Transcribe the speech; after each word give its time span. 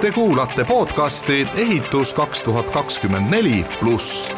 Te 0.00 0.12
kuulate 0.12 0.64
podcasti 0.64 1.46
Ehitus 1.54 2.14
kaks 2.14 2.42
tuhat 2.42 2.70
kakskümmend 2.70 3.30
neli 3.30 3.66
pluss. 3.80 4.32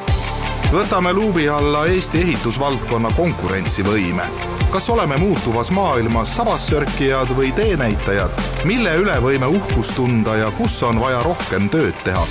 võtame 0.72 1.12
luubi 1.12 1.48
alla 1.48 1.86
Eesti 1.86 2.20
ehitusvaldkonna 2.20 3.08
konkurentsivõime. 3.16 4.22
kas 4.70 4.90
oleme 4.90 5.16
muutuvas 5.16 5.70
maailmas 5.70 6.36
sabassörkijad 6.36 7.32
või 7.36 7.52
teenäitajad, 7.52 8.30
mille 8.64 8.94
üle 8.96 9.16
võime 9.22 9.46
uhkust 9.46 9.96
tunda 9.96 10.36
ja 10.36 10.50
kus 10.50 10.82
on 10.82 11.00
vaja 11.00 11.22
rohkem 11.22 11.68
tööd 11.70 11.96
teha? 12.04 12.26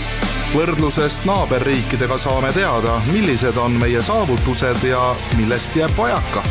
võrdlusest 0.53 1.25
naaberriikidega 1.25 2.17
saame 2.17 2.53
teada, 2.53 3.01
millised 3.11 3.57
on 3.57 3.71
meie 3.71 4.01
saavutused 4.01 4.83
ja 4.83 5.15
millest 5.37 5.75
jääb 5.75 5.97
vajaka. 5.97 6.43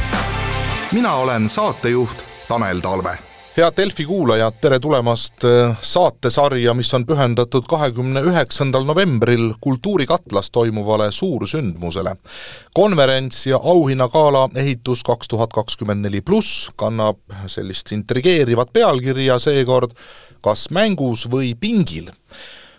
mina 0.93 1.15
olen 1.15 1.51
saatejuht 1.51 2.27
Tanel 2.49 2.81
Talve 2.81 3.28
head 3.59 3.75
Delfi 3.77 4.05
kuulajad, 4.05 4.55
tere 4.61 4.77
tulemast 4.79 5.43
äh, 5.45 5.73
saatesarja, 5.83 6.75
mis 6.79 6.93
on 6.95 7.03
pühendatud 7.07 7.65
kahekümne 7.67 8.21
üheksandal 8.31 8.85
novembril 8.87 9.49
Kultuurikatlas 9.61 10.51
toimuvale 10.55 11.09
suursündmusele. 11.13 12.13
konverents 12.75 13.47
ja 13.47 13.57
auhinnagala 13.57 14.49
Ehitus 14.55 15.03
kaks 15.05 15.29
tuhat 15.29 15.53
kakskümmend 15.53 16.07
neli 16.07 16.21
pluss 16.21 16.71
kannab 16.77 17.19
sellist 17.47 17.93
intrigeerivat 17.93 18.71
pealkirja 18.73 19.39
seekord 19.39 19.97
Kas 20.41 20.69
mängus 20.71 21.27
või 21.31 21.55
pingil 21.59 22.13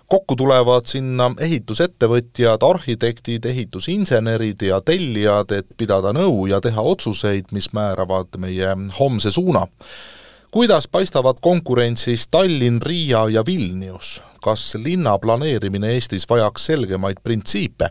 kokku 0.08 0.36
tulevad 0.36 0.88
sinna 0.88 1.28
ehitusettevõtjad, 1.40 2.64
arhitektid, 2.64 3.46
ehitusinsenerid 3.46 4.64
ja 4.66 4.80
tellijad, 4.82 5.52
et 5.52 5.68
pidada 5.78 6.14
nõu 6.16 6.48
ja 6.48 6.62
teha 6.62 6.82
otsuseid, 6.82 7.52
mis 7.52 7.68
määravad 7.76 8.40
meie 8.40 8.72
homse 9.00 9.32
suuna 9.32 9.68
kuidas 10.52 10.88
paistavad 10.88 11.36
konkurentsis 11.42 12.28
Tallinn, 12.28 12.82
Riia 12.82 13.30
ja 13.30 13.46
Vilnius? 13.46 14.22
kas 14.42 14.76
linna 14.76 15.18
planeerimine 15.20 15.92
Eestis 15.92 16.30
vajaks 16.30 16.66
selgemaid 16.66 17.18
printsiipe? 17.24 17.90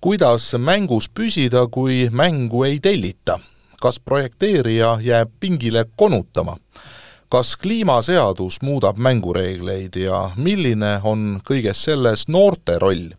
kuidas 0.00 0.52
mängus 0.58 1.10
püsida, 1.10 1.66
kui 1.70 2.08
mängu 2.10 2.64
ei 2.64 2.80
tellita? 2.80 3.38
kas 3.80 4.00
projekteerija 4.00 4.98
jääb 5.02 5.30
pingile 5.40 5.84
konutama? 5.96 6.56
kas 7.28 7.56
kliimaseadus 7.56 8.62
muudab 8.62 8.96
mängureegleid 8.96 9.96
ja 9.96 10.30
milline 10.36 11.00
on 11.04 11.40
kõiges 11.44 11.84
selles 11.84 12.28
noorte 12.28 12.78
roll? 12.78 13.12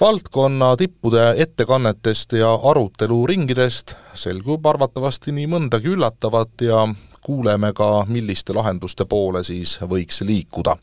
valdkonna 0.00 0.76
tippude 0.76 1.34
ettekannetest 1.36 2.32
ja 2.32 2.54
aruteluringidest 2.54 3.94
selgub 4.14 4.66
arvatavasti 4.66 5.36
nii 5.36 5.46
mõndagi 5.52 5.92
üllatavat 5.92 6.64
ja 6.64 6.86
kuuleme 7.20 7.72
ka, 7.72 8.04
milliste 8.08 8.52
lahenduste 8.52 9.04
poole 9.04 9.44
siis 9.44 9.78
võiks 9.80 10.20
liikuda. 10.20 10.76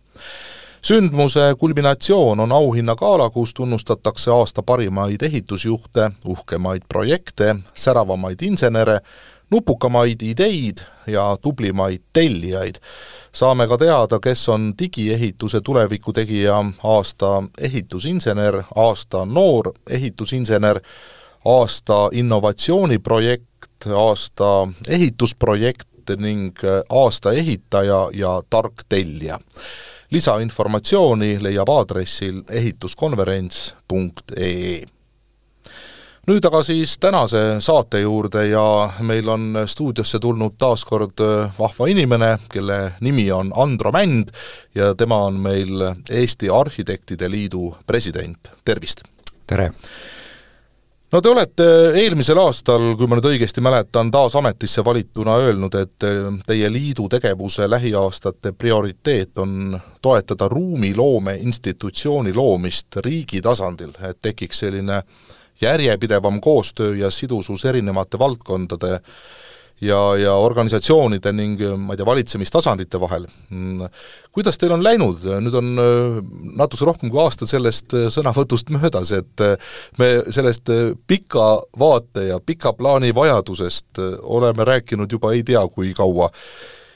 sündmuse 0.81 1.55
kulminatsioon 1.59 2.39
on 2.39 2.51
auhinnagala, 2.51 3.29
kus 3.29 3.53
tunnustatakse 3.53 4.31
aasta 4.31 4.63
parimaid 4.63 5.21
ehitusjuhte, 5.21 6.11
uhkemaid 6.25 6.81
projekte, 6.89 7.55
säravamaid 7.73 8.41
insenere, 8.41 8.99
nupukamaid 9.51 10.21
ideid 10.21 10.77
ja 11.07 11.37
tublimaid 11.41 12.01
tellijaid. 12.13 12.75
saame 13.31 13.67
ka 13.67 13.77
teada, 13.77 14.19
kes 14.19 14.49
on 14.49 14.73
digiehituse 14.79 15.61
tulevikutegija, 15.61 16.65
aasta 16.83 17.43
ehitusinsener, 17.61 18.63
aasta 18.75 19.25
noor 19.25 19.73
ehitusinsener, 19.89 20.79
aasta 21.45 22.09
innovatsiooniprojekt, 22.11 23.87
aasta 23.95 24.67
ehitusprojekt 24.87 25.87
ning 26.15 26.63
äh, 26.63 26.81
aasta 26.89 27.31
ehitaja 27.31 28.09
ja 28.13 28.43
tark 28.49 28.83
tellija. 28.89 29.39
lisainformatsiooni 30.11 31.43
leiab 31.43 31.69
aadressil 31.69 32.43
ehituskonverents.ee 32.49 34.85
nüüd 36.27 36.45
aga 36.47 36.59
siis 36.63 36.97
tänase 36.99 37.41
saate 37.63 38.01
juurde 38.03 38.47
ja 38.47 38.89
meil 38.99 39.29
on 39.31 39.61
stuudiosse 39.65 40.19
tulnud 40.19 40.57
taas 40.59 40.83
kord 40.85 41.19
äh, 41.23 41.51
vahva 41.59 41.87
inimene, 41.87 42.37
kelle 42.51 42.93
nimi 43.01 43.31
on 43.31 43.51
Andro 43.55 43.91
Mänd 43.95 44.29
ja 44.75 44.93
tema 44.95 45.21
on 45.29 45.39
meil 45.39 45.83
Eesti 46.09 46.49
Arhitektide 46.49 47.31
Liidu 47.31 47.75
president, 47.87 48.47
tervist! 48.65 49.03
tere! 49.47 49.71
No 51.11 51.21
te 51.21 51.29
olete 51.29 51.67
eelmisel 52.01 52.39
aastal, 52.41 52.89
kui 52.99 53.07
ma 53.07 53.17
nüüd 53.17 53.29
õigesti 53.31 53.63
mäletan, 53.63 54.11
taas 54.11 54.35
ametisse 54.39 54.83
valituna 54.85 55.37
öelnud, 55.43 55.77
et 55.79 56.07
teie 56.47 56.69
liidu 56.71 57.07
tegevuse 57.11 57.69
lähiaastate 57.69 58.51
prioriteet 58.51 59.37
on 59.43 59.79
toetada 60.01 60.49
ruumiloome 60.51 61.37
institutsiooni 61.47 62.35
loomist 62.35 62.99
riigi 63.05 63.41
tasandil, 63.41 63.95
et 64.09 64.21
tekiks 64.21 64.65
selline 64.65 65.01
järjepidevam 65.61 66.41
koostöö 66.41 66.95
ja 66.95 67.11
sidusus 67.11 67.65
erinevate 67.65 68.19
valdkondade 68.19 68.99
ja, 69.81 69.99
ja 70.17 70.33
organisatsioonide 70.33 71.31
ning 71.35 71.61
ma 71.77 71.93
ei 71.93 71.99
tea, 71.99 72.05
valitsemistasandite 72.07 72.99
vahel. 73.01 73.27
Kuidas 74.33 74.57
teil 74.57 74.73
on 74.73 74.83
läinud, 74.85 75.25
nüüd 75.43 75.57
on 75.57 75.69
äh, 75.81 76.17
natuke 76.57 76.87
rohkem 76.87 77.11
kui 77.13 77.21
aasta 77.21 77.47
sellest 77.49 77.93
äh, 77.97 78.07
sõnavõtust 78.13 78.71
möödas, 78.73 79.13
et 79.17 79.45
äh, 79.45 79.55
me 80.01 80.11
sellest 80.33 80.71
pika 81.07 81.49
vaate 81.79 82.27
ja 82.31 82.41
pika 82.43 82.73
plaani 82.77 83.13
vajadusest 83.15 84.01
oleme 84.21 84.65
rääkinud 84.67 85.11
juba 85.11 85.33
ei 85.35 85.45
tea 85.47 85.63
kui 85.73 85.93
kaua. 85.97 86.31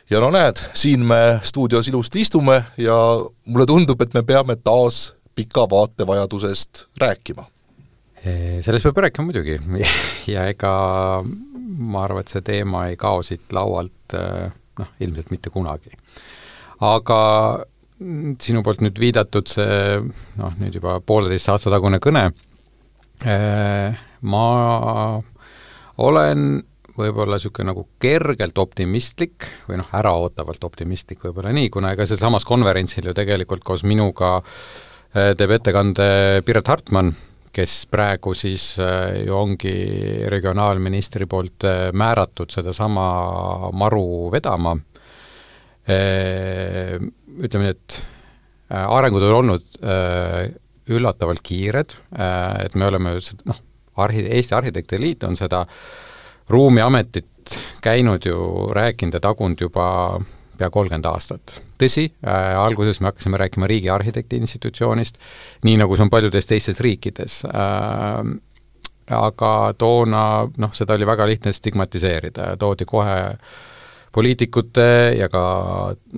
ja 0.09 0.19
no 0.19 0.31
näed, 0.31 0.59
siin 0.73 1.05
me 1.07 1.39
stuudios 1.43 1.87
ilusti 1.87 2.21
istume 2.21 2.63
ja 2.77 2.97
mulle 3.45 3.65
tundub, 3.65 4.01
et 4.01 4.13
me 4.13 4.23
peame 4.23 4.55
taas 4.55 5.13
pika 5.35 5.69
vaate 5.69 6.07
vajadusest 6.07 6.87
rääkima. 6.99 7.45
Sellest 8.21 8.85
peab 8.85 8.99
rääkima 9.01 9.31
muidugi 9.31 9.55
ja 10.33 10.45
ega 10.51 10.71
ma 11.81 12.03
arvan, 12.05 12.21
et 12.21 12.31
see 12.31 12.43
teema 12.45 12.85
ei 12.91 12.97
kao 12.99 13.21
siit 13.25 13.53
laualt 13.55 14.15
äh, 14.17 14.51
noh, 14.79 14.91
ilmselt 15.01 15.31
mitte 15.33 15.49
kunagi. 15.53 15.93
aga 16.85 17.19
sinu 18.41 18.63
poolt 18.65 18.81
nüüd 18.81 18.97
viidatud 19.01 19.49
see 19.49 19.99
noh, 20.39 20.55
nüüd 20.61 20.77
juba 20.77 20.99
pooleteist 21.05 21.51
aasta 21.53 21.73
tagune 21.73 22.01
kõne, 22.01 22.27
äh, 23.25 24.03
ma 24.21 24.45
olen 26.01 26.45
võib-olla 26.97 27.37
niisugune 27.37 27.71
nagu 27.71 27.87
kergelt 28.01 28.57
optimistlik 28.61 29.47
või 29.69 29.79
noh, 29.81 29.89
äraootavalt 29.97 30.63
optimistlik 30.67 31.23
võib-olla 31.25 31.53
nii, 31.55 31.69
kuna 31.73 31.95
ega 31.95 32.05
sealsamas 32.05 32.45
konverentsil 32.45 33.09
ju 33.09 33.17
tegelikult 33.17 33.63
koos 33.65 33.85
minuga 33.87 34.39
teeb 35.11 35.51
ettekande 35.51 36.05
Piret 36.47 36.69
Hartmann, 36.71 37.15
kes 37.55 37.73
praegu 37.91 38.33
siis 38.37 38.73
äh, 38.79 39.21
ju 39.25 39.35
ongi 39.35 39.73
regionaalministri 40.31 41.27
poolt 41.29 41.65
äh, 41.67 41.89
määratud 41.93 42.51
sedasama 42.53 43.71
maru 43.75 44.31
vedama, 44.31 44.75
äh, 45.89 46.95
ütleme 47.41 47.67
nii, 47.67 47.75
et 47.75 47.99
arengud 48.71 49.23
on 49.27 49.33
olnud 49.35 49.65
üllatavalt 50.91 51.41
kiired, 51.43 51.91
et 52.63 52.75
me 52.79 52.85
oleme 52.87 53.17
noh, 53.19 53.57
arhi-, 53.99 54.23
Eesti 54.37 54.55
Arhitektide 54.55 55.01
Liit 55.01 55.25
on 55.27 55.35
seda 55.35 55.65
ruumiametit 56.51 57.57
käinud 57.83 58.23
ju, 58.25 58.69
rääkinud 58.71 59.17
ja 59.17 59.21
tagunud 59.27 59.59
juba 59.59 59.85
pea 60.55 60.69
kolmkümmend 60.71 61.09
aastat. 61.11 61.57
Tõsi 61.81 62.07
äh,, 62.21 62.53
alguses 62.59 63.01
me 63.01 63.09
hakkasime 63.11 63.39
rääkima 63.41 63.69
riigiarhitekti 63.71 64.39
institutsioonist, 64.41 65.19
nii 65.67 65.81
nagu 65.81 65.97
see 65.97 66.07
on 66.07 66.13
paljudes 66.13 66.49
teistes 66.49 66.79
riikides 66.83 67.41
äh,, 67.49 68.31
aga 69.11 69.51
toona 69.77 70.23
noh, 70.61 70.73
seda 70.77 70.95
oli 70.95 71.07
väga 71.07 71.27
lihtne 71.27 71.53
stigmatiseerida 71.55 72.53
ja 72.53 72.57
toodi 72.59 72.87
kohe 72.87 73.19
poliitikute 74.11 75.15
ja 75.17 75.29
ka 75.31 75.43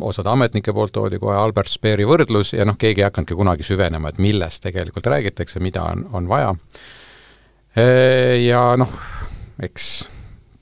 osade 0.01 0.29
ametnike 0.29 0.73
poolt 0.73 0.93
toodi 0.95 1.19
kohe 1.21 1.35
Albert 1.37 1.69
Speeri 1.69 2.07
võrdlus 2.09 2.55
ja 2.57 2.65
noh, 2.65 2.77
keegi 2.79 3.03
ei 3.03 3.07
hakanudki 3.07 3.37
kunagi 3.37 3.65
süvenema, 3.65 4.09
et 4.09 4.21
millest 4.23 4.63
tegelikult 4.65 5.09
räägitakse, 5.13 5.61
mida 5.61 5.85
on, 5.91 6.07
on 6.13 6.29
vaja. 6.29 6.55
Äh, 7.77 8.39
ja 8.45 8.65
noh, 8.81 8.89
eks 9.61 10.07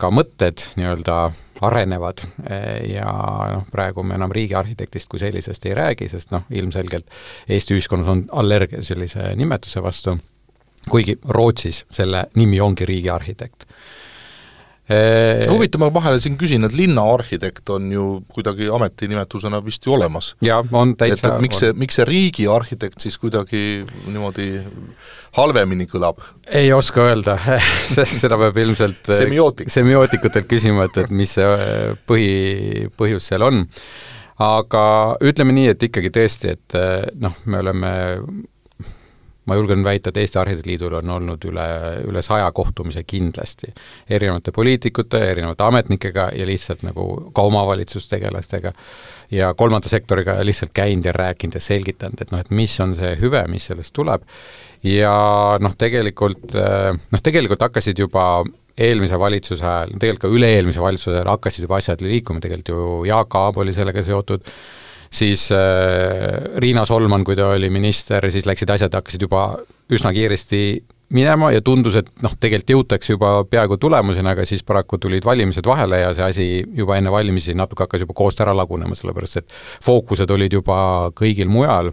ka 0.02 0.12
mõtted 0.12 0.66
nii-öelda 0.80 1.32
arenevad 1.62 2.24
eh, 2.50 2.94
ja 2.94 3.12
noh, 3.54 3.66
praegu 3.72 4.04
me 4.04 4.18
enam 4.18 4.34
riigiarhitektist 4.34 5.10
kui 5.12 5.22
sellisest 5.22 5.66
ei 5.66 5.76
räägi, 5.78 6.10
sest 6.12 6.34
noh, 6.34 6.46
ilmselgelt 6.50 7.10
Eesti 7.50 7.78
ühiskonnas 7.78 8.12
on 8.12 8.26
allergia 8.32 8.84
sellise 8.86 9.32
nimetuse 9.36 9.84
vastu, 9.84 10.18
kuigi 10.90 11.18
Rootsis 11.30 11.86
selle 11.92 12.26
nimi 12.36 12.60
ongi 12.62 12.86
riigiarhitekt 12.86 13.68
huvitav, 15.52 15.82
ma 15.84 15.90
vahele 15.94 16.20
siin 16.24 16.38
küsin, 16.40 16.66
et 16.68 16.76
linnaarhitekt 16.76 17.70
on 17.76 17.88
ju 17.94 18.08
kuidagi 18.32 18.70
ametinimetusena 18.74 19.62
vist 19.66 19.86
ju 19.88 19.96
olemas. 19.98 20.34
jaa, 20.46 20.62
on 20.72 20.96
täitsa 21.00 21.28
et, 21.28 21.34
et 21.36 21.46
miks 21.46 21.64
see, 21.64 21.74
miks 21.78 22.00
see 22.00 22.08
riigiarhitekt 22.10 23.04
siis 23.04 23.18
kuidagi 23.22 23.64
niimoodi 24.08 24.52
halvemini 25.38 25.88
kõlab? 25.92 26.22
ei 26.48 26.72
oska 26.76 27.08
öelda 27.10 27.38
seda 27.96 28.40
peab 28.42 28.62
ilmselt 28.66 29.14
semiootik. 29.18 29.72
semiootikutelt 29.74 30.50
küsima, 30.50 30.88
et, 30.90 31.04
et 31.06 31.14
mis 31.16 31.38
see 31.40 31.52
põhi, 32.10 32.88
põhjus 32.98 33.32
seal 33.32 33.48
on 33.48 33.66
aga 34.42 34.84
ütleme 35.22 35.54
nii, 35.56 35.74
et 35.76 35.84
ikkagi 35.86 36.10
tõesti, 36.14 36.56
et 36.56 36.78
noh, 37.22 37.36
me 37.46 37.62
oleme 37.62 37.92
ma 39.46 39.56
julgen 39.58 39.84
väita, 39.84 40.12
et 40.12 40.18
Eesti 40.22 40.40
Arhitektide 40.40 40.72
Liidul 40.72 40.96
on 41.00 41.10
olnud 41.16 41.46
üle, 41.50 41.66
üle 42.08 42.22
saja 42.22 42.52
kohtumise 42.54 43.04
kindlasti. 43.08 43.72
Erinevate 44.10 44.54
poliitikute, 44.54 45.22
erinevate 45.32 45.66
ametnikega 45.66 46.30
ja 46.38 46.46
lihtsalt 46.46 46.86
nagu 46.86 47.08
ka 47.34 47.46
omavalitsustegelastega 47.50 48.74
ja 49.32 49.54
kolmanda 49.58 49.90
sektoriga 49.90 50.38
lihtsalt 50.46 50.74
käinud 50.78 51.06
ja 51.10 51.16
rääkinud 51.16 51.58
ja 51.58 51.64
selgitanud, 51.64 52.22
et 52.22 52.34
noh, 52.34 52.44
et 52.44 52.52
mis 52.54 52.78
on 52.84 52.96
see 52.98 53.16
hüve, 53.22 53.42
mis 53.50 53.70
sellest 53.72 53.96
tuleb, 53.98 54.26
ja 54.86 55.14
noh, 55.62 55.78
tegelikult 55.78 56.54
noh, 56.54 57.24
tegelikult 57.24 57.66
hakkasid 57.66 58.00
juba 58.04 58.44
eelmise 58.82 59.20
valitsuse 59.20 59.66
ajal, 59.66 59.96
tegelikult 60.00 60.28
ka 60.28 60.36
üle-eelmise 60.36 60.84
valitsuse 60.84 61.18
ajal 61.18 61.34
hakkasid 61.34 61.66
juba 61.66 61.80
asjad 61.82 62.04
liikuma, 62.06 62.44
tegelikult 62.44 62.72
ju 62.72 62.86
Jaak 63.10 63.36
Aab 63.40 63.60
oli 63.64 63.74
sellega 63.76 64.04
seotud, 64.06 64.46
siis 65.12 65.50
äh, 65.52 66.58
Riina 66.58 66.86
Solman, 66.86 67.24
kui 67.28 67.36
ta 67.36 67.52
oli 67.52 67.70
minister, 67.70 68.32
siis 68.32 68.48
läksid 68.48 68.70
asjad, 68.70 68.96
hakkasid 68.96 69.28
juba 69.28 69.46
üsna 69.92 70.14
kiiresti 70.16 70.62
minema 71.12 71.52
ja 71.52 71.62
tundus, 71.62 71.98
et 72.00 72.10
noh, 72.24 72.34
tegelikult 72.40 72.72
jõutakse 72.76 73.14
juba 73.14 73.32
peaaegu 73.50 73.78
tulemuseni, 73.82 74.32
aga 74.32 74.46
siis 74.48 74.64
paraku 74.64 74.98
tulid 75.02 75.26
valimised 75.28 75.68
vahele 75.68 76.00
ja 76.06 76.14
see 76.16 76.28
asi 76.28 76.46
juba 76.78 76.98
enne 76.98 77.12
valimisi 77.12 77.56
natuke 77.58 77.84
hakkas 77.86 78.06
juba 78.06 78.16
koost 78.16 78.40
ära 78.44 78.56
lagunema, 78.56 78.96
sellepärast 78.96 79.42
et 79.42 79.58
fookused 79.84 80.32
olid 80.32 80.56
juba 80.62 80.78
kõigil 81.18 81.52
mujal. 81.52 81.92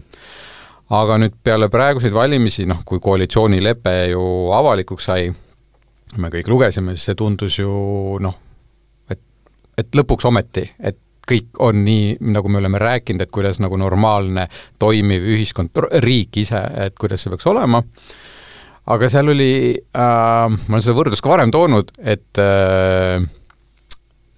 aga 0.89 1.19
nüüd 1.21 1.35
peale 1.43 1.67
praeguseid 1.69 2.13
valimisi, 2.13 2.65
noh, 2.65 2.79
kui 2.85 2.97
koalitsioonilepe 2.99 3.91
ju 4.09 4.23
avalikuks 4.57 5.05
sai, 5.05 5.27
me 6.17 6.31
kõik 6.33 6.47
lugesime, 6.49 6.95
siis 6.95 7.11
see 7.11 7.19
tundus 7.19 7.59
ju 7.59 7.69
noh, 8.23 8.39
et, 9.11 9.19
et 9.77 9.99
lõpuks 9.99 10.25
ometi, 10.25 10.63
et 10.79 10.97
kõik 11.29 11.59
on 11.65 11.83
nii, 11.85 12.15
nagu 12.33 12.49
me 12.51 12.59
oleme 12.61 12.81
rääkinud, 12.81 13.23
et 13.23 13.33
kuidas 13.33 13.59
nagu 13.63 13.77
normaalne 13.79 14.47
toimiv 14.81 15.27
ühiskond, 15.35 15.75
riik 16.03 16.41
ise, 16.41 16.61
et 16.87 16.97
kuidas 16.99 17.23
see 17.23 17.33
peaks 17.33 17.47
olema, 17.49 17.81
aga 18.89 19.11
seal 19.11 19.33
oli 19.35 19.51
äh,, 19.75 20.47
ma 20.49 20.77
olen 20.77 20.85
seda 20.85 20.97
võrdlust 20.97 21.25
ka 21.25 21.33
varem 21.33 21.53
toonud, 21.53 21.93
et 22.01 22.41
äh, 22.41 23.21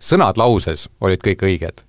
sõnad 0.02 0.40
lauses 0.42 0.88
olid 1.02 1.24
kõik 1.24 1.48
õiged, 1.48 1.86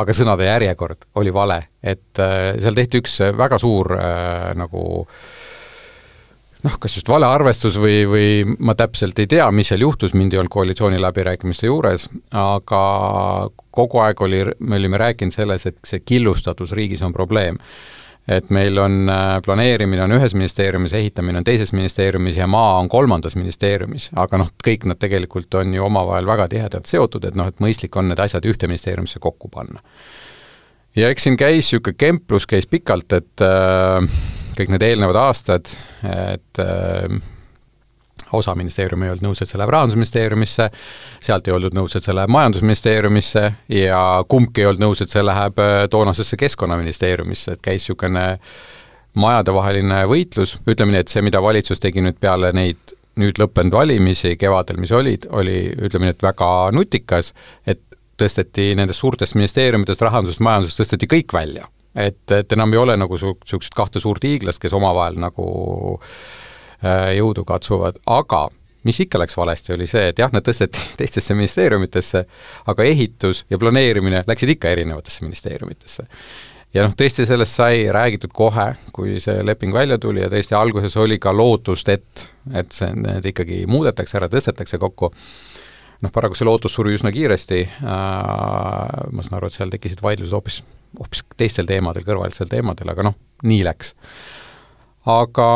aga 0.00 0.16
sõnade 0.16 0.48
järjekord 0.48 1.08
oli 1.20 1.34
vale, 1.34 1.60
et 1.82 2.22
äh, 2.22 2.52
seal 2.62 2.78
tehti 2.78 3.02
üks 3.02 3.20
väga 3.36 3.60
suur 3.60 3.94
äh, 3.98 4.52
nagu 4.58 4.84
äh, 5.04 5.41
noh, 6.66 6.76
kas 6.82 6.96
just 6.98 7.10
valearvestus 7.10 7.78
või, 7.80 8.02
või 8.08 8.26
ma 8.62 8.74
täpselt 8.78 9.18
ei 9.22 9.30
tea, 9.30 9.48
mis 9.54 9.72
seal 9.72 9.82
juhtus, 9.84 10.14
mind 10.18 10.34
ei 10.34 10.42
olnud 10.42 10.52
koalitsiooni 10.52 11.00
läbirääkimiste 11.02 11.68
juures, 11.68 12.08
aga 12.38 12.82
kogu 13.74 14.02
aeg 14.04 14.22
oli, 14.22 14.44
me 14.60 14.78
olime 14.78 15.00
rääkinud 15.02 15.34
selles, 15.34 15.66
et 15.70 15.80
see 15.86 16.04
killustatus 16.06 16.74
riigis 16.78 17.02
on 17.02 17.14
probleem. 17.14 17.58
et 18.28 18.50
meil 18.54 18.78
on 18.78 19.08
äh, 19.10 19.40
planeerimine 19.42 20.04
on 20.04 20.12
ühes 20.14 20.36
ministeeriumis, 20.38 20.92
ehitamine 20.94 21.40
on 21.40 21.44
teises 21.44 21.72
ministeeriumis 21.74 22.36
ja 22.38 22.46
maa 22.46 22.76
on 22.78 22.88
kolmandas 22.88 23.34
ministeeriumis, 23.34 24.12
aga 24.14 24.38
noh, 24.38 24.52
kõik 24.62 24.86
nad 24.86 25.00
tegelikult 25.02 25.54
on 25.58 25.74
ju 25.74 25.82
omavahel 25.82 26.26
väga 26.26 26.46
tihedalt 26.52 26.86
seotud, 26.86 27.26
et 27.26 27.34
noh, 27.34 27.50
et 27.50 27.58
mõistlik 27.58 27.98
on 27.98 28.12
need 28.12 28.22
asjad 28.22 28.46
ühte 28.46 28.70
ministeeriumisse 28.70 29.18
kokku 29.18 29.50
panna. 29.50 29.82
ja 30.94 31.10
eks 31.10 31.26
siin 31.26 31.36
käis 31.36 31.64
niisugune 31.64 31.98
kemplus, 31.98 32.46
käis 32.46 32.70
pikalt, 32.70 33.10
et 33.18 33.42
äh, 33.42 34.06
kõik 34.58 34.72
need 34.74 34.84
eelnevad 34.86 35.18
aastad, 35.22 35.70
et 36.08 36.60
äh, 36.62 37.20
osa 38.32 38.54
ministeeriumi 38.54 39.06
ei 39.06 39.12
olnud 39.12 39.26
nõus, 39.26 39.42
et 39.42 39.50
see 39.50 39.60
läheb 39.60 39.72
Rahandusministeeriumisse, 39.74 40.68
sealt 41.20 41.48
ei 41.48 41.56
oldud 41.56 41.76
nõus, 41.76 41.96
et 41.96 42.06
see 42.06 42.14
läheb 42.16 42.32
Majandusministeeriumisse 42.32 43.44
ja 43.76 44.02
kumbki 44.28 44.64
ei 44.64 44.70
olnud 44.70 44.86
nõus, 44.86 45.02
et 45.04 45.12
see 45.12 45.24
läheb 45.24 45.60
äh, 45.62 45.74
toonasesse 45.92 46.38
Keskkonnaministeeriumisse, 46.40 47.56
et 47.56 47.64
käis 47.64 47.82
niisugune 47.82 48.26
majadevaheline 49.18 50.04
võitlus, 50.08 50.56
ütleme 50.64 50.94
nii, 50.94 51.04
et 51.04 51.12
see, 51.12 51.24
mida 51.24 51.42
valitsus 51.44 51.82
tegi 51.82 52.04
nüüd 52.04 52.16
peale 52.20 52.52
neid 52.56 52.96
nüüd 53.20 53.36
lõppenud 53.36 53.74
valimisi 53.76 54.38
kevadel, 54.40 54.78
mis 54.80 54.92
olid, 54.96 55.26
oli 55.36 55.66
ütleme 55.76 56.08
nii, 56.08 56.16
et 56.16 56.24
väga 56.24 56.48
nutikas, 56.72 57.34
et 57.68 57.82
tõsteti 58.16 58.70
nendest 58.78 59.02
suurtest 59.02 59.36
ministeeriumidest, 59.36 60.04
rahandusest, 60.06 60.40
majandusest, 60.44 60.80
tõsteti 60.80 61.10
kõik 61.10 61.36
välja 61.36 61.68
et, 61.94 62.22
et 62.30 62.52
enam 62.52 62.72
ei 62.72 62.80
ole 62.80 62.96
nagu 62.96 63.18
su-, 63.18 63.36
niisugust 63.42 63.76
kahte 63.76 64.00
suurt 64.00 64.24
hiiglast, 64.24 64.62
kes 64.62 64.74
omavahel 64.76 65.18
nagu 65.20 65.46
äh, 65.98 67.12
jõudu 67.18 67.44
katsuvad, 67.48 68.00
aga 68.06 68.48
mis 68.86 69.00
ikka 69.00 69.20
läks 69.22 69.36
valesti, 69.36 69.74
oli 69.76 69.86
see, 69.86 70.08
et 70.10 70.18
jah, 70.18 70.32
nad 70.34 70.44
tõsteti 70.46 70.82
teistesse 71.00 71.36
ministeeriumitesse, 71.38 72.24
aga 72.72 72.86
ehitus 72.88 73.44
ja 73.50 73.60
planeerimine 73.60 74.24
läksid 74.26 74.56
ikka 74.56 74.72
erinevatesse 74.74 75.26
ministeeriumitesse. 75.26 76.06
ja 76.74 76.86
noh, 76.86 76.96
tõesti 76.98 77.26
sellest 77.28 77.60
sai 77.60 77.86
räägitud 77.92 78.32
kohe, 78.34 78.72
kui 78.92 79.20
see 79.20 79.42
leping 79.44 79.74
välja 79.74 79.98
tuli 80.00 80.24
ja 80.24 80.30
tõesti 80.32 80.56
alguses 80.58 80.96
oli 80.96 81.18
ka 81.22 81.34
lootust, 81.36 81.88
et, 81.92 82.28
et 82.54 82.72
see, 82.72 82.90
need 82.96 83.28
ikkagi 83.32 83.64
muudetakse 83.70 84.18
ära, 84.18 84.30
tõstetakse 84.32 84.80
kokku, 84.80 85.12
noh, 86.02 86.12
paraku 86.14 86.38
see 86.38 86.46
lootus 86.48 86.74
suri 86.76 86.94
üsna 86.96 87.12
kiiresti 87.14 87.60
äh,, 87.62 87.82
ma 87.82 89.24
saan 89.24 89.38
aru, 89.38 89.48
et 89.48 89.58
seal 89.58 89.72
tekkisid 89.72 90.02
vaidlused 90.04 90.36
hoopis 90.36 90.62
hoopis 90.98 91.24
teistel 91.40 91.68
teemadel, 91.68 92.04
kõrvalistel 92.06 92.50
teemadel, 92.50 92.92
aga 92.92 93.06
noh, 93.08 93.16
nii 93.48 93.62
läks. 93.64 93.94
aga 95.08 95.48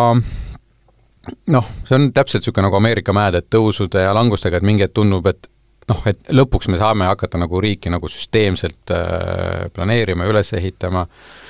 noh, 1.53 1.73
see 1.89 1.99
on 1.99 2.09
täpselt 2.17 2.45
niisugune 2.45 2.69
nagu 2.69 2.79
Ameerika 2.79 3.15
mäed, 3.17 3.37
et 3.39 3.51
tõusude 3.53 4.07
ja 4.07 4.15
langustega, 4.17 4.59
et 4.59 4.67
mingi 4.67 4.87
hetk 4.87 4.97
tundub, 4.97 5.29
et 5.29 5.51
noh, 5.91 6.01
et 6.09 6.33
lõpuks 6.33 6.71
me 6.73 6.81
saame 6.81 7.09
hakata 7.11 7.39
nagu 7.39 7.61
riiki 7.63 7.93
nagu 7.93 8.09
süsteemselt 8.11 8.95
äh, 8.95 9.67
planeerima 9.77 10.25
ja 10.25 10.33
üles 10.33 10.55
ehitama 10.57 11.05
äh, 11.05 11.46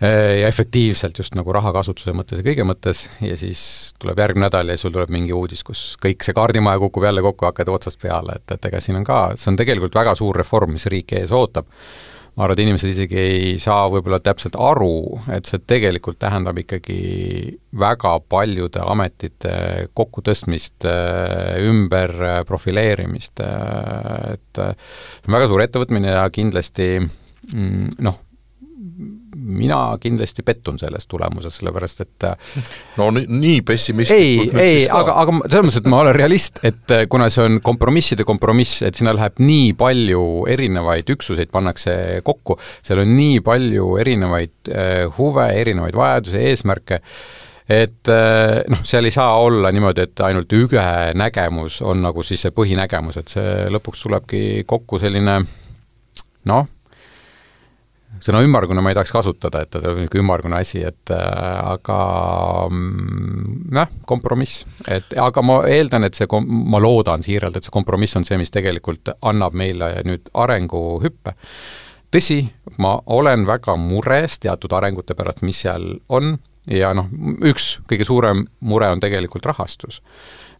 ja 0.00 0.46
efektiivselt 0.46 1.18
just 1.18 1.34
nagu 1.34 1.52
rahakasutuse 1.54 2.12
mõttes 2.14 2.38
ja 2.38 2.46
kõige 2.46 2.66
mõttes. 2.66 3.06
Ja 3.24 3.36
siis 3.38 3.94
tuleb 3.98 4.20
järgmine 4.22 4.46
nädal 4.46 4.70
ja 4.70 4.78
sul 4.78 4.92
tuleb 4.94 5.10
mingi 5.14 5.34
uudis, 5.34 5.64
kus 5.66 5.96
kõik 6.02 6.22
see 6.22 6.36
kaardimaja 6.36 6.78
kukub 6.82 7.08
jälle 7.08 7.24
kokku, 7.24 7.48
hakkad 7.48 7.72
otsast 7.72 7.98
peale, 8.02 8.38
et, 8.38 8.54
et 8.54 8.70
ega 8.70 8.82
siin 8.82 9.00
on 9.00 9.08
ka, 9.08 9.32
see 9.34 9.50
on 9.52 9.58
tegelikult 9.58 9.98
väga 9.98 10.14
suur 10.18 10.38
reform, 10.38 10.76
mis 10.76 10.86
riiki 10.86 11.18
ees 11.22 11.34
ootab. 11.34 11.66
Ma 12.38 12.44
arvan, 12.46 12.54
et 12.54 12.60
inimesed 12.62 12.92
isegi 12.92 13.16
ei 13.18 13.54
saa 13.58 13.88
võib-olla 13.90 14.20
täpselt 14.22 14.54
aru, 14.62 15.18
et 15.34 15.48
see 15.50 15.58
tegelikult 15.66 16.20
tähendab 16.22 16.60
ikkagi 16.62 17.00
väga 17.82 18.12
paljude 18.30 18.84
ametite 18.86 19.88
kokkutõstmist, 19.98 20.86
ümber 21.66 22.14
profileerimist, 22.46 23.42
et 23.42 24.62
see 24.62 25.26
on 25.26 25.34
väga 25.34 25.50
suur 25.50 25.66
ettevõtmine 25.66 26.14
ja 26.14 26.22
kindlasti 26.30 26.92
mm, 27.02 27.98
noh, 28.06 28.22
mina 29.38 29.78
kindlasti 30.00 30.42
pettun 30.46 30.78
selles 30.80 31.06
tulemuses, 31.10 31.58
sellepärast 31.60 32.02
et 32.04 32.26
no 32.98 33.08
nii 33.14 33.62
pessimistlikult 33.66 34.58
ei, 34.58 34.82
ei, 34.82 34.84
aga, 34.92 35.14
aga 35.22 35.34
selles 35.46 35.68
mõttes, 35.68 35.80
et 35.82 35.90
ma 35.90 36.02
olen 36.02 36.16
realist, 36.16 36.60
et 36.66 36.94
äh, 36.94 37.04
kuna 37.10 37.28
see 37.32 37.44
on 37.46 37.58
kompromisside 37.64 38.26
kompromiss, 38.28 38.82
et 38.86 38.98
sinna 38.98 39.14
läheb 39.16 39.40
nii 39.42 39.74
palju 39.78 40.22
erinevaid 40.50 41.10
üksuseid, 41.14 41.52
pannakse 41.54 42.22
kokku, 42.26 42.58
seal 42.84 43.02
on 43.04 43.12
nii 43.16 43.42
palju 43.46 43.90
erinevaid 44.02 44.72
äh, 44.72 45.04
huve, 45.18 45.50
erinevaid 45.60 45.98
vajadusi, 45.98 46.40
eesmärke, 46.50 47.02
et 47.68 48.10
äh, 48.12 48.62
noh, 48.72 48.82
seal 48.88 49.08
ei 49.08 49.14
saa 49.14 49.36
olla 49.44 49.72
niimoodi, 49.74 50.08
et 50.08 50.24
ainult 50.26 50.52
ühe 50.56 50.88
nägemus 51.18 51.82
on 51.86 52.02
nagu 52.06 52.24
siis 52.26 52.46
see 52.46 52.54
põhinägemus, 52.56 53.20
et 53.20 53.36
see 53.36 53.54
lõpuks 53.74 54.06
tulebki 54.06 54.42
kokku 54.68 55.00
selline 55.02 55.40
noh, 56.48 56.68
sõna 58.24 58.42
ümmargune 58.44 58.82
ma 58.82 58.92
ei 58.92 58.96
tahaks 58.98 59.12
kasutada, 59.14 59.62
et 59.62 59.70
ta 59.72 59.80
on 59.80 59.98
niisugune 59.98 60.22
ümmargune 60.22 60.58
asi, 60.58 60.82
et 60.86 61.12
äh, 61.14 61.72
aga 61.72 61.98
mm, 62.70 63.58
jah, 63.76 63.90
kompromiss. 64.08 64.64
et 64.88 65.16
aga 65.18 65.44
ma 65.44 65.60
eeldan, 65.68 66.06
et 66.08 66.18
see 66.18 66.28
kom-, 66.30 66.48
ma 66.72 66.80
loodan 66.82 67.24
siiralt, 67.24 67.58
et 67.58 67.66
see 67.66 67.74
kompromiss 67.74 68.18
on 68.18 68.26
see, 68.28 68.38
mis 68.40 68.52
tegelikult 68.54 69.12
annab 69.22 69.56
meile 69.58 69.92
nüüd 70.08 70.30
arenguhüppe. 70.34 71.34
tõsi, 72.14 72.40
ma 72.78 72.96
olen 73.06 73.46
väga 73.48 73.76
mures 73.80 74.38
teatud 74.42 74.72
arengute 74.72 75.16
pärast, 75.18 75.44
mis 75.46 75.60
seal 75.66 75.90
on, 76.08 76.36
ja 76.68 76.92
noh, 76.96 77.10
üks 77.48 77.78
kõige 77.88 78.06
suurem 78.08 78.46
mure 78.60 78.88
on 78.92 79.00
tegelikult 79.00 79.46
rahastus. 79.46 80.02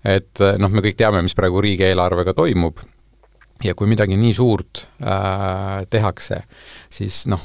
et 0.05 0.45
noh, 0.59 0.71
me 0.71 0.85
kõik 0.85 0.97
teame, 0.97 1.23
mis 1.23 1.35
praegu 1.35 1.61
riigieelarvega 1.65 2.35
toimub 2.35 2.79
ja 3.65 3.75
kui 3.75 3.88
midagi 3.91 4.17
nii 4.19 4.35
suurt 4.37 4.85
äh, 5.03 5.87
tehakse, 5.91 6.43
siis 6.91 7.25
noh, 7.31 7.43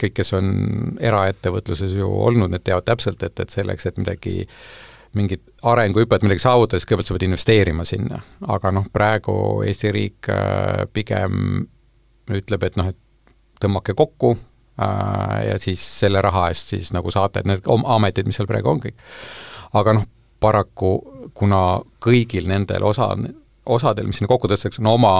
kõik, 0.00 0.14
kes 0.16 0.32
on 0.36 0.52
eraettevõtluses 1.00 1.96
ju 1.98 2.08
olnud, 2.08 2.52
need 2.52 2.64
teavad 2.64 2.86
täpselt, 2.88 3.22
et, 3.26 3.40
et 3.40 3.52
selleks, 3.52 3.86
et 3.86 4.00
midagi 4.00 4.36
mingit 5.18 5.42
arenguhüpet, 5.66 6.22
midagi 6.22 6.44
saavutada, 6.44 6.78
siis 6.78 6.88
kõigepealt 6.88 7.10
sa 7.10 7.16
pead 7.16 7.26
investeerima 7.26 7.84
sinna. 7.88 8.20
aga 8.46 8.70
noh, 8.74 8.86
praegu 8.92 9.34
Eesti 9.66 9.92
riik 9.94 10.30
äh, 10.30 10.86
pigem 10.92 11.66
ütleb, 12.30 12.64
et 12.68 12.78
noh, 12.78 12.92
et 12.92 12.98
tõmmake 13.60 13.96
kokku 13.98 14.36
äh, 14.36 15.50
ja 15.50 15.58
siis 15.58 15.82
selle 15.82 16.22
raha 16.22 16.48
eest 16.52 16.72
siis 16.76 16.94
nagu 16.96 17.10
saate, 17.10 17.42
et 17.42 17.50
need 17.50 17.66
ametid, 17.66 18.30
mis 18.30 18.38
seal 18.38 18.48
praegu 18.50 18.70
on 18.70 18.82
kõik. 18.86 18.96
aga 19.76 19.98
noh, 19.98 20.06
paraku 20.40 20.94
kuna 21.34 21.80
kõigil 22.02 22.48
nendel 22.48 22.86
osa, 22.86 23.12
osadel, 23.70 24.10
mis 24.10 24.20
sinna 24.20 24.30
kokku 24.30 24.50
tõstetakse, 24.50 24.82
on 24.82 24.92
oma 24.94 25.14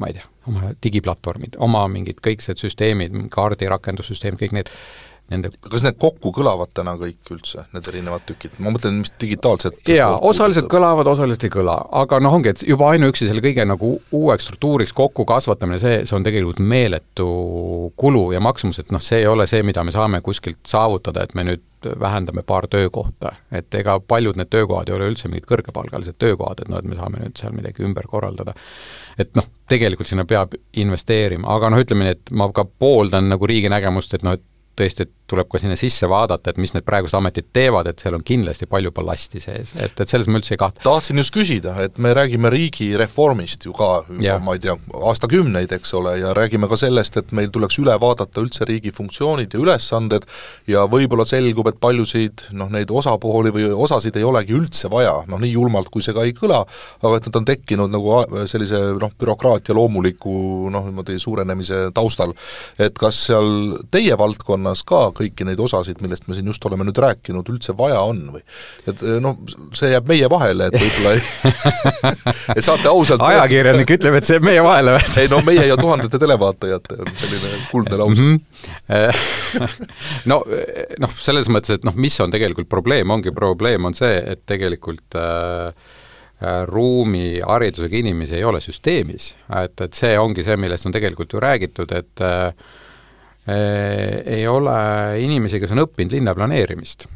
ma 0.00 0.10
ei 0.10 0.16
tea, 0.16 0.26
oma 0.50 0.72
digiplatvormid, 0.82 1.58
oma 1.62 1.84
mingid 1.90 2.18
kõiksed 2.24 2.58
süsteemid, 2.58 3.14
kaardi 3.34 3.68
rakendussüsteem, 3.70 4.38
kõik 4.40 4.56
need 4.56 4.72
nende 5.32 5.48
kas 5.70 5.84
need 5.84 5.96
kokku 6.00 6.34
kõlavad 6.36 6.72
täna 6.76 6.94
kõik 7.00 7.30
üldse, 7.32 7.64
need 7.72 7.86
erinevad 7.88 8.26
tükid, 8.28 8.58
ma 8.60 8.72
mõtlen, 8.74 8.98
mis 9.00 9.12
digitaalselt 9.20 9.88
jaa, 9.88 10.10
osaliselt 10.28 10.68
kõlavad, 10.72 11.08
osaliselt 11.08 11.46
ei 11.48 11.52
kõla, 11.54 11.78
aga 12.02 12.18
noh, 12.20 12.36
ongi, 12.36 12.52
et 12.52 12.64
juba 12.68 12.90
ainuüksi 12.92 13.30
selle 13.30 13.40
kõige 13.44 13.64
nagu 13.68 13.94
uueks 14.14 14.50
struktuuriks 14.50 14.92
kokku 14.96 15.24
kasvatamine, 15.28 15.80
see, 15.80 16.02
see 16.04 16.18
on 16.18 16.26
tegelikult 16.26 16.60
meeletu 16.60 17.28
kulu 18.00 18.26
ja 18.36 18.42
maksumus, 18.44 18.82
et 18.82 18.92
noh, 18.92 19.02
see 19.04 19.22
ei 19.22 19.30
ole 19.30 19.48
see, 19.48 19.64
mida 19.64 19.84
me 19.86 19.94
saame 19.94 20.20
kuskilt 20.24 20.60
saavutada, 20.68 21.24
et 21.24 21.32
me 21.38 21.48
nüüd 21.48 21.64
vähendame 22.00 22.42
paar 22.42 22.68
töökohta. 22.70 23.34
et 23.52 23.74
ega 23.74 23.98
paljud 24.00 24.36
need 24.36 24.50
töökohad 24.50 24.88
ei 24.88 24.96
ole 24.96 25.10
üldse 25.10 25.28
mingid 25.28 25.46
kõrgepalgalised 25.50 26.18
töökohad, 26.18 26.60
et 26.62 26.68
noh, 26.68 26.78
et 26.78 26.88
me 26.88 26.96
saame 26.98 27.20
nüüd 27.22 27.36
seal 27.38 27.52
midagi 27.56 27.84
ümber 27.84 28.08
korraldada. 28.10 28.54
et 29.18 29.34
noh, 29.34 29.46
tegelikult 29.68 30.08
sinna 30.08 30.24
peab 30.24 30.54
investeerima, 30.72 31.48
aga 31.56 31.70
noh, 31.70 31.84
ütleme 31.84 32.08
nii, 32.08 32.16
et 32.18 32.30
ma 32.32 32.50
ka 32.52 32.64
pooldan 32.64 33.28
nagu 33.28 33.46
riigi 33.46 33.68
nägemust, 33.72 34.14
et 34.14 34.22
noh, 34.22 34.38
et 34.38 34.44
tõesti, 34.78 35.06
et 35.06 35.12
tuleb 35.30 35.48
ka 35.48 35.60
sinna 35.60 35.76
sisse 35.78 36.08
vaadata, 36.10 36.52
et 36.52 36.58
mis 36.60 36.74
need 36.74 36.84
praegused 36.84 37.16
ametid 37.16 37.48
teevad, 37.56 37.88
et 37.88 38.02
seal 38.02 38.16
on 38.18 38.24
kindlasti 38.26 38.68
palju 38.70 38.92
ballasti 38.94 39.40
sees, 39.40 39.72
et, 39.80 39.94
et 40.00 40.10
selles 40.10 40.28
ma 40.28 40.40
üldse 40.40 40.54
ei 40.56 40.60
kahtle. 40.60 40.82
tahtsin 40.84 41.20
just 41.20 41.32
küsida, 41.34 41.76
et 41.86 41.96
me 42.02 42.12
räägime 42.16 42.50
riigireformist 42.52 43.64
ju 43.64 43.72
ka 43.76 43.90
juba, 44.10 44.36
ma 44.44 44.56
ei 44.56 44.62
tea, 44.64 44.76
aastakümneid, 45.10 45.72
eks 45.78 45.94
ole, 45.96 46.18
ja 46.20 46.34
räägime 46.36 46.68
ka 46.68 46.78
sellest, 46.80 47.16
et 47.20 47.32
meil 47.36 47.48
tuleks 47.54 47.80
üle 47.80 47.96
vaadata 48.00 48.44
üldse 48.44 48.68
riigi 48.68 48.92
funktsioonid 48.94 49.56
ja 49.56 49.62
ülesanded 49.62 50.28
ja 50.70 50.84
võib-olla 50.90 51.26
selgub, 51.28 51.72
et 51.72 51.80
paljusid 51.80 52.46
noh, 52.58 52.68
neid 52.74 52.92
osapooli 52.92 53.54
või 53.54 53.70
osasid 53.72 54.20
ei 54.20 54.28
olegi 54.28 54.56
üldse 54.56 54.92
vaja, 54.92 55.16
noh 55.30 55.40
nii 55.40 55.54
julmalt, 55.54 55.88
kui 55.92 56.04
see 56.04 56.16
ka 56.16 56.26
ei 56.28 56.36
kõla, 56.36 56.60
aga 57.00 57.16
et 57.16 57.30
nad 57.30 57.40
on 57.40 57.48
tekkinud 57.48 57.96
nagu 57.96 58.20
sellise 58.50 58.82
noh, 59.00 59.16
bürokraatia 59.20 59.76
loomuliku 59.76 60.68
noh, 60.74 60.84
niimoodi 60.90 61.16
suurenemise 61.22 61.88
taustal. 61.96 62.36
et 62.78 62.96
kas 62.98 63.24
seal 63.30 63.78
teie 63.94 64.16
valdkonnas 64.18 64.84
ka 64.84 65.13
kõiki 65.16 65.46
neid 65.46 65.60
osasid, 65.60 66.00
millest 66.04 66.26
me 66.28 66.36
siin 66.36 66.48
just 66.50 66.64
oleme 66.68 66.86
nüüd 66.86 66.98
rääkinud, 67.02 67.48
üldse 67.52 67.74
vaja 67.78 68.00
on 68.04 68.20
või? 68.34 68.42
et 68.86 69.00
eh, 69.02 69.18
noh, 69.22 69.38
see 69.76 69.92
jääb 69.92 70.08
meie 70.10 70.28
vahele, 70.30 70.68
et 70.68 70.76
võib-olla 70.78 71.14
ei 71.14 71.22
et 72.58 72.64
saate 72.66 72.90
ausalt 72.90 73.24
ajakirjanik 73.24 73.94
ütleb, 73.96 74.18
et 74.18 74.28
see 74.28 74.38
jääb 74.38 74.48
meie 74.50 74.62
vahele 74.64 74.96
või? 74.98 75.10
ei 75.22 75.32
no 75.32 75.40
meie 75.46 75.66
ja 75.68 75.78
tuhandete 75.80 76.20
televaatajate 76.22 77.00
on 77.04 77.12
selline 77.20 77.56
kuldne 77.72 78.00
lause 78.00 78.22
mm. 78.22 78.38
-hmm. 78.92 79.74
no 80.30 80.40
noh, 81.04 81.18
selles 81.18 81.50
mõttes, 81.52 81.78
et 81.78 81.84
noh, 81.86 81.96
mis 81.96 82.16
on 82.24 82.32
tegelikult 82.34 82.70
probleem, 82.70 83.10
ongi 83.10 83.34
probleem 83.34 83.90
on 83.90 83.96
see, 83.96 84.16
et 84.34 84.44
tegelikult 84.46 85.18
äh, 85.20 85.68
äh 86.44 86.62
ruumiharidusega 86.68 87.96
inimesi 87.96 88.36
ei 88.36 88.44
ole 88.44 88.60
süsteemis, 88.60 89.34
et, 89.62 89.80
et 89.80 89.94
see 89.94 90.16
ongi 90.18 90.42
see, 90.44 90.56
millest 90.60 90.86
on 90.86 90.94
tegelikult 90.94 91.32
ju 91.32 91.40
räägitud, 91.40 91.92
et 91.94 92.24
Äh, 92.24 92.52
ei 93.46 94.46
ole 94.48 94.76
inimesi, 95.20 95.60
kes 95.60 95.74
on 95.74 95.82
õppinud 95.84 96.14
linnaplaneerimist. 96.16 97.06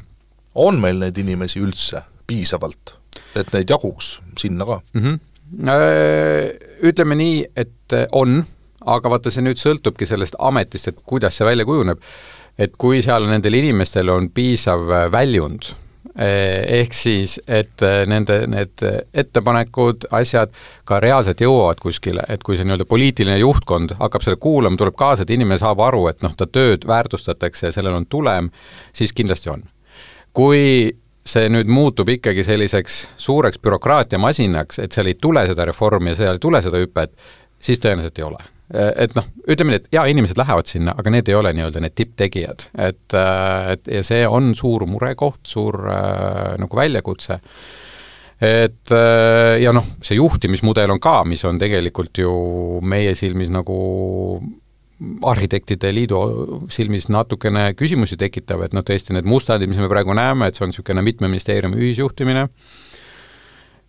on 0.55 0.81
meil 0.81 0.99
neid 1.01 1.19
inimesi 1.19 1.61
üldse 1.61 2.03
piisavalt, 2.29 2.95
et 3.39 3.53
neid 3.55 3.71
jaguks 3.71 4.19
sinna 4.37 4.67
ka 4.69 4.81
mm? 4.95 5.03
-hmm. 5.03 5.19
Ütleme 6.85 7.15
nii, 7.17 7.47
et 7.57 7.95
äh, 7.97 8.05
on, 8.13 8.43
aga 8.85 9.11
vaata, 9.11 9.31
see 9.33 9.43
nüüd 9.43 9.57
sõltubki 9.57 10.07
sellest 10.07 10.37
ametist, 10.39 10.89
et 10.89 10.99
kuidas 11.07 11.37
see 11.37 11.47
välja 11.47 11.65
kujuneb. 11.65 11.99
et 12.59 12.73
kui 12.77 13.03
seal 13.03 13.25
nendel 13.31 13.55
inimestel 13.55 14.09
on 14.09 14.31
piisav 14.35 14.81
väljund 15.13 15.73
ehk 16.19 16.95
siis, 16.97 17.39
et 17.47 17.83
eh, 17.87 18.03
nende 18.11 18.41
need 18.51 18.85
ettepanekud, 19.15 20.09
asjad 20.19 20.55
ka 20.89 20.99
reaalselt 21.03 21.43
jõuavad 21.45 21.81
kuskile, 21.83 22.25
et 22.29 22.43
kui 22.43 22.59
see 22.59 22.67
nii-öelda 22.67 22.89
poliitiline 22.91 23.39
juhtkond 23.39 23.95
hakkab 24.01 24.27
selle 24.27 24.41
kuulama, 24.43 24.81
tuleb 24.81 24.99
kaasa, 24.99 25.23
et 25.23 25.35
inimene 25.35 25.61
saab 25.63 25.83
aru, 25.87 26.07
et 26.11 26.25
noh, 26.27 26.35
ta 26.35 26.49
tööd 26.51 26.87
väärtustatakse 26.89 27.71
ja 27.71 27.77
sellel 27.77 28.01
on 28.01 28.09
tulem, 28.11 28.51
siis 28.93 29.15
kindlasti 29.15 29.55
on. 29.55 29.65
kui 30.33 30.93
see 31.29 31.49
nüüd 31.51 31.69
muutub 31.69 32.09
ikkagi 32.09 32.45
selliseks 32.47 33.01
suureks 33.21 33.59
bürokraatiamasinaks, 33.63 34.79
et 34.85 34.95
seal 34.95 35.11
ei 35.11 35.19
tule 35.21 35.43
seda 35.47 35.67
reformi 35.69 36.15
ja 36.15 36.23
seal 36.23 36.39
ei 36.39 36.45
tule 36.45 36.63
seda 36.65 36.81
hüpet, 36.81 37.13
siis 37.59 37.83
tõenäoliselt 37.83 38.23
ei 38.23 38.29
ole 38.31 38.58
et 38.75 39.15
noh, 39.17 39.27
ütleme 39.49 39.73
nii, 39.73 39.81
et 39.81 39.91
jaa, 39.97 40.05
inimesed 40.13 40.39
lähevad 40.39 40.69
sinna, 40.69 40.93
aga 40.99 41.13
need 41.13 41.31
ei 41.31 41.37
ole 41.39 41.55
nii-öelda 41.57 41.81
need 41.81 41.95
tipptegijad, 41.97 42.69
et, 42.77 43.17
äh, 43.17 43.73
et 43.75 43.91
ja 43.99 44.05
see 44.05 44.27
on 44.29 44.53
suur 44.59 44.85
murekoht, 44.91 45.41
suur 45.49 45.81
äh, 45.89 46.55
nagu 46.61 46.77
väljakutse, 46.77 47.39
et 48.45 48.95
äh, 48.95 49.57
ja 49.63 49.73
noh, 49.73 49.89
see 50.05 50.21
juhtimismudel 50.21 50.93
on 50.93 51.01
ka, 51.01 51.23
mis 51.29 51.45
on 51.49 51.61
tegelikult 51.61 52.21
ju 52.21 52.33
meie 52.85 53.17
silmis 53.19 53.53
nagu 53.55 53.79
arhitektide 55.31 55.93
liidu 55.95 56.21
silmis 56.75 57.07
natukene 57.09 57.71
küsimusi 57.79 58.19
tekitav, 58.21 58.67
et 58.67 58.75
noh, 58.77 58.85
tõesti 58.85 59.17
need 59.17 59.29
mustandid, 59.31 59.71
mis 59.71 59.81
me 59.81 59.89
praegu 59.89 60.17
näeme, 60.19 60.51
et 60.51 60.59
see 60.59 60.67
on 60.67 60.75
niisugune 60.75 61.05
mitme 61.07 61.31
ministeeriumi 61.31 61.79
ühisjuhtimine, 61.87 62.49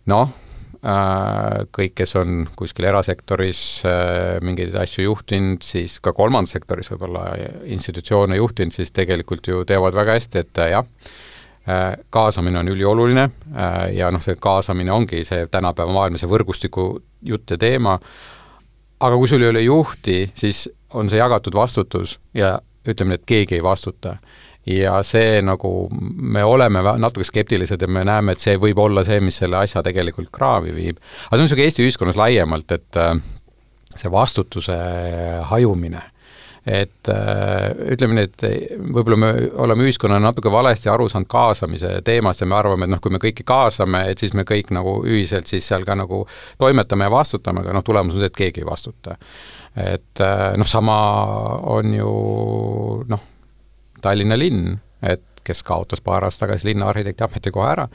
noh, 0.08 0.30
Äh, 0.30 0.39
kõik, 0.80 1.92
kes 1.98 2.14
on 2.16 2.46
kuskil 2.56 2.86
erasektoris 2.88 3.62
äh, 3.84 4.38
mingeid 4.44 4.74
asju 4.80 5.04
juhtinud, 5.04 5.60
siis 5.64 5.98
ka 6.00 6.14
kolmandas 6.16 6.54
sektoris 6.56 6.88
võib-olla 6.94 7.26
institutsioone 7.68 8.38
juhtinud, 8.38 8.72
siis 8.72 8.94
tegelikult 8.96 9.50
ju 9.50 9.64
teavad 9.68 9.98
väga 9.98 10.16
hästi, 10.16 10.44
et 10.44 10.62
äh, 10.64 10.72
jah, 10.76 10.88
kaasamine 12.10 12.56
on 12.58 12.70
ülioluline 12.72 13.26
ja 13.92 14.08
noh, 14.10 14.22
see 14.24 14.38
kaasamine 14.40 14.90
ongi 14.90 15.20
see 15.28 15.44
tänapäeva 15.52 15.92
maailma 15.92 16.18
see 16.18 16.30
võrgustiku 16.32 16.86
jutt 17.28 17.52
ja 17.52 17.58
teema, 17.60 17.98
aga 19.04 19.18
kui 19.20 19.28
sul 19.28 19.44
ei 19.44 19.52
ole 19.52 19.62
juhti, 19.62 20.22
siis 20.34 20.64
on 20.96 21.12
see 21.12 21.20
jagatud 21.20 21.54
vastutus 21.54 22.16
ja 22.34 22.56
ütleme 22.88 23.20
et 23.20 23.26
keegi 23.28 23.58
ei 23.58 23.62
vastuta 23.62 24.16
ja 24.66 24.98
see 25.06 25.40
nagu, 25.44 25.88
me 25.90 26.44
oleme 26.44 26.82
natuke 27.00 27.24
skeptilised 27.24 27.80
ja 27.80 27.88
me 27.88 28.04
näeme, 28.04 28.36
et 28.36 28.44
see 28.44 28.58
võib 28.60 28.78
olla 28.82 29.04
see, 29.06 29.20
mis 29.24 29.40
selle 29.40 29.60
asja 29.60 29.82
tegelikult 29.82 30.30
kraavi 30.32 30.74
viib. 30.76 31.00
aga 31.00 31.36
see 31.36 31.40
on 31.40 31.46
niisugune 31.48 31.68
Eesti 31.68 31.86
ühiskonnas 31.86 32.20
laiemalt, 32.20 32.72
et 32.76 33.00
äh, 33.00 33.14
see 33.96 34.12
vastutuse 34.12 34.76
hajumine 35.50 36.02
et 36.66 37.08
äh, 37.08 37.70
ütleme 37.94 38.18
nii, 38.18 38.26
et 38.28 38.42
võib-olla 38.92 39.16
me 39.16 39.30
oleme 39.64 39.86
ühiskonnana 39.86 40.28
natuke 40.28 40.52
valesti 40.52 40.90
aru 40.92 41.08
saanud 41.08 41.28
kaasamise 41.30 41.94
teemast 42.04 42.44
ja 42.44 42.48
me 42.50 42.58
arvame, 42.58 42.84
et 42.84 42.92
noh, 42.92 43.00
kui 43.00 43.12
me 43.14 43.20
kõiki 43.22 43.46
kaasame, 43.48 44.04
et 44.12 44.20
siis 44.20 44.34
me 44.36 44.44
kõik 44.48 44.72
nagu 44.76 44.98
ühiselt 45.08 45.48
siis 45.48 45.66
seal 45.66 45.86
ka 45.88 45.96
nagu 45.96 46.26
toimetame 46.60 47.08
ja 47.08 47.14
vastutame, 47.14 47.64
aga 47.64 47.74
noh, 47.76 47.86
tulemus 47.86 48.18
on 48.18 48.20
see, 48.20 48.28
et 48.28 48.36
keegi 48.42 48.60
ei 48.60 48.68
vastuta. 48.68 49.16
et 49.76 50.20
äh, 50.20 50.46
noh, 50.60 50.68
sama 50.68 51.00
on 51.72 51.94
ju 51.96 52.14
noh, 53.08 53.26
Tallinna 54.02 54.38
linn, 54.38 54.78
et 55.02 55.24
kes 55.44 55.62
kaotas 55.66 56.02
paar 56.04 56.24
aastat 56.26 56.48
tagasi 56.48 56.70
linnaarhitekti 56.70 57.24
ametikoha 57.24 57.70
ära, 57.72 57.86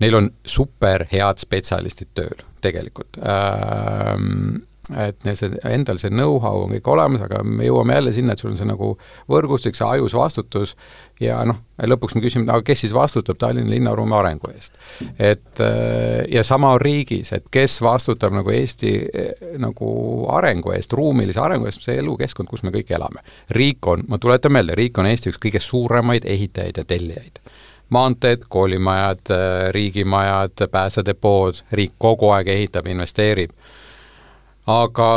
neil 0.00 0.16
on 0.18 0.30
super 0.46 1.06
head 1.12 1.42
spetsialistid 1.42 2.10
tööl 2.16 2.44
tegelikult. 2.64 3.20
Ähm, 3.20 4.64
et 4.98 5.28
see, 5.38 5.50
endal 5.70 5.98
see 6.00 6.10
know-how 6.12 6.64
on 6.64 6.74
kõik 6.74 6.88
olemas, 6.90 7.22
aga 7.26 7.42
me 7.46 7.68
jõuame 7.68 7.96
jälle 7.98 8.12
sinna, 8.14 8.34
et 8.34 8.42
sul 8.42 8.52
on 8.52 8.58
see 8.58 8.68
nagu 8.68 8.90
võrgustik, 9.30 9.76
see 9.78 9.86
ajus 9.86 10.14
vastutus 10.18 10.74
ja 11.20 11.40
noh, 11.48 11.60
lõpuks 11.90 12.16
me 12.16 12.22
küsime, 12.24 12.46
aga 12.48 12.64
kes 12.66 12.84
siis 12.84 12.94
vastutab 12.96 13.38
Tallinna 13.40 13.70
linnaruumi 13.70 14.16
arengu 14.16 14.50
eest. 14.54 14.78
et 15.18 15.62
äh, 15.64 16.24
ja 16.32 16.44
sama 16.44 16.72
on 16.76 16.80
riigis, 16.80 17.32
et 17.36 17.48
kes 17.50 17.80
vastutab 17.84 18.34
nagu 18.36 18.52
Eesti 18.54 18.94
äh, 19.06 19.56
nagu 19.62 19.90
arengu 20.32 20.74
eest, 20.76 20.92
ruumilise 20.96 21.40
arengu 21.40 21.68
eest, 21.70 21.84
see 21.86 21.98
elukeskkond, 22.00 22.50
kus 22.50 22.64
me 22.64 22.74
kõik 22.74 22.94
elame. 22.96 23.24
riik 23.50 23.86
on, 23.86 24.04
ma 24.08 24.18
tuletan 24.18 24.52
meelde, 24.52 24.78
riik 24.78 24.98
on 24.98 25.10
Eesti 25.10 25.32
üks 25.32 25.42
kõige 25.42 25.62
suuremaid 25.62 26.28
ehitajaid 26.28 26.82
ja 26.82 26.84
tellijaid 26.84 27.42
maanteed, 27.90 28.44
koolimajad, 28.48 29.18
äh, 29.34 29.70
riigimajad, 29.74 30.68
päästedepood, 30.70 31.64
riik 31.72 31.96
kogu 31.98 32.30
aeg 32.30 32.48
ehitab, 32.48 32.86
investeerib 32.86 33.50
aga 34.70 35.10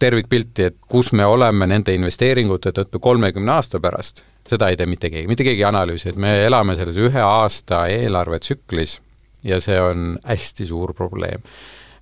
tervikpilti, 0.00 0.70
et 0.70 0.76
kus 0.88 1.12
me 1.12 1.26
oleme 1.28 1.68
nende 1.68 1.94
investeeringute 1.94 2.72
tõttu 2.76 3.00
kolmekümne 3.02 3.52
aasta 3.58 3.80
pärast, 3.82 4.24
seda 4.48 4.70
ei 4.70 4.78
tee 4.80 4.88
mitte 4.88 5.10
keegi, 5.12 5.28
mitte 5.28 5.46
keegi 5.46 5.62
ei 5.62 5.68
analüüsi, 5.68 6.12
et 6.12 6.20
me 6.20 6.38
elame 6.46 6.76
selles 6.78 6.98
ühe 7.00 7.24
aasta 7.24 7.84
eelarvetsüklis 7.92 8.98
ja 9.46 9.60
see 9.60 9.76
on 9.80 10.16
hästi 10.24 10.66
suur 10.68 10.94
probleem. 10.96 11.44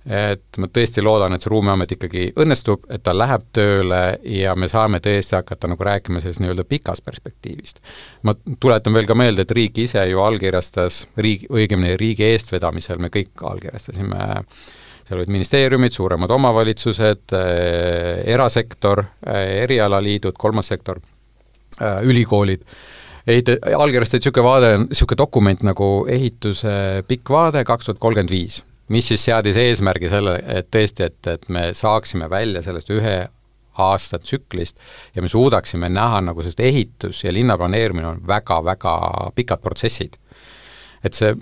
et 0.09 0.57
ma 0.57 0.69
tõesti 0.71 1.03
loodan, 1.03 1.35
et 1.35 1.43
see 1.43 1.51
Ruumiamet 1.51 1.91
ikkagi 1.91 2.21
õnnestub, 2.39 2.85
et 2.89 3.03
ta 3.03 3.11
läheb 3.13 3.43
tööle 3.53 3.99
ja 4.31 4.53
me 4.55 4.69
saame 4.71 5.01
tõesti 5.03 5.35
hakata 5.35 5.67
nagu 5.67 5.83
rääkima 5.83 6.21
sellest 6.23 6.39
nii-öelda 6.39 6.63
pikast 6.63 7.03
perspektiivist. 7.05 7.81
ma 8.23 8.33
tuletan 8.59 8.95
veel 8.95 9.05
ka 9.05 9.15
meelde, 9.15 9.43
et 9.43 9.51
riik 9.51 9.77
ise 9.77 10.05
ju 10.09 10.23
allkirjastas, 10.23 11.03
riigi, 11.17 11.51
õigemini 11.51 11.99
riigi 11.99 12.25
eestvedamisel 12.31 12.97
me 12.97 13.11
kõik 13.13 13.43
allkirjastasime 13.51 14.23
äh, 14.23 14.63
seal 15.09 15.23
olid 15.23 15.33
ministeeriumid, 15.33 15.93
suuremad 15.95 16.31
omavalitsused, 16.31 17.33
äh, 17.33 18.21
erasektor, 18.29 19.03
äh, 19.25 19.63
erialaliidud, 19.65 20.37
kolmas 20.37 20.69
sektor, 20.69 21.01
äh, 21.81 22.03
ülikoolid, 22.05 22.61
ehit-, 23.25 23.55
allkirjastati 23.57 24.21
niisugune 24.21 24.45
vaade, 24.45 24.71
niisugune 24.85 25.23
dokument 25.23 25.65
nagu 25.65 25.89
ehituse 26.09 27.03
pikk 27.09 27.33
vaade 27.33 27.65
kaks 27.65 27.89
tuhat 27.89 28.03
kolmkümmend 28.05 28.33
viis 28.33 28.63
mis 28.89 29.05
siis 29.05 29.21
seadis 29.21 29.57
eesmärgi 29.61 30.09
selle, 30.09 30.39
et 30.49 30.69
tõesti, 30.73 31.05
et, 31.05 31.27
et 31.29 31.43
me 31.53 31.67
saaksime 31.77 32.25
välja 32.29 32.63
sellest 32.65 32.89
ühe 32.89 33.17
aasta 33.79 34.19
tsüklist 34.19 34.79
ja 35.15 35.21
me 35.21 35.29
suudaksime 35.29 35.89
näha 35.93 36.21
nagu 36.25 36.41
sellist 36.41 36.59
ehitus 36.59 37.23
ja 37.23 37.33
linnaplaneerimine 37.33 38.07
on 38.07 38.23
väga-väga 38.27 38.95
pikad 39.35 39.61
protsessid. 39.61 40.17
et 41.03 41.13
see 41.13 41.35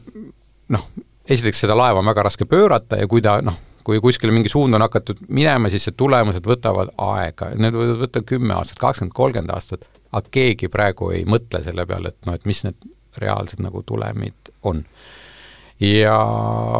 noh, 0.69 0.83
esiteks 1.27 1.65
seda 1.65 1.77
laeva 1.77 2.01
on 2.01 2.09
väga 2.09 2.27
raske 2.29 2.47
pöörata 2.49 2.99
ja 3.01 3.07
kui 3.07 3.23
ta 3.23 3.37
noh, 3.45 3.57
kui 3.87 4.01
kuskile 4.03 4.33
mingi 4.35 4.51
suund 4.51 4.75
on 4.75 4.83
hakatud 4.83 5.21
minema, 5.31 5.71
siis 5.71 5.87
see 5.87 5.95
tulemused 5.97 6.47
võtavad 6.47 6.91
aega, 7.03 7.53
need 7.55 7.75
võivad 7.75 8.01
võtta 8.03 8.23
kümme 8.27 8.57
aastat, 8.57 8.81
kakskümmend, 8.81 9.15
kolmkümmend 9.15 9.53
aastat, 9.55 9.87
aga 10.11 10.33
keegi 10.33 10.71
praegu 10.71 11.11
ei 11.15 11.23
mõtle 11.29 11.61
selle 11.63 11.87
peale, 11.87 12.11
et 12.11 12.27
noh, 12.27 12.35
et 12.35 12.47
mis 12.49 12.63
need 12.67 12.89
reaalsed 13.17 13.63
nagu 13.63 13.81
tulemid 13.87 14.51
on 14.67 14.83
ja 15.81 16.17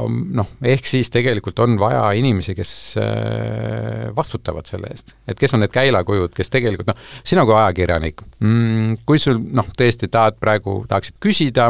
noh, 0.10 0.50
ehk 0.66 0.88
siis 0.89 1.12
tegelikult 1.13 1.60
on 1.62 1.77
vaja 1.80 2.04
inimesi, 2.18 2.56
kes 2.58 2.72
äh, 3.01 4.08
vastutavad 4.18 4.66
selle 4.70 4.89
eest. 4.92 5.13
et 5.30 5.38
kes 5.38 5.54
on 5.54 5.62
need 5.62 5.74
käilakujud, 5.74 6.34
kes 6.36 6.50
tegelikult 6.54 6.89
noh, 6.89 7.04
sina 7.24 7.46
kui 7.46 7.56
ajakirjanik 7.58 8.24
mm,, 8.39 9.04
kui 9.06 9.22
sul 9.22 9.38
noh, 9.38 9.70
tõesti 9.77 10.10
tahad 10.12 10.39
praegu, 10.42 10.80
tahaksid 10.89 11.20
küsida, 11.24 11.70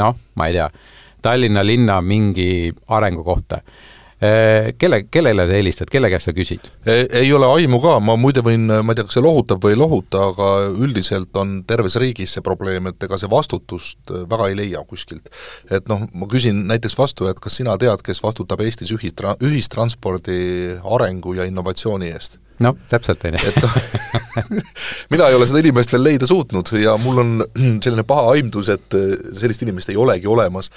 noh, 0.00 0.18
ma 0.34 0.50
ei 0.50 0.58
tea, 0.58 0.68
Tallinna 1.22 1.64
linna 1.66 2.00
mingi 2.02 2.72
arengu 2.88 3.24
kohta 3.24 3.60
Äh, 4.22 4.74
kelle, 4.78 5.06
kellele 5.08 5.46
sa 5.48 5.54
helistad, 5.56 5.88
kelle 5.88 6.10
käest 6.12 6.28
sa 6.28 6.32
küsid? 6.36 6.66
ei 6.84 7.30
ole 7.32 7.46
aimu 7.56 7.78
ka, 7.80 7.94
ma 8.04 8.18
muide 8.20 8.42
võin, 8.44 8.66
ma 8.68 8.92
ei 8.92 8.98
tea, 8.98 9.06
kas 9.08 9.16
see 9.16 9.22
lohutab 9.24 9.64
või 9.64 9.72
ei 9.72 9.78
lohuta, 9.80 10.26
aga 10.34 10.48
üldiselt 10.74 11.38
on 11.40 11.54
terves 11.64 11.96
riigis 11.96 12.34
see 12.36 12.44
probleem, 12.44 12.90
et 12.90 13.06
ega 13.08 13.16
see 13.16 13.30
vastutust 13.32 14.12
äh, 14.12 14.26
väga 14.28 14.50
ei 14.50 14.58
leia 14.58 14.84
kuskilt. 14.84 15.32
et 15.72 15.88
noh, 15.88 16.04
ma 16.12 16.28
küsin 16.28 16.66
näiteks 16.68 16.98
vastu, 17.00 17.30
et 17.32 17.40
kas 17.40 17.56
sina 17.62 17.78
tead, 17.80 18.04
kes 18.04 18.20
vastutab 18.20 18.60
Eestis 18.60 18.92
ühistra-, 18.92 19.38
ühistranspordi 19.40 20.76
arengu 20.84 21.38
ja 21.40 21.48
innovatsiooni 21.48 22.12
eest? 22.12 22.42
noh, 22.60 22.76
täpselt, 22.92 23.24
on 23.24 23.40
ju. 23.40 23.52
noh, 23.64 23.76
mina 25.16 25.30
ei 25.30 25.38
ole 25.38 25.48
seda 25.48 25.62
inimest 25.64 25.94
veel 25.94 26.04
leida 26.04 26.28
suutnud 26.28 26.74
ja 26.76 26.98
mul 27.00 27.22
on 27.24 27.30
selline 27.56 28.04
paha 28.04 28.34
aimdus, 28.34 28.68
et 28.76 29.00
äh, 29.00 29.14
sellist 29.40 29.64
inimest 29.64 29.94
ei 29.94 29.96
olegi 29.96 30.28
olemas 30.28 30.68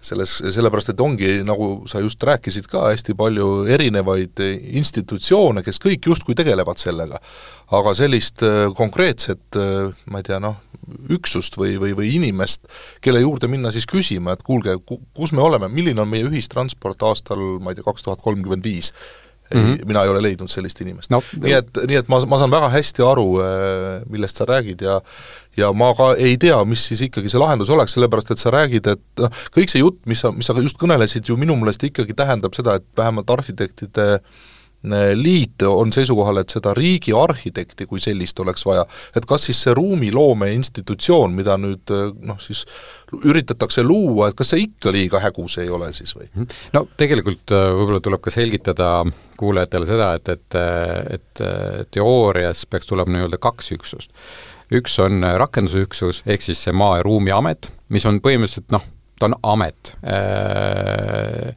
selles, 0.00 0.38
sellepärast 0.54 0.92
et 0.92 1.00
ongi, 1.02 1.30
nagu 1.46 1.68
sa 1.90 2.00
just 2.02 2.22
rääkisid 2.24 2.68
ka, 2.70 2.88
hästi 2.92 3.16
palju 3.18 3.66
erinevaid 3.70 4.40
institutsioone, 4.80 5.64
kes 5.66 5.80
kõik 5.82 6.10
justkui 6.10 6.36
tegelevad 6.38 6.78
sellega. 6.78 7.20
aga 7.68 7.92
sellist 7.92 8.42
äh, 8.46 8.70
konkreetset, 8.72 9.44
äh, 9.56 9.92
ma 10.08 10.22
ei 10.22 10.24
tea, 10.24 10.38
noh, 10.40 10.56
üksust 11.12 11.58
või, 11.60 11.74
või, 11.76 11.92
või 11.98 12.14
inimest, 12.16 12.64
kelle 13.04 13.20
juurde 13.20 13.48
minna 13.50 13.72
siis 13.74 13.84
küsima, 13.86 14.32
et 14.32 14.42
kuulge, 14.42 14.78
kus 14.86 15.34
me 15.36 15.42
oleme, 15.44 15.68
milline 15.68 16.00
on 16.00 16.08
meie 16.08 16.24
ühistransport 16.24 17.02
aastal, 17.04 17.42
ma 17.60 17.74
ei 17.74 17.76
tea, 17.76 17.84
kaks 17.84 18.06
tuhat 18.06 18.24
kolmkümmend 18.24 18.64
viis, 18.64 18.94
ei 19.48 19.60
mm, 19.60 19.66
-hmm. 19.66 19.86
mina 19.88 20.02
ei 20.04 20.12
ole 20.12 20.22
leidnud 20.22 20.50
sellist 20.52 20.80
inimest 20.80 21.10
no,. 21.10 21.22
nii 21.42 21.54
et, 21.56 21.80
nii 21.88 22.00
et 22.02 22.08
ma, 22.08 22.20
ma 22.26 22.40
saan 22.40 22.52
väga 22.52 22.68
hästi 22.74 23.04
aru, 23.04 23.28
äh, 23.44 24.02
millest 24.10 24.36
sa 24.36 24.44
räägid 24.48 24.84
ja 24.84 25.00
ja 25.56 25.72
ma 25.72 25.94
ka 25.94 26.12
ei 26.14 26.36
tea, 26.38 26.58
mis 26.64 26.84
siis 26.86 27.00
ikkagi 27.08 27.30
see 27.32 27.40
lahendus 27.40 27.70
oleks, 27.70 27.96
sellepärast 27.96 28.30
et 28.30 28.38
sa 28.38 28.52
räägid, 28.54 28.86
et 28.86 29.22
noh, 29.22 29.40
kõik 29.56 29.72
see 29.72 29.80
jutt, 29.82 29.98
mis 30.06 30.20
sa, 30.20 30.30
mis 30.30 30.46
sa 30.46 30.54
just 30.60 30.78
kõnelesid, 30.78 31.26
ju 31.26 31.36
minu 31.36 31.56
meelest 31.56 31.82
ikkagi 31.82 32.14
tähendab 32.14 32.54
seda, 32.54 32.76
et 32.78 32.86
vähemalt 32.96 33.30
arhitektide 33.30 34.06
äh, 34.14 34.46
liit 35.18 35.62
on 35.66 35.90
seisukohal, 35.92 36.38
et 36.38 36.52
seda 36.54 36.70
riigiarhitekti 36.76 37.86
kui 37.90 38.00
sellist 38.00 38.38
oleks 38.40 38.62
vaja. 38.66 38.84
et 39.16 39.26
kas 39.26 39.48
siis 39.48 39.62
see 39.64 39.74
ruumiloome 39.74 40.52
institutsioon, 40.54 41.34
mida 41.34 41.56
nüüd 41.58 41.90
noh, 42.22 42.38
siis 42.38 42.64
üritatakse 43.24 43.82
luua, 43.82 44.28
et 44.28 44.38
kas 44.38 44.52
see 44.54 44.68
ikka 44.68 44.92
liiga 44.94 45.18
hägus 45.22 45.58
ei 45.58 45.70
ole 45.70 45.90
siis 45.92 46.14
või? 46.16 46.28
Mhm. 46.34 46.46
no 46.76 46.84
tegelikult 46.96 47.54
äh, 47.56 47.70
võib-olla 47.74 48.00
tuleb 48.04 48.22
ka 48.22 48.30
selgitada 48.30 48.92
kuulajatele 49.38 49.86
seda, 49.86 50.12
et, 50.18 50.28
et, 50.28 50.58
et 51.14 51.42
teoorias 51.94 52.64
peaks 52.66 52.86
tulema 52.86 53.14
nii-öelda 53.14 53.38
kaks 53.42 53.72
üksust. 53.74 54.14
üks 54.74 54.98
on 55.02 55.22
rakendusüksus, 55.42 56.22
ehk 56.26 56.42
siis 56.44 56.62
see 56.62 56.72
Maa- 56.76 56.98
ja 56.98 57.06
Ruumiamet, 57.06 57.72
mis 57.88 58.06
on 58.06 58.20
põhimõtteliselt 58.22 58.70
noh, 58.74 58.84
ta 59.18 59.30
on 59.30 59.36
amet 59.56 59.96
äh, 60.06 61.54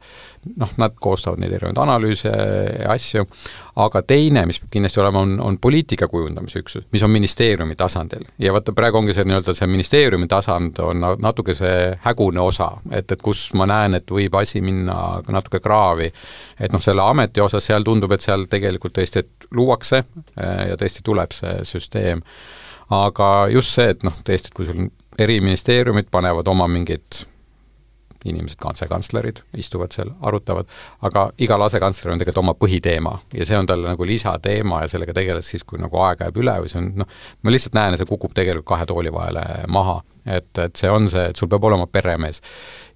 noh, 0.56 0.70
nad 0.76 0.94
koostavad 1.00 1.40
neid 1.40 1.54
erinevaid 1.54 1.78
analüüse 1.78 2.30
ja 2.30 2.90
asju, 2.92 3.24
aga 3.82 4.02
teine, 4.06 4.44
mis 4.48 4.58
peab 4.60 4.72
kindlasti 4.74 5.00
olema, 5.02 5.22
on, 5.22 5.34
on 5.40 5.58
poliitika 5.62 6.08
kujundamise 6.10 6.62
üksus, 6.62 6.86
mis 6.92 7.04
on 7.06 7.12
ministeeriumi 7.14 7.76
tasandil. 7.78 8.24
ja 8.42 8.52
vaata, 8.54 8.74
praegu 8.76 8.98
ongi 8.98 9.14
see 9.16 9.26
nii-öelda 9.28 9.54
see 9.56 9.70
ministeeriumi 9.70 10.28
tasand 10.30 10.80
on 10.82 11.06
natuke 11.22 11.54
see 11.58 11.92
hägune 12.06 12.42
osa, 12.42 12.72
et, 12.90 13.12
et 13.12 13.22
kus 13.22 13.50
ma 13.58 13.68
näen, 13.70 13.98
et 14.00 14.10
võib 14.10 14.34
asi 14.40 14.60
minna 14.64 14.96
natuke 15.28 15.62
kraavi. 15.62 16.10
et 16.58 16.74
noh, 16.74 16.82
selle 16.82 17.06
ameti 17.06 17.40
osas 17.40 17.66
seal 17.70 17.86
tundub, 17.86 18.12
et 18.12 18.24
seal 18.24 18.48
tegelikult 18.50 18.98
tõesti, 18.98 19.22
et 19.22 19.50
luuakse 19.54 20.02
eh, 20.02 20.64
ja 20.72 20.80
tõesti 20.80 21.04
tuleb 21.06 21.36
see 21.36 21.60
süsteem. 21.68 22.24
aga 22.90 23.32
just 23.52 23.78
see, 23.78 23.94
et 23.94 24.02
noh, 24.02 24.18
tõesti, 24.26 24.50
et 24.50 24.56
kui 24.58 24.66
sul 24.66 24.88
eri 25.18 25.40
ministeeriumid 25.44 26.08
panevad 26.10 26.48
oma 26.48 26.66
mingid 26.68 27.26
inimesed, 28.28 28.60
asekantslerid 28.70 29.42
istuvad 29.58 29.94
seal, 29.94 30.12
arutavad, 30.22 30.68
aga 31.06 31.26
igal 31.42 31.62
asekantsleril 31.66 32.16
on 32.16 32.22
tegelikult 32.22 32.42
oma 32.42 32.54
põhiteema 32.58 33.16
ja 33.34 33.46
see 33.48 33.58
on 33.58 33.68
talle 33.68 33.92
nagu 33.92 34.06
lisateema 34.08 34.82
ja 34.84 34.90
sellega 34.92 35.14
tegeles 35.16 35.50
siis, 35.52 35.64
kui 35.68 35.80
nagu 35.82 36.00
aega 36.04 36.28
jääb 36.28 36.40
üle 36.42 36.56
või 36.64 36.72
see 36.72 36.80
on 36.82 36.90
noh, 37.02 37.20
ma 37.42 37.54
lihtsalt 37.54 37.78
näen, 37.78 37.94
et 37.94 38.02
see 38.02 38.10
kukub 38.10 38.34
tegelikult 38.36 38.68
kahe 38.72 38.88
tooli 38.88 39.12
vahele 39.14 39.44
maha. 39.72 40.00
et, 40.26 40.58
et 40.58 40.76
see 40.78 40.90
on 40.90 41.08
see, 41.10 41.24
et 41.32 41.36
sul 41.36 41.50
peab 41.50 41.64
olema 41.66 41.86
peremees. 41.90 42.42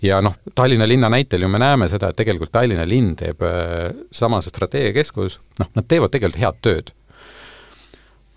ja 0.02 0.20
noh, 0.22 0.36
Tallinna 0.54 0.86
linna 0.88 1.10
näitel 1.10 1.42
ju 1.42 1.48
me 1.48 1.58
näeme 1.58 1.88
seda, 1.88 2.10
et 2.10 2.16
tegelikult 2.16 2.52
Tallinna 2.54 2.86
linn 2.86 3.16
teeb, 3.16 3.42
äh, 3.42 3.90
samas 4.12 4.46
strateegiakeskus, 4.52 5.40
noh, 5.60 5.72
nad 5.74 5.88
teevad 5.88 6.14
tegelikult 6.14 6.42
head 6.42 6.62
tööd 6.62 6.94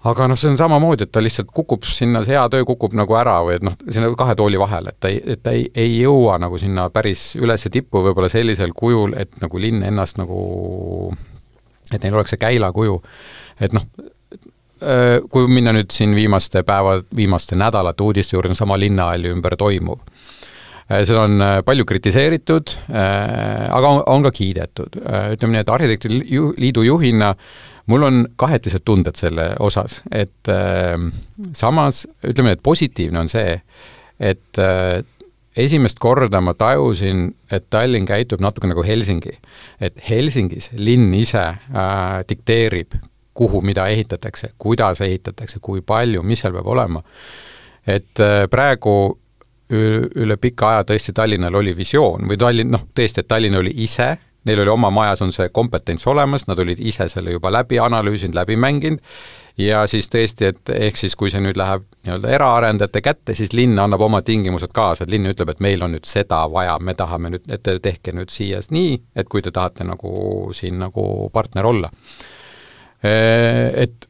aga 0.07 0.29
noh, 0.31 0.38
see 0.39 0.51
on 0.51 0.57
samamoodi, 0.59 1.05
et 1.05 1.12
ta 1.12 1.23
lihtsalt 1.23 1.49
kukub 1.55 1.83
sinna, 1.88 2.21
see 2.23 2.38
hea 2.38 2.45
töö 2.51 2.63
kukub 2.67 2.93
nagu 2.95 3.17
ära 3.19 3.39
või 3.43 3.57
et 3.57 3.65
noh, 3.67 3.75
sinna 3.91 4.12
kahe 4.19 4.35
tooli 4.39 4.59
vahele, 4.62 4.93
et 4.93 4.99
ta 5.03 5.12
ei, 5.12 5.19
et 5.35 5.43
ta 5.43 5.51
ei, 5.55 5.65
ei 5.75 5.97
jõua 5.97 6.38
nagu 6.39 6.59
sinna 6.62 6.88
päris 6.93 7.33
üles 7.39 7.67
tippu 7.67 8.03
võib-olla 8.05 8.29
sellisel 8.31 8.71
kujul, 8.75 9.17
et 9.19 9.35
nagu 9.43 9.59
linn 9.59 9.83
ennast 9.83 10.21
nagu, 10.21 10.39
et 11.91 11.99
neil 11.99 12.15
oleks 12.15 12.35
see 12.35 12.39
käilakuju. 12.39 13.01
et 13.59 13.75
noh, 13.75 13.83
kui 15.29 15.47
minna 15.51 15.73
nüüd 15.75 15.91
siin 15.91 16.15
viimaste 16.15 16.63
päeva, 16.63 17.01
viimaste 17.15 17.57
nädalate 17.59 18.03
uudiste 18.03 18.38
juurde, 18.38 18.55
sama 18.55 18.79
linnahalli 18.79 19.33
ümber 19.35 19.57
toimuv 19.59 19.99
seda 20.89 21.21
on 21.21 21.41
palju 21.65 21.85
kritiseeritud, 21.85 22.71
aga 22.89 23.89
on, 23.91 23.99
on 24.09 24.23
ka 24.25 24.31
kiidetud. 24.33 24.95
ütleme 25.35 25.53
nii, 25.53 25.62
et 25.62 25.69
Arhitektide 25.69 26.39
Liidu 26.57 26.81
juhina 26.88 27.35
mul 27.89 28.06
on 28.06 28.25
kahetised 28.39 28.86
tunded 28.86 29.17
selle 29.19 29.52
osas, 29.60 30.04
et 30.12 30.52
äh, 30.52 30.95
samas 31.58 32.06
ütleme, 32.25 32.54
et 32.56 32.63
positiivne 32.63 33.23
on 33.23 33.32
see, 33.32 33.58
et 34.19 34.62
äh, 34.62 35.02
esimest 35.60 35.99
korda 35.99 36.41
ma 36.41 36.54
tajusin, 36.58 37.28
et 37.52 37.69
Tallinn 37.69 38.08
käitub 38.08 38.41
natuke 38.43 38.69
nagu 38.69 38.84
Helsingi. 38.86 39.34
et 39.82 39.97
Helsingis 40.10 40.71
linn 40.73 41.13
ise 41.13 41.41
äh, 41.41 42.19
dikteerib, 42.30 42.93
kuhu 43.34 43.62
mida 43.62 43.88
ehitatakse, 43.88 44.54
kuidas 44.58 45.02
ehitatakse, 45.02 45.60
kui 45.62 45.82
palju, 45.82 46.23
mis 46.23 46.41
seal 46.41 46.54
peab 46.54 46.67
olema. 46.67 47.04
et 47.88 48.19
äh, 48.19 48.45
praegu 48.49 49.17
üle 49.69 50.38
pika 50.41 50.69
aja 50.71 50.86
tõesti 50.89 51.13
Tallinnal 51.13 51.54
oli 51.56 51.75
visioon 51.78 52.25
või 52.30 52.38
Tallinn, 52.41 52.71
noh 52.73 52.88
tõesti, 52.95 53.21
et 53.21 53.28
Tallinn 53.30 53.58
oli 53.60 53.73
ise 53.84 54.15
neil 54.49 54.63
oli 54.63 54.73
oma 54.73 54.89
majas 54.93 55.21
on 55.25 55.31
see 55.35 55.51
kompetents 55.53 56.07
olemas, 56.09 56.47
nad 56.49 56.59
olid 56.59 56.81
ise 56.81 57.07
selle 57.12 57.35
juba 57.35 57.51
läbi 57.53 57.79
analüüsinud, 57.81 58.35
läbi 58.35 58.57
mänginud, 58.59 58.99
ja 59.59 59.83
siis 59.88 60.09
tõesti, 60.12 60.49
et 60.53 60.71
ehk 60.73 60.97
siis, 60.97 61.15
kui 61.19 61.31
see 61.31 61.41
nüüd 61.43 61.57
läheb 61.59 61.85
nii-öelda 62.07 62.31
eraarendajate 62.35 63.01
kätte, 63.03 63.35
siis 63.38 63.53
linn 63.53 63.79
annab 63.79 64.01
oma 64.05 64.21
tingimused 64.25 64.71
kaasa, 64.75 65.05
et 65.05 65.13
linn 65.13 65.29
ütleb, 65.29 65.53
et 65.53 65.63
meil 65.63 65.83
on 65.85 65.93
nüüd 65.95 66.07
seda 66.09 66.41
vaja, 66.51 66.77
me 66.79 66.95
tahame 66.97 67.33
nüüd, 67.35 67.47
et 67.51 67.63
te 67.65 67.77
tehke 67.83 68.13
nüüd 68.15 68.31
siia 68.33 68.62
nii, 68.71 68.97
et 69.15 69.29
kui 69.29 69.43
te 69.45 69.51
tahate 69.55 69.88
nagu 69.88 70.12
siin 70.55 70.79
nagu 70.81 71.29
partner 71.33 71.67
olla. 71.69 71.91
Et 73.03 74.09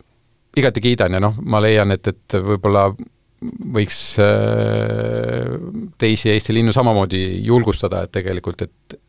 igati 0.58 0.82
kiidan 0.82 1.17
ja 1.17 1.21
noh, 1.21 1.38
ma 1.45 1.62
leian, 1.62 1.93
et, 1.93 2.08
et 2.10 2.38
võib-olla 2.41 2.89
võiks 3.73 3.99
teisi 5.99 6.34
Eesti 6.34 6.56
linnu 6.58 6.73
samamoodi 6.75 7.21
julgustada, 7.45 8.04
et 8.04 8.13
tegelikult, 8.17 8.65
et 8.67 8.99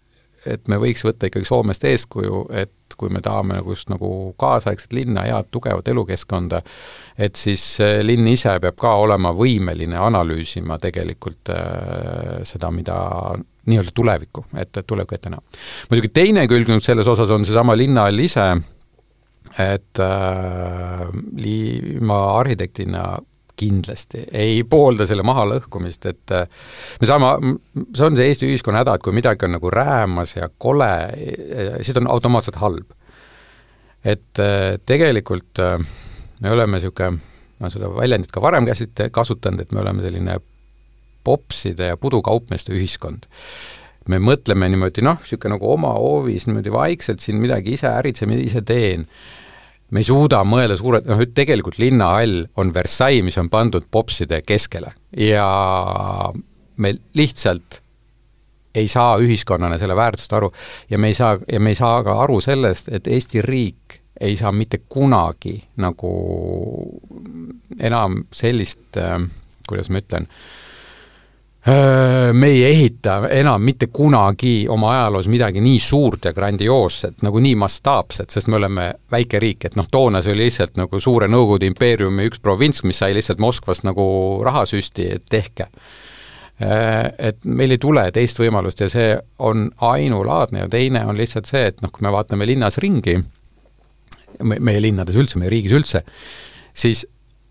et 0.46 0.68
me 0.68 0.78
võiks 0.80 1.04
võtta 1.04 1.28
ikkagi 1.28 1.48
Soomest 1.48 1.84
eeskuju, 1.84 2.44
et 2.56 2.96
kui 3.00 3.12
me 3.12 3.22
tahame 3.24 3.58
nagu 3.58 3.72
just 3.72 3.90
nagu 3.92 4.10
kaasaegset 4.40 4.92
linna, 4.96 5.24
head 5.28 5.50
tugevat 5.52 5.88
elukeskkonda, 5.88 6.62
et 7.18 7.38
siis 7.38 7.64
linn 8.04 8.28
ise 8.28 8.56
peab 8.62 8.78
ka 8.80 8.94
olema 9.02 9.32
võimeline 9.36 9.98
analüüsima 10.00 10.78
tegelikult 10.82 11.52
äh, 11.54 12.40
seda, 12.48 12.72
mida 12.74 12.98
nii-öelda 13.70 13.94
tulevikku, 13.94 14.46
et 14.58 14.82
tulevikku 14.86 15.16
ette 15.16 15.32
näha. 15.32 15.42
muidugi 15.90 16.12
teine 16.16 16.46
külg 16.50 16.68
nüüd 16.72 16.84
selles 16.84 17.08
osas 17.08 17.30
on 17.34 17.44
seesama 17.48 17.76
linnahall 17.78 18.24
ise, 18.24 18.46
et 19.60 20.02
äh, 20.04 21.08
li-, 21.40 21.98
ma 22.00 22.22
arhitektina 22.38 23.04
kindlasti 23.60 24.24
ei 24.32 24.62
poolda 24.68 25.06
selle 25.08 25.24
mahalõhkumist, 25.26 26.06
et 26.10 26.34
äh, 26.36 26.46
me 27.00 27.08
saame, 27.08 27.54
see 27.96 28.06
on 28.06 28.18
see 28.18 28.28
Eesti 28.30 28.48
ühiskonna 28.48 28.82
häda, 28.82 28.96
et 28.96 29.04
kui 29.04 29.16
midagi 29.16 29.46
on 29.48 29.56
nagu 29.56 29.72
räämas 29.74 30.36
ja 30.38 30.48
kole, 30.50 30.92
siis 31.80 31.94
ta 31.94 32.02
on 32.02 32.10
automaatselt 32.14 32.60
halb. 32.62 32.96
et 34.04 34.40
äh, 34.40 34.78
tegelikult 34.88 35.60
äh, 35.60 35.76
me 36.40 36.54
oleme 36.54 36.78
niisugune, 36.78 37.18
ma 37.60 37.68
olen 37.68 37.74
seda 37.74 37.90
väljendit 37.92 38.32
ka 38.32 38.40
varem 38.40 38.68
käsit-, 38.68 39.10
kasutanud, 39.12 39.60
et 39.60 39.72
me 39.76 39.82
oleme 39.82 40.02
selline 40.02 40.38
popside 41.24 41.90
ja 41.90 41.98
pudukaupmeeste 42.00 42.72
ühiskond 42.72 43.28
me 44.08 44.16
mõtleme 44.24 44.70
niimoodi 44.72 45.04
noh, 45.04 45.20
niisugune 45.20 45.58
nagu 45.58 45.68
oma 45.74 45.92
hoovis 45.98 46.48
niimoodi 46.48 46.72
vaikselt 46.72 47.20
siin 47.20 47.36
midagi 47.42 47.76
ise 47.76 47.90
äritseme, 47.92 48.38
ise 48.40 48.62
teen 48.64 49.04
me 49.90 50.02
ei 50.02 50.06
suuda 50.06 50.42
mõelda 50.46 50.76
suurelt, 50.78 51.06
noh, 51.10 51.22
tegelikult 51.34 51.78
linnahall 51.82 52.44
on 52.60 52.72
Versailles, 52.74 53.24
mis 53.26 53.38
on 53.40 53.50
pandud 53.50 53.86
popside 53.90 54.42
keskele. 54.46 54.92
Ja 55.16 55.46
me 56.80 56.94
lihtsalt 57.18 57.80
ei 58.74 58.86
saa 58.88 59.16
ühiskonnana 59.18 59.80
selle 59.80 59.96
väärtust 59.98 60.32
aru 60.38 60.52
ja 60.90 60.98
me 60.98 61.10
ei 61.10 61.16
saa, 61.18 61.34
ja 61.52 61.60
me 61.60 61.72
ei 61.74 61.78
saa 61.78 62.04
ka 62.06 62.20
aru 62.22 62.38
sellest, 62.40 62.92
et 62.94 63.10
Eesti 63.10 63.42
riik 63.42 63.98
ei 64.20 64.36
saa 64.36 64.52
mitte 64.52 64.82
kunagi 64.88 65.56
nagu 65.80 66.10
enam 67.80 68.22
sellist 68.36 68.98
kuidas 69.70 69.88
ma 69.90 70.02
ütlen 70.02 70.26
äh,, 70.26 70.59
me 72.32 72.46
ei 72.46 72.62
ehita 72.64 73.28
enam 73.36 73.60
mitte 73.62 73.90
kunagi 73.92 74.64
oma 74.68 74.94
ajaloos 74.94 75.26
midagi 75.28 75.60
nii 75.60 75.80
suurt 75.80 76.24
ja 76.24 76.32
grandioosset, 76.32 77.18
nagu 77.22 77.40
nii 77.40 77.54
mastaapset, 77.60 78.30
sest 78.32 78.48
me 78.48 78.56
oleme 78.56 78.86
väike 79.12 79.38
riik, 79.42 79.66
et 79.68 79.76
noh, 79.76 79.88
toona 79.92 80.22
see 80.24 80.32
oli 80.32 80.46
lihtsalt 80.46 80.80
nagu 80.80 81.00
suure 81.00 81.28
Nõukogude 81.28 81.68
impeeriumi 81.68 82.30
üks 82.30 82.40
provints, 82.40 82.80
mis 82.88 83.02
sai 83.02 83.12
lihtsalt 83.16 83.42
Moskvast 83.44 83.84
nagu 83.84 84.06
rahasüsti, 84.46 85.10
et 85.18 85.28
tehke. 85.28 85.68
Et 86.60 87.44
meil 87.44 87.76
ei 87.76 87.80
tule 87.80 88.06
teist 88.12 88.40
võimalust 88.40 88.80
ja 88.80 88.88
see 88.92 89.12
on 89.44 89.68
ainulaadne 89.84 90.64
ja 90.64 90.68
teine 90.68 91.04
on 91.08 91.16
lihtsalt 91.20 91.48
see, 91.48 91.66
et 91.72 91.84
noh, 91.84 91.92
kui 91.92 92.04
me 92.04 92.12
vaatame 92.12 92.48
linnas 92.48 92.80
ringi, 92.80 93.18
meie 94.40 94.80
linnades 94.80 95.16
üldse, 95.16 95.40
meie 95.40 95.52
riigis 95.52 95.76
üldse, 95.76 96.04
siis 96.72 97.04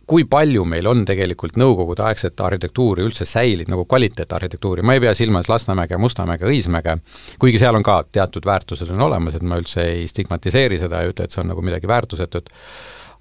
kui 0.09 0.25
palju 0.29 0.65
meil 0.65 0.87
on 0.89 1.03
tegelikult 1.05 1.57
nõukogudeaegset 1.61 2.41
arhitektuuri 2.41 3.05
üldse 3.05 3.27
säilinud, 3.29 3.69
nagu 3.75 3.85
kvaliteetarhitektuuri, 3.89 4.85
ma 4.85 4.97
ei 4.97 5.03
pea 5.03 5.13
silmas 5.17 5.49
Lasnamäge, 5.51 5.99
Mustamäge, 6.01 6.49
Õismäge, 6.49 6.97
kuigi 7.41 7.61
seal 7.61 7.77
on 7.77 7.85
ka 7.85 8.01
teatud 8.11 8.47
väärtused 8.49 8.89
on 8.95 9.05
olemas, 9.09 9.37
et 9.37 9.45
ma 9.45 9.59
üldse 9.61 9.85
ei 9.85 10.07
stigmatiseeri 10.09 10.79
seda 10.81 11.03
ja 11.03 11.11
ütle, 11.11 11.27
et 11.27 11.35
see 11.35 11.43
on 11.43 11.53
nagu 11.53 11.61
midagi 11.65 11.89
väärtusetut, 11.89 12.49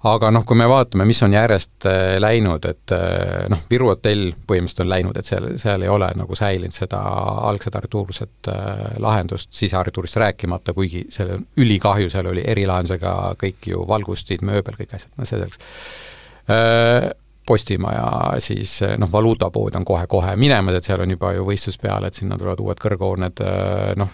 aga 0.09 0.31
noh, 0.33 0.47
kui 0.47 0.57
me 0.57 0.65
vaatame, 0.71 1.05
mis 1.05 1.21
on 1.27 1.33
järjest 1.35 1.85
äh, 1.91 2.17
läinud, 2.23 2.65
et 2.65 2.95
äh, 2.95 3.45
noh, 3.51 3.61
Viru 3.69 3.91
hotell 3.91 4.33
põhimõtteliselt 4.49 4.85
on 4.85 4.91
läinud, 4.93 5.21
et 5.21 5.29
seal, 5.29 5.49
seal 5.61 5.85
ei 5.85 5.93
ole 5.93 6.09
nagu 6.17 6.41
säilinud 6.41 6.73
seda 6.73 7.03
algset 7.51 7.75
arhitektuurset 7.75 8.49
äh, 8.49 8.85
lahendust, 9.03 9.51
sisearhitektuurist 9.61 10.21
rääkimata, 10.23 10.73
kuigi 10.73 11.05
selle 11.13 11.41
ülikahju, 11.59 12.09
seal 12.09 12.31
oli 12.31 12.45
erilahendusega 12.47 13.17
kõik 13.43 13.73
ju 13.75 13.83
valgustid, 13.89 14.45
mööbel, 14.47 14.79
kõik 14.79 14.95
asjad, 14.97 15.13
no 15.19 15.27
see 15.27 15.37
selleks 15.37 15.67
Postimaja 17.49 18.39
siis 18.45 18.75
äh, 18.85 18.97
noh, 19.01 19.09
valuutapood 19.11 19.73
on 19.79 19.85
kohe-kohe 19.85 20.35
minemas, 20.37 20.75
et 20.77 20.85
seal 20.85 21.01
on 21.01 21.15
juba 21.15 21.31
ju 21.33 21.47
võistlus 21.47 21.79
peal, 21.81 22.05
et 22.05 22.17
sinna 22.17 22.37
tulevad 22.37 22.61
uued 22.61 22.81
kõrghooned, 22.83 23.41
äh, 23.41 23.93
noh, 23.97 24.11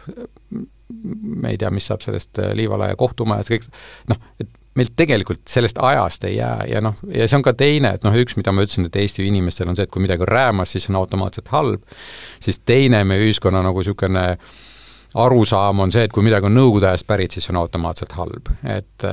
me 1.41 1.51
ei 1.51 1.59
tea, 1.59 1.71
mis 1.73 1.89
saab 1.89 2.05
sellest 2.05 2.39
Liivalaia 2.55 2.95
kohtumajast, 2.95 3.51
kõik 3.51 3.65
noh, 4.13 4.21
et 4.39 4.53
meil 4.75 4.91
tegelikult 4.99 5.43
sellest 5.49 5.79
ajast 5.83 6.27
ei 6.27 6.37
jää 6.37 6.67
ja 6.69 6.81
noh, 6.83 6.95
ja 7.07 7.27
see 7.27 7.39
on 7.39 7.43
ka 7.43 7.55
teine, 7.57 7.93
et 7.95 8.07
noh, 8.07 8.15
üks, 8.23 8.35
mida 8.39 8.53
ma 8.55 8.63
ütlesin, 8.63 8.87
et 8.89 8.95
Eesti 8.99 9.27
inimestel 9.27 9.71
on 9.71 9.75
see, 9.75 9.87
et 9.87 9.91
kui 9.91 10.03
midagi 10.03 10.23
on 10.23 10.31
räämas, 10.31 10.71
siis 10.71 10.87
see 10.87 10.93
on 10.93 10.99
automaatselt 10.99 11.51
halb, 11.55 11.83
siis 12.43 12.59
teine 12.63 13.03
meie 13.07 13.23
ühiskonna 13.23 13.63
nagu 13.65 13.83
niisugune 13.83 14.25
arusaam 15.15 15.79
on 15.79 15.91
see, 15.95 16.05
et 16.05 16.13
kui 16.13 16.25
midagi 16.25 16.49
on 16.49 16.55
Nõukogude 16.57 16.89
ajast 16.91 17.07
pärit, 17.07 17.35
siis 17.35 17.47
see 17.47 17.55
on 17.55 17.61
automaatselt 17.63 18.15
halb. 18.19 18.51
et 18.63 19.05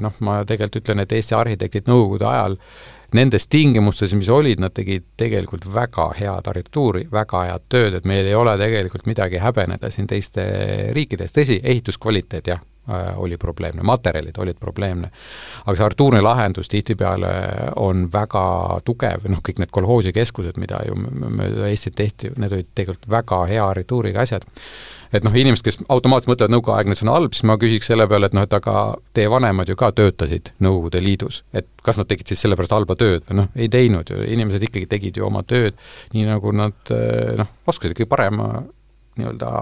noh, 0.00 0.20
ma 0.20 0.42
tegelikult 0.48 0.82
ütlen, 0.82 1.04
et 1.04 1.12
Eesti 1.12 1.36
arhitektid 1.36 1.90
Nõukogude 1.90 2.28
ajal 2.30 2.56
nendes 3.14 3.46
tingimustes, 3.46 4.14
mis 4.14 4.28
olid, 4.32 4.60
nad 4.60 4.74
tegid 4.74 5.04
tegelikult 5.18 5.66
väga 5.72 6.08
head 6.18 6.48
arhitektuuri, 6.50 7.06
väga 7.12 7.42
head 7.50 7.66
tööd, 7.72 7.98
et 7.98 8.08
meil 8.08 8.26
ei 8.26 8.34
ole 8.34 8.56
tegelikult 8.58 9.06
midagi 9.06 9.40
häbeneda 9.42 9.90
siin 9.92 10.08
teiste 10.10 10.46
riikides, 10.96 11.34
tõsi, 11.34 11.60
ehituskvaliteet 11.62 12.50
jah, 12.50 12.64
äh, 12.90 13.12
oli 13.22 13.38
probleemne, 13.38 13.84
materjalid 13.86 14.38
olid 14.42 14.58
probleemne. 14.60 15.10
aga 15.64 15.76
see 15.76 15.86
arhitektuurne 15.86 16.20
lahendus 16.24 16.68
tihtipeale 16.72 17.32
on 17.76 18.08
väga 18.12 18.46
tugev, 18.84 19.30
noh, 19.30 19.42
kõik 19.42 19.62
need 19.62 19.70
kolhoosikeskused, 19.70 20.58
mida 20.58 20.82
ju 20.88 20.98
mööda 20.98 21.70
Eestit 21.70 21.94
tehti, 21.94 22.34
need 22.36 22.52
olid 22.52 22.74
tegelikult 22.74 23.10
väga 23.10 23.44
hea 23.46 23.70
arhitektuuriga 23.70 24.26
asjad 24.26 24.46
et 25.12 25.26
noh, 25.26 25.34
inimesed, 25.36 25.64
kes 25.66 25.80
automaatselt 25.92 26.32
mõtlevad 26.32 26.54
nõukaaegne, 26.54 26.96
on 27.06 27.12
halb, 27.14 27.36
siis 27.36 27.46
ma 27.48 27.58
küsiks 27.60 27.90
selle 27.90 28.08
peale, 28.10 28.30
et 28.30 28.36
noh, 28.36 28.46
et 28.46 28.56
aga 28.56 28.86
teie 29.16 29.30
vanemad 29.32 29.70
ju 29.70 29.78
ka 29.78 29.92
töötasid 29.96 30.52
Nõukogude 30.64 31.02
Liidus, 31.04 31.42
et 31.56 31.68
kas 31.84 32.00
nad 32.00 32.08
tegid 32.10 32.32
siis 32.32 32.42
sellepärast 32.44 32.74
halba 32.76 32.96
tööd 32.98 33.26
või 33.28 33.42
noh, 33.42 33.50
ei 33.58 33.68
teinud 33.72 34.10
ju, 34.10 34.22
inimesed 34.36 34.68
ikkagi 34.68 34.88
tegid 34.90 35.20
ju 35.20 35.26
oma 35.28 35.44
tööd 35.46 35.76
nii, 36.14 36.26
nagu 36.28 36.54
nad 36.56 36.94
eh, 36.94 37.36
noh, 37.38 37.52
oskasid 37.68 37.94
ikkagi 37.96 38.10
parema 38.10 38.50
nii-öelda 39.16 39.52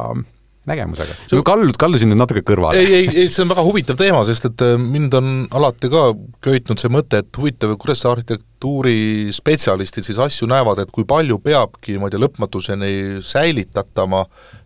nägemusega. 0.66 1.14
sa 1.28 1.42
kallud, 1.44 1.76
kallusin 1.80 2.10
nüüd 2.10 2.20
natuke 2.20 2.42
kõrvale. 2.46 2.80
ei, 2.80 3.02
ei, 3.02 3.08
ei 3.24 3.32
see 3.32 3.44
on 3.44 3.52
väga 3.52 3.64
huvitav 3.66 3.98
teema, 4.00 4.22
sest 4.28 4.48
et 4.48 4.64
eh, 4.64 4.74
mind 4.80 5.16
on 5.18 5.30
alati 5.54 5.90
ka 5.92 6.06
köitnud 6.44 6.80
see 6.80 6.92
mõte, 6.92 7.20
et 7.20 7.40
huvitav, 7.40 7.74
kuidas 7.80 8.00
see 8.02 8.10
arhitektuurispetsialistid 8.12 10.08
siis 10.08 10.20
asju 10.24 10.48
näevad, 10.50 10.80
et 10.84 10.92
kui 10.94 11.06
palju 11.08 11.38
peabki 11.44 11.98
niimoodi 11.98 12.20
lõpmatuseni 12.22 12.94
säilitatama 13.24 14.24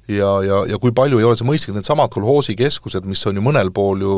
ja, 0.09 0.29
ja, 0.43 0.61
ja 0.69 0.79
kui 0.81 0.93
palju 0.97 1.21
ei 1.21 1.27
ole 1.29 1.37
see 1.39 1.47
mõistlik, 1.49 1.77
needsamad 1.77 2.13
kolhoosikeskused, 2.15 3.07
mis 3.09 3.25
on 3.29 3.39
ju 3.39 3.45
mõnel 3.45 3.71
pool 3.75 4.05
ju 4.05 4.15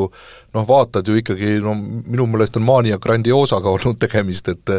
noh, 0.55 0.67
vaatad 0.67 1.07
ju 1.07 1.17
ikkagi 1.19 1.57
no 1.63 1.75
minu 1.75 2.27
meelest 2.31 2.57
on 2.59 2.65
Mania 2.67 2.99
Grandiosaga 3.01 3.71
olnud 3.75 3.99
tegemist, 4.01 4.47
et 4.51 4.73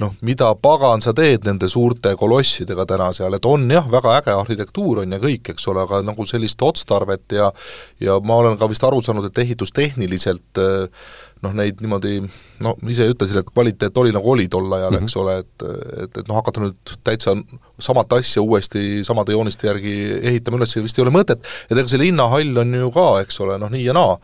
noh, 0.00 0.14
mida 0.26 0.50
pagan 0.60 1.04
sa 1.04 1.14
teed 1.16 1.46
nende 1.48 1.68
suurte 1.72 2.14
kolossidega 2.18 2.86
täna 2.88 3.10
seal, 3.16 3.36
et 3.36 3.48
on 3.48 3.68
jah, 3.72 3.86
väga 3.92 4.16
äge 4.20 4.36
arhitektuur 4.36 5.04
on 5.04 5.16
ja 5.16 5.20
kõik, 5.22 5.52
eks 5.52 5.68
ole, 5.72 5.84
aga 5.86 6.02
nagu 6.06 6.26
sellist 6.28 6.62
otstarvet 6.62 7.36
ja 7.36 7.52
ja 8.00 8.18
ma 8.24 8.40
olen 8.40 8.58
ka 8.60 8.68
vist 8.68 8.84
aru 8.84 9.00
saanud, 9.04 9.28
et 9.28 9.44
ehitustehniliselt 9.44 10.60
äh, 10.60 11.06
noh, 11.44 11.52
neid 11.56 11.80
niimoodi 11.84 12.18
no 12.64 12.74
ise 12.90 13.06
ütlesid, 13.12 13.40
et 13.40 13.50
kvaliteet 13.50 13.98
oli 14.00 14.12
nagu 14.14 14.30
oli 14.32 14.48
tol 14.52 14.66
ajal 14.72 14.94
mm, 14.94 14.98
-hmm. 14.98 15.04
eks 15.04 15.16
ole, 15.20 15.38
et 15.42 15.66
et, 16.04 16.18
et 16.22 16.28
noh, 16.28 16.38
hakata 16.38 16.64
nüüd 16.64 16.96
täitsa 17.04 17.36
samat 17.78 18.12
asja 18.18 18.42
uuesti 18.42 19.04
samade 19.04 19.36
jooniste 19.36 19.68
järgi 19.68 19.96
ehitama 20.22 20.60
üles 20.60 20.76
vist 20.76 20.98
ei 20.98 21.04
ole 21.04 21.14
mõtet, 21.14 21.44
et 21.70 21.76
ega 21.76 21.88
see 21.88 22.00
linnahall 22.00 22.62
on 22.64 22.74
ju 22.80 22.92
ka, 22.94 23.08
eks 23.24 23.40
ole, 23.44 23.58
noh 23.60 23.72
nii 23.72 23.84
ja 23.84 23.96
naa, 23.96 24.16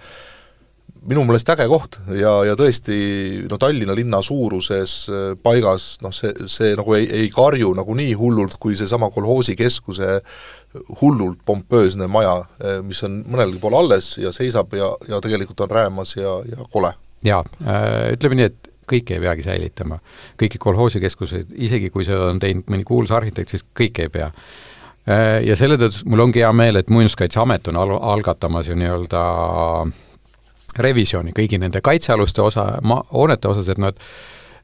minu 1.09 1.25
meelest 1.27 1.51
äge 1.55 1.67
koht 1.71 1.99
ja, 2.15 2.33
ja 2.47 2.55
tõesti 2.59 2.97
no 3.51 3.59
Tallinna 3.61 3.95
linna 3.97 4.21
suuruses 4.23 4.97
äh, 5.11 5.23
paigas 5.43 5.97
noh, 6.05 6.15
see, 6.15 6.33
see 6.51 6.75
nagu 6.79 6.95
ei, 6.99 7.09
ei 7.23 7.31
karju 7.33 7.73
nagu 7.79 7.97
nii 7.99 8.13
hullult, 8.19 8.59
kui 8.63 8.77
seesama 8.79 9.11
kolhoosikeskuse 9.15 10.19
hullult 11.01 11.43
pompöösne 11.47 12.07
maja, 12.11 12.37
äh, 12.63 12.79
mis 12.87 13.03
on 13.07 13.23
mõnelgi 13.27 13.59
pool 13.63 13.79
alles 13.81 14.15
ja 14.23 14.33
seisab 14.35 14.75
ja, 14.79 14.93
ja 15.11 15.21
tegelikult 15.25 15.65
on 15.67 15.73
räämas 15.75 16.15
ja, 16.17 16.37
ja 16.49 16.69
kole. 16.71 16.93
jaa, 17.27 17.43
äh, 17.67 18.13
ütleme 18.15 18.39
nii, 18.39 18.51
et 18.53 18.71
kõike 18.93 19.17
ei 19.17 19.25
peagi 19.25 19.47
säilitama. 19.47 19.99
kõiki 20.39 20.61
kolhoosikeskuseid, 20.63 21.51
isegi 21.67 21.91
kui 21.91 22.07
seda 22.07 22.31
on 22.31 22.39
teinud 22.43 22.71
mõni 22.71 22.87
kuulus 22.87 23.15
arhitekt, 23.15 23.51
siis 23.51 23.67
kõike 23.79 24.07
ei 24.07 24.13
pea 24.13 24.31
ja 25.43 25.57
selle 25.59 25.75
tõttu 25.81 26.05
mul 26.07 26.21
ongi 26.23 26.39
hea 26.45 26.53
meel, 26.55 26.77
et 26.79 26.91
Muinsuskaitseamet 26.95 27.73
on 27.73 27.79
al-, 27.81 27.97
algatamas 28.13 28.69
ju 28.71 28.77
nii-öelda 28.79 29.23
revisjoni 30.79 31.35
kõigi 31.37 31.59
nende 31.61 31.83
kaitsealuste 31.85 32.43
osa, 32.43 32.69
maa, 32.83 33.03
hoonete 33.13 33.49
osas, 33.49 33.69
et 33.73 33.81
noh, 33.83 33.93
et 33.93 34.01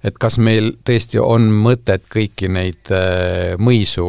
et 0.04 0.18
kas 0.20 0.38
meil 0.42 0.72
tõesti 0.86 1.20
on 1.22 1.48
mõtet 1.64 2.04
kõiki 2.10 2.50
neid 2.52 2.90
äh, 2.94 3.54
mõisu 3.58 4.08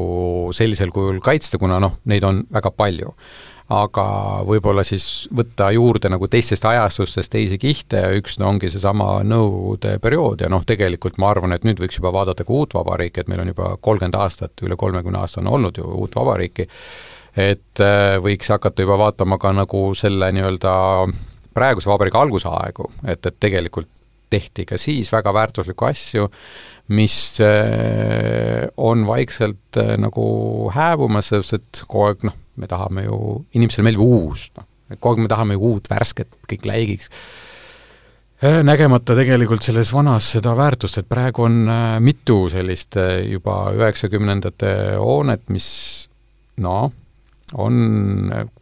sellisel 0.55 0.93
kujul 0.93 1.21
kaitsta, 1.23 1.57
kuna 1.61 1.79
noh, 1.81 1.97
neid 2.09 2.25
on 2.27 2.43
väga 2.53 2.71
palju. 2.71 3.15
aga 3.69 4.03
võib-olla 4.49 4.81
siis 4.81 5.27
võtta 5.29 5.67
juurde 5.69 6.09
nagu 6.09 6.25
teistest 6.27 6.63
ajastustest 6.65 7.29
teisi 7.29 7.57
kihte 7.61 7.99
ja 8.01 8.07
üks 8.17 8.39
no 8.39 8.47
ongi 8.49 8.69
seesama 8.69 9.21
Nõukogude 9.21 9.99
periood 10.01 10.41
ja 10.41 10.49
noh, 10.49 10.63
tegelikult 10.65 11.19
ma 11.21 11.29
arvan, 11.29 11.53
et 11.53 11.63
nüüd 11.63 11.77
võiks 11.77 11.99
juba 11.99 12.09
vaadata 12.13 12.43
ka 12.43 12.53
uut 12.53 12.73
vabariiki, 12.73 13.21
et 13.21 13.29
meil 13.29 13.43
on 13.43 13.51
juba 13.53 13.75
kolmkümmend 13.77 14.17
aastat, 14.17 14.55
üle 14.65 14.75
kolmekümne 14.75 15.21
aasta 15.21 15.41
on 15.41 15.51
olnud 15.53 15.77
ju 15.77 15.85
uut 15.85 16.17
vabariiki, 16.17 16.65
et 17.37 17.83
äh, 17.85 18.17
võiks 18.17 18.49
hakata 18.49 18.81
juba 18.81 18.97
vaatama 18.97 19.37
ka 19.37 19.53
nagu 19.53 19.83
selle 19.93 20.31
nii-öelda 20.33 20.73
praeguse 21.59 21.91
vabariigi 21.91 22.21
algusaegu, 22.23 22.91
et, 23.05 23.25
et 23.25 23.39
tegelikult 23.39 23.91
tehti 24.29 24.65
ka 24.69 24.77
siis 24.77 25.09
väga 25.13 25.33
väärtuslikku 25.33 25.87
asju, 25.89 26.29
mis 26.95 27.17
äh, 27.45 28.67
on 28.77 29.05
vaikselt 29.07 29.77
äh, 29.77 29.95
nagu 30.01 30.69
hääbumas, 30.73 31.31
sellepärast 31.31 31.57
et 31.57 31.83
kogu 31.85 32.07
aeg 32.09 32.25
noh, 32.29 32.39
me 32.59 32.69
tahame 32.69 33.05
ju, 33.05 33.19
inimesele 33.57 33.85
meeldib 33.87 34.05
uus, 34.05 34.49
noh, 34.57 34.67
kogu 34.97 35.17
aeg 35.17 35.25
me 35.25 35.31
tahame 35.31 35.57
ju 35.57 35.71
uut, 35.73 35.89
värsket, 35.91 36.31
kõik 36.49 36.65
läigiks. 36.69 37.11
Äh, 38.39 38.61
nägemata 38.65 39.17
tegelikult 39.17 39.65
selles 39.65 39.91
vanas 39.93 40.31
seda 40.37 40.55
väärtust, 40.57 41.01
et 41.01 41.09
praegu 41.09 41.45
on 41.45 41.61
mitu 42.05 42.41
sellist 42.53 42.97
juba 43.27 43.61
üheksakümnendate 43.75 44.73
hoonet, 45.01 45.45
mis 45.53 45.69
noh, 46.63 46.89
on, 47.57 47.73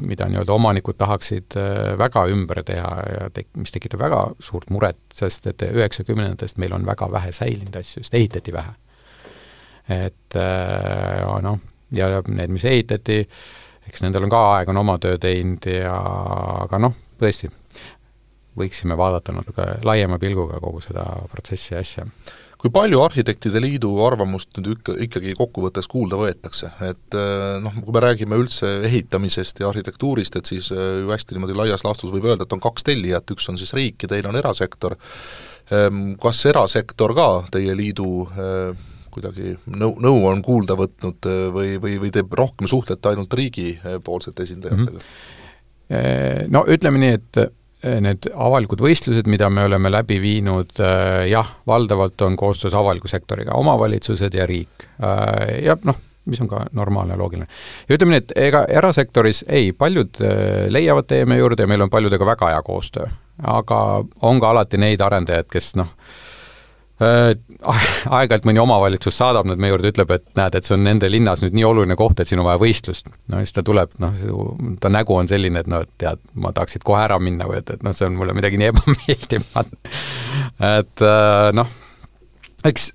mida 0.07 0.27
nii-öelda 0.31 0.53
omanikud 0.53 0.95
tahaksid 0.99 1.57
väga 1.99 2.25
ümber 2.31 2.63
teha 2.67 2.91
ja 3.11 3.29
tek-, 3.33 3.51
mis 3.59 3.73
tekitab 3.75 3.99
väga 4.05 4.21
suurt 4.39 4.69
muret, 4.71 4.99
sest 5.13 5.47
et 5.51 5.65
üheksakümnendatest 5.67 6.59
meil 6.61 6.75
on 6.77 6.85
väga 6.87 7.09
vähe 7.11 7.31
säilinud 7.35 7.75
asju, 7.75 8.03
sest 8.03 8.15
ehitati 8.15 8.53
vähe. 8.55 8.75
et 9.87 10.35
noh, 11.43 11.59
ja 11.95 12.09
need, 12.27 12.51
mis 12.51 12.65
ehitati, 12.67 13.21
eks 13.87 14.03
nendel 14.03 14.27
on 14.27 14.33
ka 14.33 14.41
aeg 14.55 14.71
on 14.71 14.81
oma 14.83 14.97
töö 15.03 15.19
teinud 15.21 15.67
ja 15.71 15.95
aga 16.65 16.79
noh, 16.87 16.95
tõesti, 17.19 17.49
võiksime 18.57 18.97
vaadata 18.97 19.35
natuke 19.35 19.67
laiema 19.85 20.19
pilguga 20.19 20.59
kogu 20.63 20.81
seda 20.83 21.05
protsessi 21.31 21.75
ja 21.75 21.81
asja. 21.83 22.07
Kui 22.57 22.71
palju 22.73 23.01
Arhitektide 23.05 23.61
Liidu 23.61 23.91
arvamust 24.05 24.57
nüüd 24.57 24.71
ikka, 24.73 24.95
ikkagi 25.05 25.35
kokkuvõttes 25.37 25.89
kuulda 25.91 26.17
võetakse, 26.19 26.71
et 26.87 27.17
eh, 27.17 27.57
noh, 27.61 27.75
kui 27.83 27.93
me 27.93 28.03
räägime 28.03 28.39
üldse 28.41 28.71
ehitamisest 28.87 29.61
ja 29.61 29.69
arhitektuurist, 29.69 30.39
et 30.39 30.49
siis 30.49 30.71
eh, 30.73 30.87
ju 31.03 31.11
hästi 31.13 31.37
niimoodi 31.37 31.57
laias 31.57 31.85
laastus 31.85 32.13
võib 32.13 32.25
öelda, 32.31 32.47
et 32.47 32.57
on 32.57 32.63
kaks 32.63 32.87
tellijat, 32.87 33.29
üks 33.35 33.49
on 33.51 33.61
siis 33.61 33.75
riik 33.77 34.05
ja 34.05 34.11
teine 34.15 34.31
on 34.31 34.39
erasektor, 34.41 34.97
ehm, 35.69 36.15
kas 36.21 36.41
erasektor 36.49 37.13
ka 37.17 37.29
teie 37.53 37.77
liidu 37.77 38.09
eh, 38.33 38.85
kuidagi 39.13 39.53
nõu, 39.77 39.93
nõu 40.01 40.25
on 40.29 40.41
kuulda 40.45 40.77
võtnud 40.77 41.29
või, 41.53 41.77
või, 41.81 41.95
või 42.01 42.11
te 42.13 42.21
rohkem 42.25 42.69
suhtlete 42.69 43.13
ainult 43.13 43.33
riigipoolsete 43.33 44.45
esindajatega 44.45 44.97
mm? 44.97 45.01
-hmm. 45.01 45.35
No 46.51 46.65
ütleme 46.67 46.99
nii, 46.99 47.13
et 47.15 47.37
need 47.83 48.29
avalikud 48.33 48.81
võistlused, 48.81 49.27
mida 49.29 49.49
me 49.53 49.67
oleme 49.67 49.91
läbi 49.93 50.17
viinud, 50.21 50.73
eh, 50.81 51.27
jah, 51.29 51.49
valdavalt 51.67 52.21
on 52.25 52.37
koostöös 52.37 52.73
avaliku 52.73 53.07
sektoriga, 53.07 53.53
omavalitsused 53.53 54.33
ja 54.33 54.45
riik. 54.49 54.87
Eh, 55.03 55.63
ja 55.63 55.77
noh, 55.83 55.99
mis 56.25 56.41
on 56.41 56.49
ka 56.51 56.65
normaalne 56.71 57.13
ja 57.13 57.17
loogiline. 57.17 57.47
ja 57.89 57.95
ütleme 57.95 58.15
nii, 58.15 58.23
et 58.25 58.31
ega 58.35 58.65
erasektoris 58.69 59.45
ei, 59.47 59.71
paljud 59.71 60.19
leiavad 60.69 61.07
tee 61.07 61.25
meie 61.25 61.39
juurde 61.39 61.63
ja 61.63 61.67
meil 61.67 61.81
on 61.81 61.89
paljudega 61.89 62.25
väga 62.25 62.49
hea 62.49 62.61
koostöö. 62.61 63.07
aga 63.43 64.03
on 64.21 64.39
ka 64.39 64.49
alati 64.49 64.77
neid 64.77 65.01
arendajaid, 65.01 65.45
kes 65.51 65.75
noh, 65.75 65.87
Äh, 65.87 66.33
aeg-ajalt 66.97 68.45
mõni 68.47 68.61
omavalitsus 68.61 69.17
saadab 69.19 69.45
nad 69.49 69.59
meie 69.61 69.69
juurde, 69.73 69.91
ütleb, 69.93 70.11
et 70.15 70.25
näed, 70.39 70.55
et 70.57 70.65
see 70.65 70.73
on 70.73 70.85
nende 70.87 71.09
linnas 71.11 71.43
nüüd 71.43 71.53
nii 71.57 71.65
oluline 71.67 71.97
koht, 71.99 72.19
et 72.19 72.29
siin 72.29 72.41
on 72.41 72.47
vaja 72.47 72.61
võistlust. 72.61 73.11
no 73.29 73.41
siis 73.43 73.53
ta 73.53 73.63
tuleb, 73.65 73.93
noh, 74.01 74.15
ta 74.81 74.89
nägu 74.93 75.17
on 75.17 75.29
selline, 75.29 75.61
et 75.61 75.69
no 75.69 75.83
tead, 76.01 76.21
ma 76.33 76.53
tahaksid 76.57 76.85
kohe 76.87 77.03
ära 77.03 77.19
minna 77.21 77.49
või 77.49 77.61
et, 77.61 77.69
et 77.75 77.85
noh, 77.85 77.93
see 77.93 78.09
on 78.09 78.17
mulle 78.17 78.33
midagi 78.37 78.57
nii 78.61 78.71
ebameeldivat. 78.73 79.75
et 80.77 81.05
äh, 81.05 81.49
noh, 81.57 81.69
eks, 82.65 82.89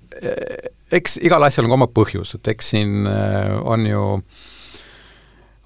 eks 0.99 1.19
igal 1.23 1.47
asjal 1.47 1.67
on 1.67 1.73
ka 1.73 1.79
oma 1.79 1.91
põhjus, 2.01 2.35
et 2.35 2.51
eks 2.55 2.73
siin 2.75 3.07
äh, 3.07 3.55
on 3.63 3.87
ju 3.87 4.03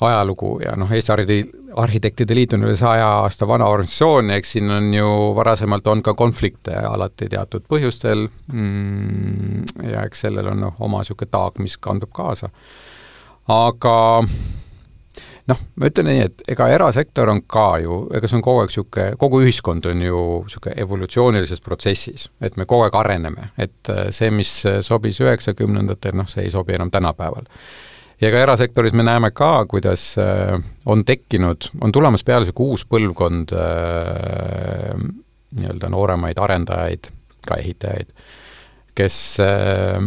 ajalugu 0.01 0.59
ja 0.65 0.75
noh, 0.77 0.91
Eesti 0.91 1.11
Arhitektid 1.11 1.63
Arhitektide 1.77 2.35
Liit 2.35 2.53
on 2.53 2.63
üle 2.65 2.75
saja 2.77 3.07
aasta 3.21 3.47
vana 3.47 3.67
organisatsioon 3.69 4.31
eks 4.37 4.51
siin 4.55 4.71
on 4.71 4.91
ju 4.93 5.07
varasemalt 5.35 5.87
on 5.87 6.03
ka 6.05 6.13
konflikte 6.17 6.73
alati 6.73 7.29
teatud 7.29 7.65
põhjustel 7.69 8.27
mm, 8.53 9.65
ja 9.91 10.05
eks 10.07 10.25
sellel 10.25 10.53
on 10.53 10.63
noh, 10.67 10.77
oma 10.79 11.03
niisugune 11.03 11.29
taak, 11.31 11.59
mis 11.61 11.77
kandub 11.81 12.13
kaasa. 12.15 12.49
aga 13.53 13.97
noh, 15.47 15.61
ma 15.75 15.89
ütlen 15.89 16.09
nii, 16.11 16.23
et 16.29 16.45
ega 16.55 16.69
erasektor 16.73 17.29
on 17.33 17.41
ka 17.49 17.67
ju, 17.83 17.99
ega 18.17 18.29
see 18.29 18.39
on 18.39 18.45
kogu 18.45 18.63
aeg 18.63 18.71
niisugune, 18.71 19.09
kogu 19.21 19.41
ühiskond 19.45 19.89
on 19.91 20.05
ju 20.05 20.23
niisugune 20.45 20.77
evolutsioonilises 20.85 21.63
protsessis, 21.65 22.29
et 22.41 22.57
me 22.57 22.65
kogu 22.65 22.87
aeg 22.87 22.97
areneme, 23.01 23.51
et 23.57 23.93
see, 24.15 24.31
mis 24.33 24.53
sobis 24.85 25.21
üheksakümnendatel, 25.23 26.17
noh, 26.17 26.29
see 26.29 26.47
ei 26.47 26.53
sobi 26.53 26.77
enam 26.77 26.91
tänapäeval 26.93 27.49
ja 28.21 28.31
ka 28.33 28.41
erasektoris 28.41 28.95
me 28.97 29.05
näeme 29.05 29.31
ka, 29.31 29.65
kuidas 29.69 30.15
äh, 30.21 30.57
on 30.85 31.05
tekkinud, 31.05 31.69
on 31.81 31.91
tulemas 31.91 32.23
peale 32.23 32.45
niisugune 32.45 32.73
uus 32.73 32.85
põlvkond 32.89 33.53
äh, 33.53 35.05
nii-öelda 35.57 35.91
nooremaid 35.93 36.41
arendajaid, 36.41 37.11
ka 37.47 37.59
ehitajaid, 37.61 38.09
kes 38.97 39.19
äh, 39.43 40.01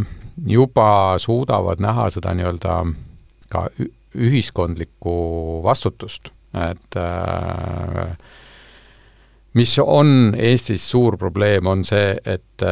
juba 0.46 0.90
suudavad 1.22 1.82
näha 1.82 2.10
seda 2.10 2.34
nii-öelda 2.34 2.82
ka 3.50 3.66
ühiskondlikku 4.10 5.12
vastutust, 5.62 6.32
et 6.58 6.96
mis 9.54 9.74
on 9.78 10.34
Eestis 10.34 10.82
suur 10.90 11.14
probleem, 11.18 11.66
on 11.70 11.84
see, 11.86 12.16
et 12.26 12.64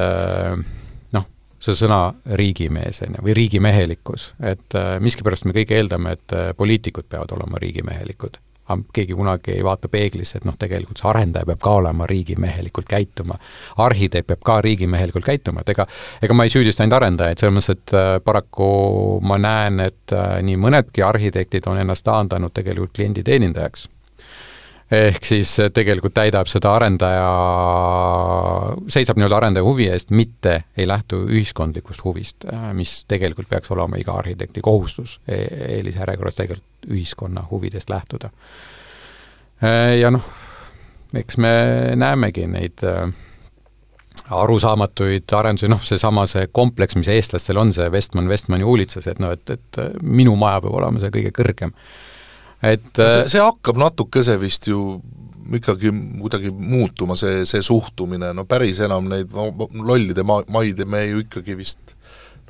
see 1.63 1.79
sõna 1.79 2.01
riigimees, 2.39 3.03
on 3.07 3.19
ju, 3.19 3.25
või 3.27 3.37
riigimehelikkus, 3.39 4.33
et 4.47 4.77
äh, 4.79 4.97
miskipärast 5.03 5.49
me 5.49 5.55
kõik 5.57 5.73
eeldame, 5.75 6.15
et 6.19 6.37
äh, 6.37 6.53
poliitikud 6.57 7.09
peavad 7.11 7.35
olema 7.39 7.61
riigimehelikud. 7.63 8.39
aga 8.69 8.83
keegi 8.93 9.15
kunagi 9.17 9.53
ei 9.57 9.63
vaata 9.65 9.89
peeglisse, 9.89 10.39
et 10.39 10.45
noh, 10.45 10.57
tegelikult 10.61 11.01
see 11.01 11.09
arendaja 11.09 11.49
peab 11.49 11.61
ka 11.65 11.71
olema 11.81 12.07
riigimehelikult 12.07 12.89
käituma. 12.89 13.39
arhitekt 13.77 14.27
peab 14.27 14.43
ka 14.45 14.61
riigimehelikult 14.61 15.25
käituma, 15.25 15.61
et 15.61 15.69
ega 15.69 15.87
ega 16.23 16.35
ma 16.35 16.45
ei 16.45 16.53
süüdista 16.53 16.85
ainult 16.85 17.01
arendajaid, 17.01 17.39
selles 17.39 17.55
mõttes, 17.57 17.71
et 17.79 17.95
äh, 17.97 18.11
paraku 18.25 19.21
ma 19.23 19.39
näen, 19.39 19.81
et 19.81 20.17
nii 20.43 20.57
mõnedki 20.57 21.03
arhitektid 21.03 21.67
on 21.67 21.79
ennast 21.79 22.05
taandanud 22.05 22.55
tegelikult 22.55 22.95
kliendi 22.95 23.25
teenindajaks 23.25 23.89
ehk 24.93 25.25
siis 25.25 25.51
tegelikult 25.75 26.15
täidab 26.17 26.49
seda 26.49 26.73
arendaja, 26.79 27.29
seisab 28.89 29.21
nii-öelda 29.21 29.37
arendaja 29.37 29.67
huvi 29.67 29.89
eest, 29.93 30.11
mitte 30.17 30.55
ei 30.77 30.89
lähtu 30.89 31.21
ühiskondlikust 31.29 32.05
huvist, 32.07 32.49
mis 32.73 33.03
tegelikult 33.09 33.51
peaks 33.51 33.71
olema 33.75 34.01
iga 34.01 34.17
arhitekti 34.23 34.65
kohustus 34.65 35.19
e 35.29 35.43
eelisjärjekorras 35.77 36.41
tegelikult 36.41 36.89
ühiskonna 36.89 37.45
huvidest 37.51 37.91
lähtuda. 37.93 38.31
Ja 40.01 40.13
noh, 40.15 40.25
eks 41.19 41.37
me 41.43 41.53
näemegi 41.99 42.47
neid 42.49 42.85
arusaamatuid 44.31 45.33
arendusi, 45.37 45.69
noh, 45.71 45.83
seesama 45.85 46.25
see 46.29 46.49
kompleks, 46.53 46.97
mis 46.97 47.09
eestlastel 47.13 47.61
on, 47.61 47.73
see 47.77 47.89
Westman 47.93 48.29
Westmani 48.29 48.67
huulitses, 48.67 49.07
et 49.11 49.21
noh, 49.23 49.33
et, 49.37 49.51
et 49.53 49.81
minu 50.03 50.37
maja 50.41 50.63
peab 50.65 50.81
olema 50.81 51.03
see 51.03 51.13
kõige 51.13 51.33
kõrgem 51.37 51.75
et 52.63 52.89
see, 52.99 53.29
see 53.35 53.43
hakkab 53.43 53.79
natukese 53.81 54.39
vist 54.41 54.67
ju 54.71 55.01
ikkagi 55.55 55.93
kuidagi 56.21 56.51
muutuma, 56.53 57.17
see, 57.17 57.45
see 57.49 57.63
suhtumine, 57.65 58.33
no 58.37 58.45
päris 58.49 58.83
enam 58.85 59.09
neid 59.09 59.33
lollide 59.33 60.25
ma-, 60.27 60.45
maid 60.53 60.83
me 60.87 61.05
ju 61.07 61.23
ikkagi 61.25 61.57
vist 61.59 61.95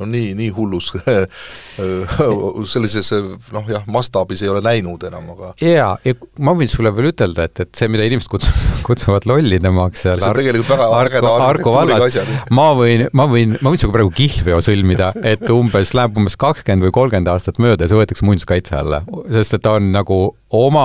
no 0.01 0.09
nii, 0.09 0.33
nii 0.39 0.51
hullus 0.55 0.93
sellises 2.73 3.13
noh 3.55 3.69
jah, 3.71 3.85
mastaabis 3.91 4.43
ei 4.45 4.53
ole 4.53 4.63
näinud 4.65 5.05
enam, 5.09 5.29
aga 5.35 5.53
jaa, 5.63 5.93
ja 6.05 6.17
ma 6.45 6.55
võin 6.59 6.71
sulle 6.71 6.93
veel 6.95 7.11
ütelda, 7.13 7.49
et, 7.49 7.65
et 7.67 7.73
see, 7.79 7.91
mida 7.93 8.07
inimesed 8.09 8.31
kutsuvad, 8.35 8.83
kutsuvad 8.87 9.29
lollidemaks 9.31 10.07
seal 10.07 10.23
see 10.23 10.33
on 10.33 10.41
tegelikult 10.41 10.73
väga 10.75 10.89
ägeda 11.03 11.35
arhitektuuriga 11.49 12.09
asjad. 12.09 12.35
ma 12.55 12.69
võin, 12.79 13.07
ma 13.13 13.29
võin, 13.31 13.57
ma 13.61 13.73
võin 13.73 13.83
sinuga 13.83 13.99
praegu 13.99 14.15
kihlveo 14.19 14.61
sõlmida, 14.65 15.13
et 15.27 15.45
umbes, 15.53 15.95
läheb 15.97 16.19
umbes 16.21 16.39
kakskümmend 16.41 16.89
või 16.89 16.95
kolmkümmend 17.01 17.33
aastat 17.35 17.61
mööda 17.63 17.85
ja 17.85 17.93
see 17.93 18.01
võetakse 18.01 18.27
muinsuskaitse 18.29 18.79
alla, 18.79 19.03
sest 19.35 19.59
et 19.59 19.65
ta 19.65 19.77
on 19.79 19.93
nagu 19.95 20.21
oma 20.57 20.85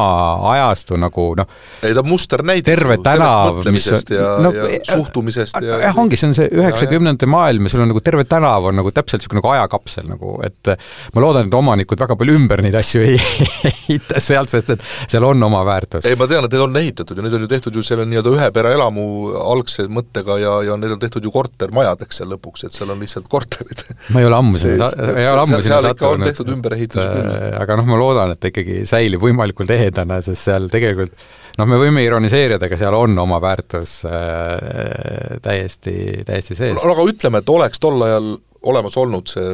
ajastu 0.52 0.97
nagu 0.99 1.30
noh 1.39 1.47
ei 1.84 1.93
ta 1.95 2.04
on 2.04 2.10
musternäide 2.12 2.65
terve 2.67 2.97
tänav, 3.04 3.62
mis 3.71 3.88
on 3.91 4.02
ja 4.12 4.30
no,, 4.43 4.52
ja 4.52 4.80
suhtumisest 4.88 5.60
ja 5.63 5.80
jah, 5.86 5.99
ongi, 5.99 6.19
see 6.19 6.30
on 6.30 6.36
see 6.38 6.49
üheksakümnendate 6.52 7.30
maailm 7.32 7.67
ja 7.67 7.73
sul 7.73 7.84
on 7.86 7.91
nagu 7.93 8.02
terve 8.04 8.26
tänav 8.28 8.67
on 8.69 8.78
nagu 8.82 8.91
täpselt 8.95 9.21
niisugune 9.23 9.39
nagu 9.39 9.52
ajakapsel 9.54 10.10
nagu, 10.10 10.36
et 10.43 10.73
ma 11.15 11.23
loodan, 11.23 11.47
et 11.47 11.58
omanikud 11.58 12.04
väga 12.04 12.17
palju 12.19 12.36
ümber 12.38 12.63
neid 12.65 12.76
asju 12.80 13.04
ei 13.08 13.15
ehita 13.71 14.19
sealt, 14.23 14.52
sest 14.54 14.73
et 14.76 14.84
seal 15.08 15.23
on 15.28 15.47
oma 15.47 15.63
väärtus. 15.67 16.08
ei, 16.10 16.17
ma 16.19 16.28
tean, 16.28 16.47
et 16.47 16.56
need 16.56 16.65
on 16.65 16.82
ehitatud 16.84 17.19
ja 17.19 17.26
need 17.26 17.38
on 17.39 17.45
ju 17.45 17.52
tehtud 17.54 17.80
ju 17.80 17.86
selle 17.86 18.08
nii-öelda 18.10 18.36
ühe 18.36 18.49
pere 18.56 18.76
elamu 18.76 19.08
algse 19.39 19.88
mõttega 19.88 20.39
ja, 20.41 20.58
ja 20.69 20.78
need 20.80 20.97
on 20.97 21.02
tehtud 21.04 21.23
ju 21.23 21.32
kortermajadeks 21.34 22.21
seal 22.21 22.32
lõpuks, 22.36 22.67
et 22.67 22.76
seal 22.76 22.91
on 22.91 22.99
lihtsalt 23.04 23.32
korterid. 23.32 23.86
ma 24.12 24.23
ei 24.23 24.28
ole 24.28 24.39
ammu 24.39 24.60
sinna, 24.60 24.91
ei 25.13 25.28
ole 25.32 25.45
ammu 25.45 25.62
sinna 25.63 25.82
sattunud. 25.88 26.28
tehtud 26.28 26.52
ümberehitus 26.58 26.99
küll. 26.99 27.34
aga 27.63 27.80
noh, 27.80 27.89
ma 27.93 27.99
loodan, 27.99 28.36
et 28.36 28.43
ta 28.43 28.52
ikkagi 28.52 28.84
säilib 28.89 29.23
võimalikult 29.23 29.53
ehedana, 29.74 30.22
sest 30.26 30.50
seal 30.50 30.70
tegelikult 30.72 31.13
noh, 31.58 31.70
me 31.70 31.78
võime 31.82 32.04
ironiseerida, 32.06 32.66
aga 32.66 32.80
seal 32.80 32.98
on 32.98 33.18
oma 33.24 33.39
väärtus 33.44 34.00
äh, 34.10 35.38
täiesti, 35.44 35.96
täiesti 36.26 36.58
sees. 36.58 36.82
aga 36.82 37.08
ütleme, 37.10 37.44
et 37.44 37.54
oleks 37.54 37.82
tol 37.84 38.02
ajal 38.08 38.34
olemas 38.63 38.98
olnud 38.98 39.30
see 39.30 39.54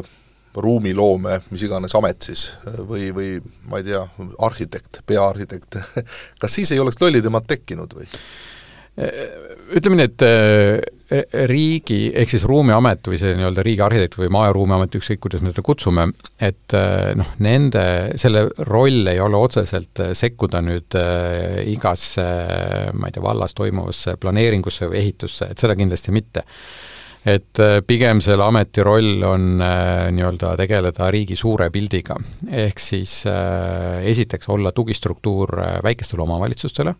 ruumiloome, 0.60 1.40
mis 1.54 1.64
iganes 1.64 1.94
amet 1.96 2.26
siis, 2.26 2.48
või, 2.88 3.10
või 3.16 3.36
ma 3.70 3.80
ei 3.80 3.86
tea, 3.92 4.02
arhitekt, 4.46 5.04
peaarhitekt 5.08 5.78
kas 6.42 6.56
siis 6.56 6.72
ei 6.74 6.82
oleks 6.82 7.00
lollitemat 7.02 7.48
tekkinud 7.48 7.94
või? 8.00 8.10
Ütleme 9.00 10.00
nii, 10.00 10.08
et 10.10 10.24
äh, 10.26 11.20
riigi, 11.50 12.10
ehk 12.18 12.32
siis 12.32 12.46
Ruumiamet 12.48 13.08
või 13.10 13.20
see 13.22 13.36
nii-öelda 13.38 13.64
riigi 13.66 13.84
arhitekt 13.86 14.18
või 14.20 14.30
Maa- 14.34 14.50
ja 14.50 14.54
Ruumiamet, 14.56 14.98
ükskõik 15.00 15.22
kuidas 15.26 15.44
me 15.46 15.54
teda 15.54 15.66
kutsume, 15.66 16.08
et 16.42 16.76
äh, 16.78 17.12
noh, 17.20 17.34
nende, 17.46 17.84
selle 18.20 18.48
roll 18.70 19.10
ei 19.12 19.22
ole 19.24 19.40
otseselt 19.40 20.04
äh, 20.04 20.14
sekkuda 20.18 20.62
nüüd 20.66 21.00
igasse, 21.70 22.28
ma 22.94 23.10
ei 23.10 23.16
tea, 23.16 23.24
vallas 23.24 23.56
toimuvasse 23.58 24.16
planeeringusse 24.22 24.90
või 24.90 25.04
ehitusse, 25.04 25.52
et 25.52 25.62
seda 25.62 25.78
kindlasti 25.80 26.16
mitte 26.16 26.46
et 27.30 27.60
pigem 27.84 28.22
selle 28.24 28.46
ameti 28.48 28.84
roll 28.86 29.26
on 29.28 29.60
äh, 29.60 30.08
nii-öelda 30.16 30.54
tegeleda 30.58 31.10
riigi 31.12 31.36
suure 31.36 31.68
pildiga. 31.70 32.16
ehk 32.48 32.80
siis 32.80 33.26
äh, 33.28 34.00
esiteks 34.08 34.50
olla 34.50 34.72
tugistruktuur 34.72 35.52
väikestele 35.84 36.24
omavalitsustele, 36.24 36.96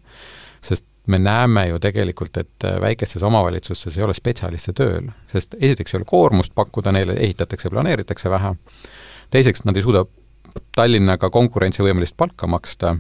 sest 0.62 0.89
me 1.10 1.20
näeme 1.20 1.68
ju 1.68 1.80
tegelikult, 1.82 2.38
et 2.38 2.66
äh, 2.66 2.80
väikestes 2.82 3.24
omavalitsustes 3.26 3.98
ei 3.98 4.06
ole 4.06 4.14
spetsialiste 4.18 4.74
tööl, 4.78 5.10
sest 5.28 5.56
esiteks 5.60 5.94
ei 5.94 6.00
ole 6.00 6.08
koormust 6.10 6.56
pakkuda 6.56 6.94
neile, 6.96 7.18
ehitatakse, 7.18 7.70
planeeritakse 7.74 8.30
vähe, 8.30 8.54
teiseks 9.34 9.66
nad 9.66 9.78
ei 9.78 9.86
suuda 9.86 10.06
Tallinnaga 10.76 11.30
konkurentsivõimelist 11.30 12.16
palka 12.18 12.48
maksta 12.50 12.96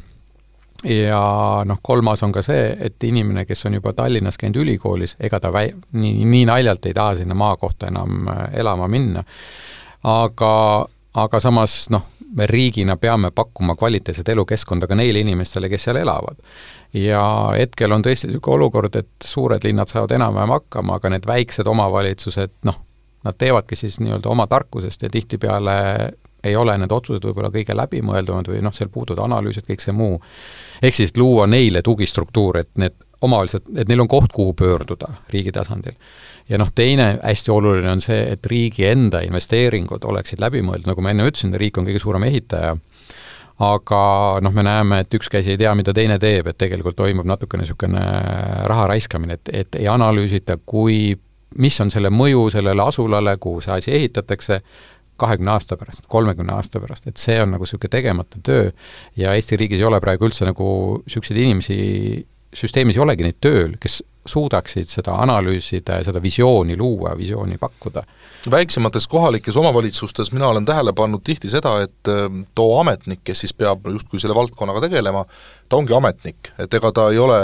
ja 0.86 1.22
noh, 1.66 1.80
kolmas 1.84 2.24
on 2.24 2.32
ka 2.32 2.44
see, 2.46 2.70
et 2.80 3.04
inimene, 3.04 3.46
kes 3.46 3.66
on 3.68 3.78
juba 3.80 3.94
Tallinnas 3.98 4.38
käinud 4.40 4.62
ülikoolis, 4.64 5.18
ega 5.20 5.40
ta 5.42 5.52
väi-, 5.54 5.74
nii, 5.94 6.26
nii 6.26 6.46
naljalt 6.50 6.86
ei 6.90 6.96
taha 6.96 7.18
sinna 7.20 7.38
maakohta 7.38 7.90
enam 7.92 8.30
äh, 8.32 8.46
elama 8.62 8.88
minna. 8.88 9.24
aga, 10.04 10.54
aga 11.14 11.40
samas 11.40 11.88
noh, 11.90 12.06
me 12.36 12.46
riigina 12.48 12.98
peame 12.98 13.32
pakkuma 13.32 13.76
kvaliteetset 13.76 14.30
elukeskkonda 14.30 14.88
ka 14.88 14.96
neile 14.96 15.24
inimestele, 15.24 15.70
kes 15.70 15.88
seal 15.88 15.98
elavad 16.02 16.38
ja 16.94 17.24
hetkel 17.58 17.92
on 17.92 18.06
tõesti 18.06 18.30
niisugune 18.30 18.60
olukord, 18.60 18.96
et 18.96 19.26
suured 19.26 19.64
linnad 19.66 19.90
saavad 19.90 20.14
enam-vähem 20.18 20.54
hakkama, 20.54 21.00
aga 21.00 21.14
need 21.14 21.26
väiksed 21.30 21.68
omavalitsused, 21.68 22.56
noh, 22.70 22.80
nad 23.26 23.38
teevadki 23.38 23.76
siis 23.76 24.00
nii-öelda 24.00 24.30
oma 24.30 24.48
tarkusest 24.48 25.04
ja 25.04 25.10
tihtipeale 25.10 25.76
ei 26.44 26.56
ole 26.56 26.78
need 26.80 26.92
otsused 26.92 27.26
võib-olla 27.26 27.52
kõige 27.52 27.76
läbimõeldumad 27.76 28.48
või 28.48 28.62
noh, 28.64 28.74
seal 28.76 28.92
puuduvad 28.94 29.26
analüüsid, 29.26 29.66
kõik 29.68 29.84
see 29.84 29.94
muu. 29.96 30.22
ehk 30.82 30.96
siis 30.96 31.12
luua 31.18 31.48
neile 31.48 31.82
tugistruktuur, 31.82 32.58
et 32.58 32.70
need 32.78 32.96
omavalitsused, 33.22 33.72
et 33.78 33.90
neil 33.90 34.04
on 34.04 34.08
koht, 34.08 34.32
kuhu 34.36 34.54
pöörduda 34.54 35.12
riigi 35.34 35.52
tasandil. 35.52 35.96
ja 36.50 36.58
noh, 36.58 36.72
teine 36.76 37.12
hästi 37.24 37.52
oluline 37.52 37.92
on 37.92 38.02
see, 38.02 38.20
et 38.34 38.46
riigi 38.46 38.86
enda 38.90 39.22
investeeringud 39.26 40.06
oleksid 40.06 40.42
läbimõeldud, 40.42 40.88
nagu 40.90 41.04
ma 41.04 41.14
enne 41.14 41.28
ütlesin, 41.30 41.56
riik 41.60 41.78
on 41.78 41.88
kõige 41.90 42.02
suurem 42.02 42.26
ehitaja. 42.30 42.78
Aga 43.60 44.02
noh, 44.40 44.54
me 44.56 44.64
näeme, 44.64 45.02
et 45.04 45.16
üks 45.18 45.28
käsi 45.28 45.52
ei 45.52 45.60
tea, 45.60 45.74
mida 45.76 45.92
teine 45.92 46.16
teeb, 46.20 46.48
et 46.48 46.58
tegelikult 46.58 46.96
toimub 46.96 47.28
natukene 47.28 47.66
niisugune 47.66 48.04
raha 48.72 48.86
raiskamine, 48.94 49.36
et, 49.36 49.52
et 49.52 49.80
ei 49.82 49.90
analüüsita, 49.92 50.56
kui, 50.66 51.18
mis 51.60 51.80
on 51.84 51.92
selle 51.92 52.08
mõju 52.08 52.46
sellele 52.56 52.86
asulale, 52.88 53.36
kuhu 53.44 53.60
see 53.66 53.76
asi 53.76 53.92
ehitatakse, 53.98 54.62
kahekümne 55.20 55.52
aasta 55.52 55.76
pärast, 55.76 56.08
kolmekümne 56.08 56.54
aasta 56.56 56.80
pärast, 56.80 57.10
et 57.12 57.20
see 57.20 57.36
on 57.44 57.52
nagu 57.52 57.68
niisugune 57.68 57.92
tegemata 57.92 58.40
töö 58.44 58.70
ja 59.20 59.36
Eesti 59.36 59.60
riigis 59.60 59.82
ei 59.82 59.88
ole 59.90 60.00
praegu 60.00 60.30
üldse 60.30 60.48
nagu 60.48 60.70
niisuguseid 61.04 61.42
inimesi, 61.44 61.80
süsteemis 62.56 62.98
ei 62.98 63.04
olegi 63.04 63.26
neid 63.26 63.38
tööl, 63.44 63.76
kes 63.82 64.02
suudaksid 64.30 64.90
seda 64.90 65.16
analüüsida 65.24 66.00
ja 66.00 66.06
seda 66.06 66.22
visiooni 66.22 66.78
luua, 66.78 67.16
visiooni 67.18 67.58
pakkuda. 67.58 68.04
väiksemates 68.52 69.08
kohalikes 69.08 69.58
omavalitsustes 69.58 70.32
mina 70.32 70.48
olen 70.48 70.66
tähele 70.66 70.94
pannud 70.94 71.24
tihti 71.26 71.50
seda, 71.50 71.74
et 71.84 72.12
ähm, 72.12 72.44
too 72.56 72.80
ametnik, 72.80 73.24
kes 73.24 73.44
siis 73.44 73.54
peab 73.54 73.88
justkui 73.88 74.20
selle 74.20 74.36
valdkonnaga 74.36 74.84
tegelema, 74.86 75.26
ta 75.70 75.80
ongi 75.80 75.96
ametnik, 75.96 76.52
et 76.60 76.74
ega 76.74 76.92
ta 76.96 77.10
ei 77.12 77.20
ole 77.20 77.40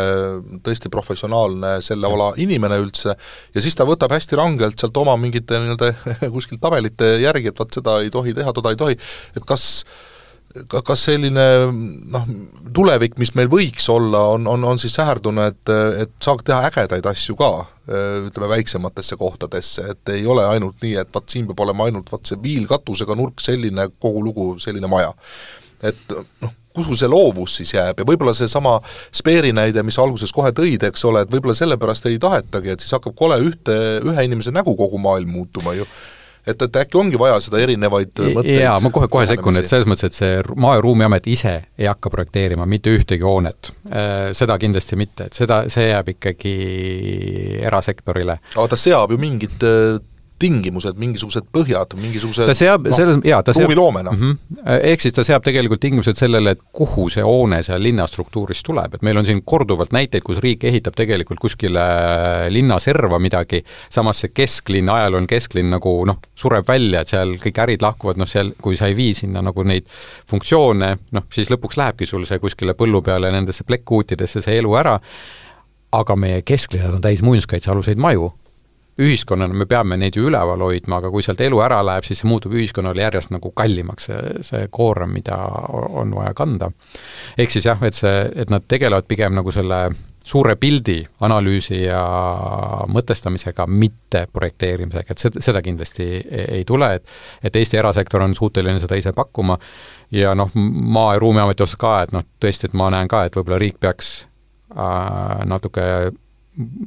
tõesti 0.65 0.91
professionaalne 0.93 1.77
selle 1.85 2.11
ala 2.11 2.31
inimene 2.37 2.79
üldse, 2.83 3.15
ja 3.55 3.63
siis 3.63 3.75
ta 3.75 3.87
võtab 3.87 4.13
hästi 4.15 4.39
rangelt 4.39 4.79
sealt 4.79 4.97
oma 4.97 5.17
mingite 5.19 5.59
nii-öelda 5.59 5.93
kuskilt 6.35 6.61
tabelite 6.63 7.15
järgi, 7.23 7.51
et 7.51 7.63
vot 7.63 7.79
seda 7.79 7.99
ei 8.03 8.13
tohi 8.13 8.35
teha, 8.35 8.53
toda 8.53 8.75
ei 8.75 8.79
tohi, 8.79 8.99
et 9.35 9.47
kas 9.47 9.85
ka, 10.67 10.81
kas 10.85 11.05
selline 11.09 11.45
noh, 12.13 12.27
tulevik, 12.75 13.17
mis 13.21 13.33
meil 13.37 13.49
võiks 13.51 13.87
olla, 13.91 14.25
on, 14.35 14.47
on, 14.51 14.65
on 14.71 14.81
siis 14.81 14.95
säherdune, 14.97 15.49
et, 15.51 15.73
et 16.05 16.13
saaks 16.23 16.45
teha 16.47 16.69
ägedaid 16.69 17.05
asju 17.11 17.37
ka, 17.39 17.51
ütleme, 18.29 18.49
väiksematesse 18.55 19.17
kohtadesse, 19.19 19.89
et 19.93 20.13
ei 20.15 20.25
ole 20.27 20.45
ainult 20.47 20.79
nii, 20.83 20.95
et 21.03 21.11
vot 21.13 21.29
siin 21.29 21.47
peab 21.49 21.65
olema 21.67 21.89
ainult 21.89 22.11
vot 22.11 22.25
see 22.25 22.39
viilkatusega 22.41 23.17
nurk, 23.17 23.43
selline 23.43 23.89
kogu 23.99 24.23
lugu, 24.25 24.47
selline 24.63 24.89
maja. 24.91 25.13
et 25.85 26.15
noh, 26.41 26.53
kuhu 26.75 26.95
see 26.97 27.07
loovus 27.07 27.55
siis 27.59 27.71
jääb 27.75 28.01
ja 28.01 28.07
võib-olla 28.07 28.33
seesama 28.35 28.77
Speeri 29.15 29.53
näide, 29.55 29.83
mis 29.85 29.99
alguses 30.01 30.33
kohe 30.35 30.51
tõid, 30.55 30.83
eks 30.89 31.05
ole, 31.07 31.23
et 31.23 31.31
võib-olla 31.31 31.55
sellepärast 31.55 32.09
ei 32.09 32.19
tahetagi, 32.21 32.73
et 32.73 32.83
siis 32.83 32.95
hakkab 32.97 33.15
kole 33.17 33.39
ühte, 33.43 33.75
ühe 34.03 34.27
inimese 34.27 34.51
nägu 34.55 34.75
kogu 34.79 34.99
maailm 35.01 35.31
muutuma 35.37 35.75
ju 35.77 35.87
et, 36.47 36.61
et 36.61 36.79
äkki 36.81 36.99
ongi 36.99 37.19
vaja 37.19 37.39
seda 37.43 37.59
erinevaid 37.63 38.13
mõtteid 38.37 38.61
jaa, 38.61 38.77
ma 38.83 38.91
kohe-kohe 38.93 39.27
sekkun, 39.29 39.59
et 39.59 39.69
selles 39.71 39.87
mõttes, 39.89 40.11
et 40.11 40.17
see 40.17 40.41
Maa- 40.61 40.77
ja 40.77 40.83
Ruumiamet 40.85 41.27
ise 41.31 41.55
ei 41.77 41.89
hakka 41.89 42.11
projekteerima 42.13 42.67
mitte 42.69 42.93
ühtegi 42.95 43.25
hoonet. 43.25 43.71
Äh, 43.89 44.31
seda 44.37 44.57
kindlasti 44.61 44.99
mitte, 44.99 45.29
et 45.29 45.37
seda, 45.37 45.63
see 45.71 45.89
jääb 45.89 46.13
ikkagi 46.15 46.55
erasektorile. 47.65 48.39
aga 48.55 48.67
ta 48.73 48.79
seab 48.79 49.13
ju 49.13 49.21
mingid 49.21 49.65
äh, 49.65 49.99
tingimused, 50.39 50.97
mingisugused 50.99 51.47
põhjad, 51.55 51.93
mingisugused 51.99 52.49
ta 52.49 52.55
seab 52.57 52.89
no, 52.89 52.95
selles, 52.95 53.19
jaa, 53.23 53.39
ta 53.45 53.53
seab 53.55 53.69
ruumiloomena 53.69 54.11
mm. 54.11 54.19
-hmm. 54.21 54.81
ehk 54.91 55.05
siis 55.05 55.15
ta 55.15 55.23
seab 55.23 55.45
tegelikult 55.45 55.79
tingimused 55.83 56.19
sellele, 56.19 56.55
et 56.55 56.61
kuhu 56.75 57.07
see 57.13 57.23
hoone 57.23 57.61
seal 57.63 57.83
linnastruktuuris 57.83 58.63
tuleb, 58.67 58.97
et 58.97 59.05
meil 59.07 59.21
on 59.21 59.25
siin 59.25 59.41
korduvalt 59.45 59.95
näiteid, 59.95 60.23
kus 60.27 60.41
riik 60.43 60.67
ehitab 60.67 60.97
tegelikult 60.99 61.39
kuskile 61.39 61.85
linna 62.49 62.79
serva 62.83 63.19
midagi, 63.19 63.63
samas 63.89 64.25
see 64.25 64.33
kesklinn, 64.35 64.91
ajalooline 64.91 65.31
kesklinn 65.31 65.71
nagu 65.77 65.95
noh, 66.05 66.19
sureb 66.35 66.67
välja, 66.67 67.01
et 67.01 67.15
seal 67.15 67.37
kõik 67.39 67.63
ärid 67.67 67.85
lahkuvad, 67.85 68.19
noh 68.19 68.29
seal, 68.29 68.51
kui 68.61 68.75
sa 68.75 68.91
ei 68.91 68.97
vii 68.97 69.13
sinna 69.23 69.43
nagu 69.45 69.63
neid 69.63 69.87
funktsioone, 70.29 70.95
noh 71.15 71.27
siis 71.31 71.51
lõpuks 71.53 71.79
lähebki 71.79 72.05
sul 72.09 72.27
see 72.27 72.43
kuskile 72.43 72.75
põllu 72.75 73.01
peale 73.05 73.31
nendesse 73.31 73.63
plekkkuutidesse 73.63 74.43
see 74.43 74.59
elu 74.59 74.75
ära, 74.75 74.99
aga 75.95 76.15
meie 76.19 76.41
kesklinnad 76.43 76.97
on 76.97 77.05
täis 77.05 77.23
muinsuskaitsealuseid 77.23 78.01
maju 78.01 78.33
ühiskonnana 79.01 79.53
me 79.53 79.67
peame 79.67 79.97
neid 79.99 80.15
ju 80.15 80.29
üleval 80.29 80.61
hoidma, 80.63 81.01
aga 81.01 81.11
kui 81.11 81.23
sealt 81.25 81.41
elu 81.43 81.59
ära 81.65 81.81
läheb, 81.83 82.07
siis 82.07 82.21
see 82.21 82.29
muutub 82.31 82.55
ühiskonnale 82.55 83.03
järjest 83.03 83.33
nagu 83.35 83.51
kallimaks, 83.51 84.09
see, 84.09 84.33
see 84.47 84.67
koorem, 84.71 85.11
mida 85.17 85.37
on 85.99 86.15
vaja 86.15 86.33
kanda. 86.37 86.71
ehk 87.37 87.51
siis 87.51 87.67
jah, 87.67 87.81
et 87.83 87.97
see, 87.97 88.17
et 88.35 88.53
nad 88.53 88.63
tegelevad 88.67 89.07
pigem 89.07 89.35
nagu 89.35 89.51
selle 89.51 89.89
suure 90.25 90.55
pildi 90.57 91.03
analüüsi 91.21 91.83
ja 91.83 92.01
mõtestamisega, 92.89 93.67
mitte 93.69 94.25
projekteerimisega, 94.33 95.13
et 95.13 95.21
seda, 95.21 95.43
seda 95.43 95.61
kindlasti 95.61 96.07
ei, 96.23 96.45
ei 96.61 96.65
tule, 96.65 96.95
et 96.97 97.05
et 97.45 97.55
Eesti 97.55 97.77
erasektor 97.77 98.23
on 98.25 98.33
suuteline 98.35 98.79
seda 98.81 98.97
ise 98.97 99.13
pakkuma 99.13 99.57
ja 100.11 100.33
noh, 100.35 100.49
Maa- 100.55 101.13
ja 101.13 101.19
Ruumiameti 101.19 101.63
osas 101.63 101.77
ka, 101.77 101.97
et 102.03 102.15
noh, 102.15 102.25
tõesti, 102.41 102.69
et 102.69 102.73
ma 102.73 102.89
näen 102.93 103.11
ka, 103.11 103.25
et 103.25 103.35
võib-olla 103.37 103.59
riik 103.61 103.77
peaks 103.79 104.15
äh, 104.71 105.43
natuke 105.45 105.85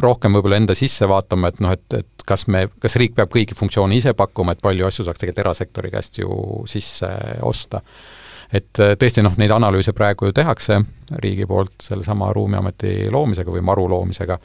rohkem 0.00 0.36
võib-olla 0.36 0.58
enda 0.60 0.76
sisse 0.78 1.08
vaatama, 1.08 1.50
et 1.52 1.60
noh, 1.64 1.72
et, 1.74 1.98
et 2.00 2.24
kas 2.28 2.46
me, 2.52 2.66
kas 2.80 2.96
riik 3.00 3.16
peab 3.16 3.32
kõiki 3.32 3.56
funktsioone 3.58 3.96
ise 3.98 4.14
pakkuma, 4.16 4.54
et 4.54 4.64
palju 4.64 4.88
asju 4.88 5.06
saaks 5.06 5.20
tegelikult 5.20 5.44
erasektori 5.44 5.92
käest 5.92 6.20
ju 6.22 6.30
sisse 6.68 7.10
osta. 7.46 7.82
et 8.52 8.80
äh, 8.80 8.94
tõesti 8.96 9.22
noh, 9.24 9.36
neid 9.36 9.52
analüüse 9.52 9.92
praegu 9.92 10.30
ju 10.30 10.32
tehakse 10.32 10.80
riigi 11.20 11.46
poolt 11.46 11.84
sellesama 11.84 12.32
Ruumiameti 12.32 13.10
loomisega 13.12 13.52
või 13.52 13.64
MaRu 13.64 13.88
loomisega, 13.92 14.38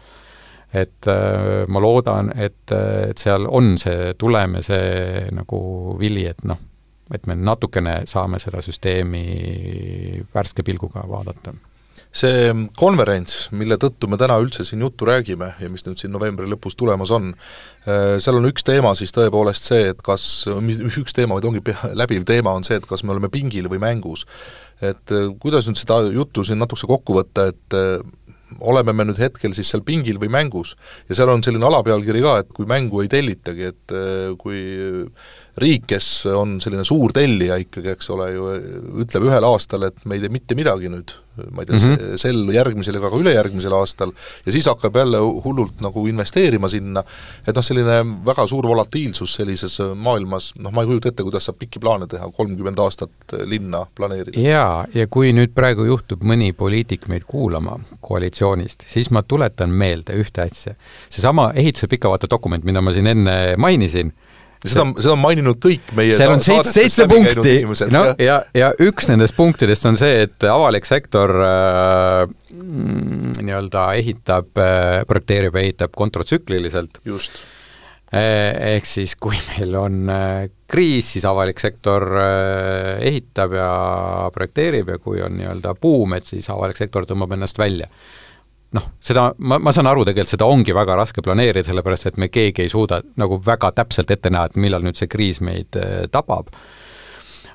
et 0.74 1.08
äh, 1.08 1.64
ma 1.68 1.80
loodan, 1.80 2.34
et, 2.36 2.72
et 2.72 3.18
seal 3.18 3.48
on 3.48 3.78
see 3.80 4.14
tulem 4.20 4.60
ja 4.60 4.64
see 4.68 5.28
nagu 5.32 5.60
vili, 6.00 6.28
et 6.28 6.44
noh, 6.44 6.60
et 7.14 7.28
me 7.28 7.36
natukene 7.36 8.02
saame 8.10 8.40
seda 8.40 8.62
süsteemi 8.64 9.28
värske 10.34 10.64
pilguga 10.68 11.08
vaadata 11.08 11.54
see 12.14 12.50
konverents, 12.78 13.48
mille 13.58 13.78
tõttu 13.82 14.08
me 14.10 14.20
täna 14.22 14.38
üldse 14.42 14.66
siin 14.68 14.84
juttu 14.86 15.08
räägime 15.10 15.50
ja 15.60 15.70
mis 15.74 15.86
nüüd 15.86 16.02
siin 16.02 16.14
novembri 16.14 16.46
lõpus 16.50 16.78
tulemas 16.78 17.12
on, 17.14 17.32
äh, 17.88 18.16
seal 18.22 18.38
on 18.38 18.50
üks 18.52 18.66
teema 18.68 18.94
siis 18.98 19.14
tõepoolest 19.16 19.70
see, 19.72 19.88
et 19.94 20.04
kas, 20.06 20.46
üks 21.02 21.16
teema, 21.18 21.40
vaid 21.40 21.50
ongi 21.50 21.64
pea, 21.66 21.90
läbiv 21.98 22.28
teema, 22.30 22.54
on 22.54 22.66
see, 22.68 22.78
et 22.78 22.86
kas 22.90 23.04
me 23.04 23.16
oleme 23.16 23.32
pingil 23.34 23.70
või 23.72 23.82
mängus. 23.82 24.28
et 24.84 25.12
äh, 25.16 25.30
kuidas 25.42 25.66
nüüd 25.70 25.80
seda 25.80 26.02
juttu 26.14 26.44
siin 26.44 26.62
natukese 26.62 26.90
kokku 26.90 27.18
võtta, 27.18 27.48
et 27.50 27.78
äh, 27.78 27.98
oleme 28.62 28.94
me 28.94 29.08
nüüd 29.10 29.18
hetkel 29.18 29.56
siis 29.58 29.72
seal 29.72 29.82
pingil 29.82 30.20
või 30.22 30.30
mängus 30.30 30.76
ja 31.10 31.18
seal 31.18 31.32
on 31.34 31.42
selline 31.42 31.66
alapealkiri 31.66 32.22
ka, 32.22 32.34
et 32.44 32.52
kui 32.54 32.70
mängu 32.70 33.02
ei 33.02 33.10
tellitagi, 33.10 33.72
et 33.72 33.96
kui 34.38 34.60
riik, 35.62 35.86
kes 35.92 36.08
on 36.34 36.58
selline 36.64 36.86
suur 36.88 37.14
tellija 37.14 37.60
ikkagi, 37.62 37.94
eks 37.94 38.10
ole 38.14 38.30
ju, 38.34 38.48
ütleb 39.04 39.28
ühel 39.28 39.46
aastal, 39.46 39.86
et 39.90 40.06
me 40.10 40.18
ei 40.18 40.24
tee 40.24 40.34
mitte 40.34 40.58
midagi 40.58 40.90
nüüd, 40.90 41.14
ma 41.54 41.62
ei 41.62 41.68
tea 41.70 41.78
mm, 41.78 41.84
-hmm. 41.94 42.18
sel 42.22 42.42
järgmisel 42.54 42.98
ega 42.98 43.10
ka 43.10 43.20
ülejärgmisel 43.22 43.74
aastal, 43.78 44.14
ja 44.46 44.54
siis 44.54 44.66
hakkab 44.70 44.98
jälle 44.98 45.22
hullult 45.46 45.82
nagu 45.86 46.06
investeerima 46.10 46.70
sinna, 46.70 47.04
et 47.46 47.56
noh, 47.56 47.66
selline 47.66 48.00
väga 48.26 48.48
suur 48.50 48.68
volatiilsus 48.68 49.36
sellises 49.40 49.78
maailmas, 49.96 50.54
noh 50.58 50.74
ma 50.74 50.82
ei 50.82 50.90
kujuta 50.90 51.14
ette, 51.14 51.26
kuidas 51.26 51.50
saab 51.50 51.62
pikki 51.62 51.82
plaane 51.84 52.10
teha, 52.10 52.32
kolmkümmend 52.34 52.82
aastat 52.82 53.38
linna 53.46 53.86
planeerida. 53.96 54.40
jaa, 54.40 54.86
ja 54.94 55.08
kui 55.08 55.34
nüüd 55.38 55.54
praegu 55.54 55.86
juhtub 55.86 56.26
mõni 56.26 56.54
poliitik 56.58 57.08
meid 57.08 57.30
kuulama 57.30 57.78
koalitsioonist, 58.02 58.88
siis 58.90 59.12
ma 59.14 59.22
tuletan 59.22 59.70
meelde 59.70 60.18
ühte 60.18 60.48
asja. 60.50 60.74
seesama 61.10 61.52
ehituse 61.54 61.88
pikavaate 61.88 62.30
dokument, 62.30 62.64
mida 62.64 62.82
ma 62.82 62.94
siin 62.94 63.08
enne 63.08 63.56
mainisin, 63.58 64.14
seda, 64.64 64.86
seda 64.98 65.14
on 65.16 65.22
maininud 65.22 65.60
kõik 65.62 65.92
meie 65.98 66.16
seal 66.18 66.34
on 66.36 66.44
seitse, 66.44 66.72
seitse 66.72 67.08
punkti, 67.10 67.56
no 67.94 68.04
ja, 68.22 68.40
ja 68.58 68.72
üks 68.84 69.10
nendest 69.12 69.36
punktidest 69.38 69.88
on 69.90 70.00
see, 70.00 70.24
et 70.28 70.48
avalik 70.50 70.88
sektor 70.88 71.34
äh, 71.44 72.24
nii-öelda 72.54 73.90
ehitab 74.00 74.62
äh,, 74.62 75.02
projekteerib 75.10 75.58
ja 75.58 75.66
ehitab 75.68 75.94
kontratsükliliselt. 75.98 77.02
just. 77.08 77.44
Äh, 78.14 78.76
ehk 78.76 78.86
siis, 78.86 79.16
kui 79.18 79.38
meil 79.52 79.78
on 79.80 80.02
äh, 80.14 80.50
kriis, 80.70 81.14
siis 81.16 81.26
avalik 81.30 81.62
sektor 81.62 82.06
ehitab 82.18 83.56
ja 83.58 83.70
projekteerib 84.34 84.94
ja 84.96 85.00
kui 85.02 85.22
on 85.26 85.38
nii-öelda 85.38 85.76
buum, 85.82 86.16
et 86.18 86.30
siis 86.30 86.50
avalik 86.54 86.80
sektor 86.80 87.08
tõmbab 87.10 87.36
ennast 87.38 87.60
välja 87.62 87.90
noh, 88.78 88.86
seda, 89.04 89.28
ma, 89.38 89.60
ma 89.62 89.74
saan 89.76 89.90
aru 89.90 90.06
tegelikult, 90.08 90.34
seda 90.34 90.50
ongi 90.50 90.76
väga 90.76 90.98
raske 90.98 91.24
planeerida, 91.26 91.66
sellepärast 91.68 92.10
et 92.10 92.22
me 92.22 92.30
keegi 92.34 92.66
ei 92.66 92.72
suuda 92.72 93.02
nagu 93.22 93.40
väga 93.46 93.74
täpselt 93.78 94.12
ette 94.14 94.32
näha, 94.34 94.50
et 94.50 94.60
millal 94.62 94.86
nüüd 94.86 95.00
see 95.00 95.12
kriis 95.12 95.42
meid 95.46 95.78
äh, 95.80 96.06
tabab. 96.12 96.52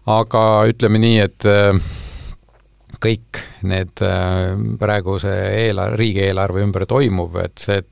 aga 0.09 0.43
ütleme 0.71 1.01
nii, 1.03 1.19
et 1.21 1.49
äh, 1.49 1.75
kõik 3.03 3.43
need 3.69 4.03
äh, 4.05 4.57
praeguse 4.81 5.35
eelarve, 5.59 5.99
riigieelarve 6.01 6.65
ümber 6.65 6.87
toimuv, 6.89 7.37
et 7.43 7.59
see 7.63 7.83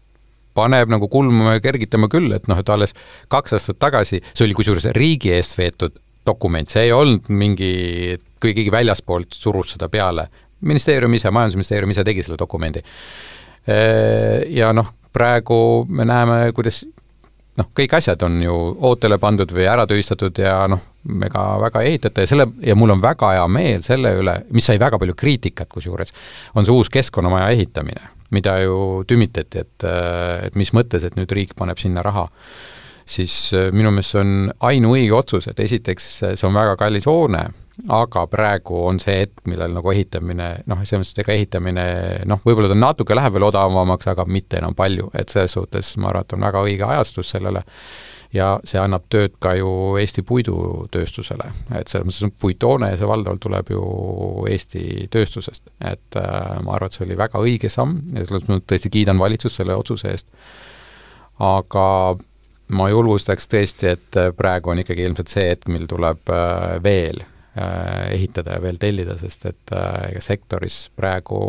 paneb 0.56 0.88
nagu 0.88 1.10
kulmuma 1.12 1.58
ja 1.58 1.64
kergitama 1.64 2.08
küll, 2.08 2.32
et 2.32 2.46
noh, 2.48 2.58
et 2.62 2.70
alles 2.72 2.96
kaks 3.32 3.58
aastat 3.58 3.80
tagasi, 3.82 4.22
see 4.32 4.46
oli 4.46 4.56
kusjuures 4.56 4.88
riigi 4.96 5.34
eest 5.36 5.58
veetud 5.58 5.98
dokument, 6.26 6.70
see 6.70 6.88
ei 6.88 6.94
olnud 6.94 7.28
mingi, 7.28 8.16
kui 8.40 8.54
keegi 8.56 8.72
väljaspoolt 8.72 9.36
surus 9.36 9.74
seda 9.76 9.90
peale, 9.92 10.26
ministeerium 10.66 11.14
ise, 11.16 11.30
Majandusministeerium 11.34 11.94
ise 11.94 12.04
tegi 12.06 12.26
selle 12.26 12.38
dokumendi. 12.40 12.82
Ja 14.54 14.68
noh, 14.76 14.92
praegu 15.10 15.56
me 15.88 16.04
näeme, 16.06 16.52
kuidas 16.54 16.84
noh, 17.58 17.70
kõik 17.76 17.96
asjad 17.98 18.22
on 18.26 18.36
ju 18.44 18.54
ootele 18.88 19.18
pandud 19.22 19.50
või 19.54 19.66
ära 19.70 19.86
tühistatud 19.88 20.38
ja 20.38 20.58
noh, 20.70 20.82
ega 21.26 21.44
väga 21.62 21.82
ei 21.82 21.94
ehitata 21.94 22.24
ja 22.24 22.30
selle, 22.30 22.48
ja 22.66 22.76
mul 22.78 22.94
on 22.96 23.02
väga 23.02 23.32
hea 23.36 23.48
meel 23.50 23.82
selle 23.86 24.12
üle, 24.20 24.36
mis 24.54 24.68
sai 24.68 24.78
väga 24.82 25.00
palju 25.02 25.16
kriitikat 25.18 25.70
kusjuures, 25.72 26.14
on 26.54 26.66
see 26.66 26.74
uus 26.74 26.90
keskkonnamaja 26.92 27.50
ehitamine, 27.54 28.10
mida 28.34 28.58
ju 28.62 28.78
tümitati, 29.08 29.62
et, 29.62 29.86
et 30.46 30.58
mis 30.58 30.72
mõttes, 30.76 31.06
et 31.06 31.18
nüüd 31.18 31.32
riik 31.34 31.54
paneb 31.58 31.80
sinna 31.80 32.04
raha 32.06 32.26
siis 33.06 33.54
minu 33.70 33.92
meelest 33.94 34.16
see 34.16 34.22
on 34.22 34.32
ainuõige 34.66 35.14
otsus, 35.14 35.46
et 35.46 35.60
esiteks 35.62 36.08
see 36.26 36.46
on 36.48 36.56
väga 36.56 36.74
kallis 36.80 37.06
hoone 37.06 37.44
aga 37.92 38.24
praegu 38.32 38.78
on 38.88 38.98
see 39.02 39.20
hetk, 39.20 39.42
millal 39.50 39.74
nagu 39.76 39.92
ehitamine, 39.92 40.48
noh, 40.70 40.82
selles 40.82 41.04
mõttes, 41.04 41.14
et 41.14 41.22
ega 41.24 41.36
ehitamine 41.36 41.86
noh, 42.28 42.40
võib-olla 42.44 42.70
ta 42.72 42.78
natuke 42.78 43.16
läheb 43.16 43.36
veel 43.36 43.48
odavamaks, 43.50 44.08
aga 44.12 44.24
mitte 44.28 44.60
enam 44.60 44.76
palju, 44.76 45.10
et 45.16 45.32
selles 45.32 45.56
suhtes 45.58 45.92
ma 46.00 46.10
arvan, 46.10 46.24
et 46.24 46.36
on 46.36 46.46
väga 46.48 46.62
õige 46.66 46.86
ajastus 46.88 47.34
sellele. 47.36 47.64
Ja 48.34 48.56
see 48.66 48.80
annab 48.82 49.04
tööd 49.12 49.36
ka 49.40 49.52
ju 49.54 49.68
Eesti 50.00 50.24
puidutööstusele, 50.26 51.46
et 51.78 51.92
selles 51.92 52.08
mõttes 52.08 52.40
puittoone, 52.42 52.90
see 52.98 53.08
valdavalt 53.08 53.44
tuleb 53.44 53.70
ju 53.72 53.82
Eesti 54.50 55.06
tööstusest, 55.12 55.70
et 55.78 56.18
äh, 56.18 56.56
ma 56.64 56.74
arvan, 56.76 56.90
et 56.90 56.96
see 56.96 57.06
oli 57.06 57.20
väga 57.20 57.44
õige 57.44 57.70
samm 57.72 58.00
ja 58.16 58.24
selles 58.24 58.48
mõttes 58.48 58.50
ma 58.50 58.66
tõesti 58.72 58.92
kiidan 58.96 59.20
valitsust 59.20 59.60
selle 59.60 59.76
otsuse 59.78 60.10
eest, 60.10 60.28
aga 61.44 61.86
ma 62.76 62.90
julgustaks 62.90 63.46
tõesti, 63.52 63.94
et 63.94 64.20
praegu 64.36 64.72
on 64.72 64.82
ikkagi 64.82 65.06
ilmselt 65.06 65.30
see 65.30 65.48
hetk, 65.52 65.70
mil 65.70 65.86
tuleb 65.88 66.34
äh, 66.34 66.76
veel 66.82 67.22
ehitada 67.56 68.56
ja 68.56 68.62
veel 68.62 68.78
tellida, 68.80 69.16
sest 69.20 69.46
et 69.48 69.72
äh, 69.72 70.10
ega 70.10 70.22
sektoris 70.24 70.86
praegu 70.96 71.40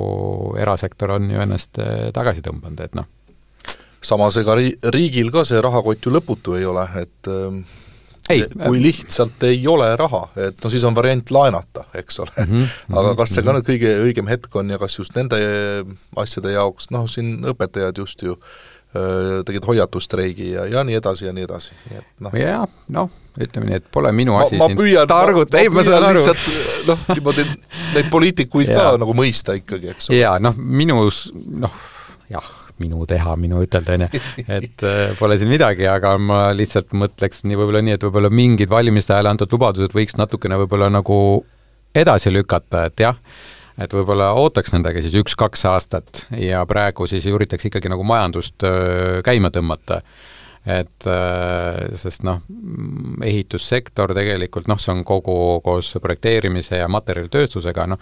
erasektor 0.60 1.18
on 1.18 1.32
ju 1.32 1.42
ennast 1.44 1.82
äh, 1.84 2.10
tagasi 2.16 2.46
tõmbanud, 2.46 2.80
et 2.86 2.96
noh. 2.96 3.10
samas 4.02 4.38
ega 4.40 4.56
ri-, 4.56 4.78
riigil 4.94 5.32
ka 5.34 5.44
see 5.48 5.60
rahakott 5.64 6.06
ju 6.06 6.14
lõputu 6.14 6.56
ei 6.60 6.66
ole, 6.70 6.86
et 7.02 7.32
ähm, 7.34 7.66
ei, 8.30 8.46
kui 8.54 8.80
lihtsalt 8.84 9.44
ei 9.48 9.60
ole 9.68 9.90
raha, 10.00 10.24
et 10.48 10.64
no 10.64 10.72
siis 10.72 10.86
on 10.88 10.96
variant 10.96 11.32
laenata, 11.32 11.86
eks 11.96 12.20
ole 12.24 12.34
mm. 12.38 12.50
-hmm, 12.54 12.98
aga 13.02 13.14
kas 13.20 13.36
see 13.36 13.44
ka 13.44 13.56
nüüd 13.56 13.68
kõige 13.68 13.94
õigem 14.08 14.32
hetk 14.32 14.56
on 14.56 14.70
ja 14.70 14.80
kas 14.80 14.98
just 15.00 15.16
nende 15.16 15.40
asjade 16.16 16.56
jaoks, 16.56 16.92
noh 16.92 17.08
siin 17.12 17.44
õpetajad 17.54 18.04
just 18.04 18.24
ju 18.24 18.38
äh, 18.38 19.44
tegid 19.48 19.68
hoiatusstreigi 19.68 20.52
ja, 20.56 20.66
ja 20.66 20.84
nii 20.84 21.00
edasi 21.00 21.28
ja 21.28 21.36
nii 21.36 21.48
edasi, 21.48 21.76
nii 21.90 22.04
et 22.04 22.12
noh. 22.20 22.36
jah, 22.36 22.68
noh, 22.88 23.12
ütleme 23.42 23.70
nii, 23.70 23.80
et 23.82 23.90
pole 23.94 24.12
minu 24.16 24.38
asi 24.40 24.58
ma, 24.60 24.70
ma 24.72 24.88
siin 24.88 25.10
targutada, 25.10 25.62
ei 25.62 25.72
ma 25.74 25.84
saan 25.86 26.08
aru. 26.10 26.24
noh, 26.88 27.04
niimoodi 27.14 27.46
neid 27.96 28.10
poliitikuid 28.14 28.72
ka 28.72 28.94
nagu 29.02 29.16
mõista 29.18 29.58
ikkagi, 29.58 29.94
eks 29.94 30.10
ole. 30.12 30.22
jaa, 30.22 30.38
noh, 30.44 30.58
minus, 30.58 31.28
noh, 31.34 31.74
jah, 32.32 32.48
minu 32.82 33.06
teha, 33.10 33.36
minu 33.40 33.62
ütelda, 33.66 33.98
on 33.98 34.06
ju, 34.06 34.24
et 34.60 34.86
äh, 34.86 35.04
pole 35.20 35.38
siin 35.40 35.52
midagi, 35.52 35.88
aga 35.90 36.16
ma 36.22 36.48
lihtsalt 36.56 36.94
mõtleks 36.98 37.44
nii 37.48 37.60
võib-olla 37.60 37.84
nii, 37.86 37.98
et 37.98 38.08
võib-olla 38.08 38.32
mingid 38.34 38.72
valimiste 38.72 39.16
ajal 39.16 39.32
antud 39.34 39.54
lubadused 39.56 39.96
võiks 39.98 40.18
natukene 40.20 40.60
võib-olla 40.62 40.90
nagu 40.94 41.20
edasi 41.98 42.34
lükata, 42.34 42.86
et 42.92 43.06
jah, 43.06 43.18
et 43.82 43.94
võib-olla 43.94 44.32
ootaks 44.38 44.74
nendega 44.74 45.02
siis 45.06 45.18
üks-kaks 45.22 45.66
aastat 45.70 46.26
ja 46.38 46.64
praegu 46.70 47.08
siis 47.10 47.26
üritaks 47.30 47.70
ikkagi 47.70 47.92
nagu 47.94 48.06
majandust 48.08 48.66
käima 49.26 49.54
tõmmata. 49.54 50.02
Et 50.68 51.08
sest 51.96 52.26
noh, 52.28 52.42
ehitussektor 53.24 54.12
tegelikult 54.18 54.68
noh, 54.68 54.80
see 54.82 54.92
on 54.92 55.06
kogu 55.08 55.38
koos 55.64 55.94
projekteerimise 56.04 56.82
ja 56.82 56.90
materjalitööstusega, 56.92 57.88
noh, 57.94 58.02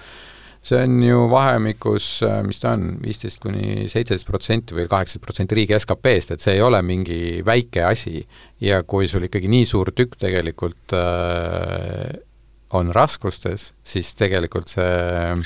see 0.66 0.82
on 0.82 0.98
ju 1.04 1.26
vahemikus, 1.30 2.08
mis 2.46 2.62
ta 2.62 2.74
on, 2.74 2.96
viisteist 3.04 3.42
kuni 3.44 3.86
seitseteist 3.92 4.28
protsenti 4.28 4.78
või 4.78 4.88
kaheksateist 4.90 5.26
protsenti 5.26 5.60
riigi 5.60 5.78
SKP-st, 5.78 6.36
et 6.36 6.44
see 6.44 6.56
ei 6.58 6.64
ole 6.66 6.82
mingi 6.86 7.20
väike 7.46 7.86
asi. 7.86 8.26
ja 8.62 8.82
kui 8.88 9.08
sul 9.08 9.28
ikkagi 9.28 9.50
nii 9.52 9.66
suur 9.68 9.92
tükk 9.94 10.16
tegelikult 10.20 10.96
äh, 10.96 12.16
on 12.76 12.92
raskustes, 12.96 13.72
siis 13.84 14.12
tegelikult 14.20 14.72
see 14.72 14.92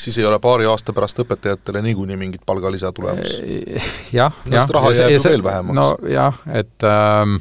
siis 0.02 0.20
ei 0.22 0.28
ole 0.30 0.40
paari 0.44 0.68
aasta 0.70 0.96
pärast 0.96 1.22
õpetajatele 1.24 1.84
niikuinii 1.90 2.18
mingit 2.20 2.46
palgalisa 2.46 2.92
tulemas? 2.96 3.40
jah, 4.16 4.36
jah. 4.50 4.70
raha 4.80 4.94
jääb 4.98 5.16
ju 5.18 5.24
veel 5.26 5.46
vähemaks. 5.46 5.80
nojah, 5.80 6.44
et 6.54 6.88
ähm, 6.90 7.38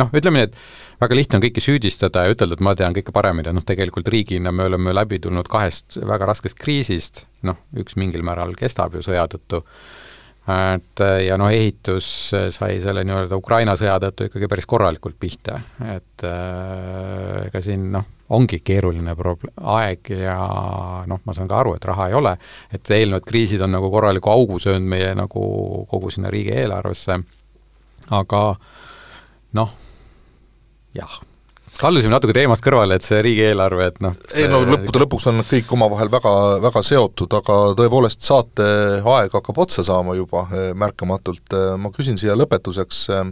noh, 0.00 0.12
ütleme 0.16 0.40
nii, 0.42 0.50
et 0.50 0.58
väga 1.02 1.18
lihtne 1.18 1.38
on 1.38 1.44
kõiki 1.44 1.62
süüdistada 1.62 2.24
ja 2.26 2.32
ütelda, 2.34 2.56
et 2.56 2.64
ma 2.64 2.74
tean 2.78 2.96
kõike 2.96 3.14
paremini, 3.14 3.52
noh 3.54 3.64
tegelikult 3.66 4.08
riigina 4.12 4.52
me 4.54 4.68
oleme 4.70 4.94
läbi 4.96 5.20
tulnud 5.22 5.48
kahest 5.50 6.00
väga 6.00 6.30
raskest 6.32 6.58
kriisist, 6.60 7.26
noh, 7.46 7.60
üks 7.78 7.98
mingil 8.00 8.24
määral 8.26 8.56
kestab 8.58 8.96
ju 8.96 9.04
sõja 9.04 9.26
tõttu, 9.32 9.62
et 10.46 11.04
ja 11.26 11.38
noh, 11.40 11.52
ehitus 11.52 12.08
sai 12.54 12.80
selle 12.82 13.04
nii-öelda 13.06 13.38
Ukraina 13.38 13.76
sõja 13.78 13.98
tõttu 14.02 14.30
ikkagi 14.30 14.50
päris 14.50 14.68
korralikult 14.70 15.18
pihta, 15.20 15.60
et 15.96 16.26
äh, 16.26 17.46
ega 17.48 17.64
siin 17.64 17.90
noh, 17.94 18.06
ongi 18.28 18.60
keeruline 18.64 19.14
prob-, 19.18 19.46
aeg 19.76 20.10
ja 20.10 20.38
noh, 21.06 21.20
ma 21.24 21.34
saan 21.36 21.48
ka 21.50 21.60
aru, 21.62 21.76
et 21.76 21.84
raha 21.84 22.08
ei 22.10 22.18
ole, 22.18 22.34
et 22.72 22.90
eelnevad 22.90 23.26
kriisid 23.28 23.62
on 23.62 23.76
nagu 23.76 23.90
korraliku 23.92 24.32
augu 24.32 24.58
söönud 24.62 24.88
meie 24.90 25.14
nagu 25.18 25.46
kogu 25.90 26.10
sinna 26.10 26.32
riigieelarvesse, 26.34 27.20
aga 28.10 28.42
noh, 29.58 29.78
jah 30.96 31.20
kallusime 31.80 32.12
natuke 32.12 32.34
teemast 32.36 32.64
kõrvale, 32.64 32.96
et 32.96 33.04
see 33.04 33.18
riigieelarve, 33.24 33.88
et 33.90 34.00
noh 34.04 34.14
see... 34.24 34.44
ei 34.44 34.50
no 34.50 34.62
lõppude 34.66 35.02
lõpuks 35.02 35.28
on 35.30 35.38
nad 35.40 35.48
kõik 35.48 35.72
omavahel 35.76 36.10
väga, 36.12 36.32
väga 36.64 36.82
seotud, 36.86 37.36
aga 37.38 37.56
tõepoolest, 37.78 38.24
saate 38.26 38.66
aeg 39.00 39.34
hakkab 39.36 39.60
otsa 39.66 39.84
saama 39.86 40.16
juba 40.18 40.46
eh, 40.50 40.68
märkamatult, 40.78 41.56
eh, 41.56 41.72
ma 41.80 41.92
küsin 41.94 42.18
siia 42.20 42.36
lõpetuseks 42.38 43.00
eh, 43.14 43.22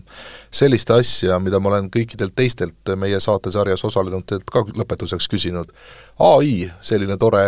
sellist 0.54 0.92
asja, 0.94 1.38
mida 1.42 1.60
ma 1.62 1.72
olen 1.72 1.90
kõikidelt 1.94 2.36
teistelt 2.36 2.94
meie 3.00 3.20
saatesarjas 3.22 3.84
osalenutelt 3.88 4.48
ka 4.52 4.64
lõpetuseks 4.72 5.28
küsinud. 5.30 5.72
ai, 6.24 6.70
selline 6.84 7.16
tore 7.18 7.44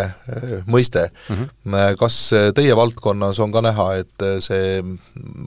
mõiste 0.66 1.04
mm, 1.06 1.36
-hmm. 1.36 1.96
kas 2.00 2.16
teie 2.54 2.74
valdkonnas 2.76 3.38
on 3.38 3.52
ka 3.54 3.62
näha, 3.62 3.86
et 4.02 4.24
see 4.42 4.82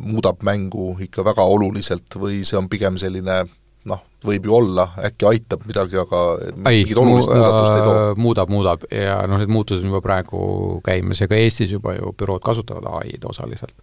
muudab 0.08 0.44
mängu 0.44 0.96
ikka 1.04 1.26
väga 1.28 1.44
oluliselt 1.44 2.16
või 2.16 2.46
see 2.48 2.58
on 2.58 2.70
pigem 2.70 2.98
selline 2.98 3.44
võib 4.26 4.50
ju 4.50 4.56
olla, 4.58 4.86
äkki 5.08 5.28
aitab 5.30 5.64
midagi, 5.68 6.00
aga 6.02 6.22
mingit 6.66 7.00
olulist 7.00 7.32
muudatust 7.32 7.76
ei 7.76 7.84
too. 7.86 7.94
Äh, 7.96 8.12
muudab, 8.20 8.52
muudab 8.52 8.84
ja 8.92 9.22
noh, 9.30 9.40
need 9.40 9.54
muutused 9.54 9.86
on 9.86 9.94
juba 9.94 10.04
praegu 10.04 10.42
käimas 10.86 11.24
ja 11.24 11.30
ka 11.32 11.40
Eestis 11.40 11.72
juba 11.76 11.96
ju 11.96 12.12
bürood 12.20 12.44
kasutavad 12.44 12.88
ai-d 13.00 13.30
osaliselt. 13.30 13.78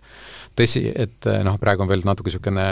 tõsi, 0.56 0.86
et 0.92 1.28
äh, 1.30 1.42
noh, 1.46 1.56
praegu 1.62 1.84
on 1.84 1.92
veel 1.92 2.04
natuke 2.04 2.30
niisugune 2.30 2.66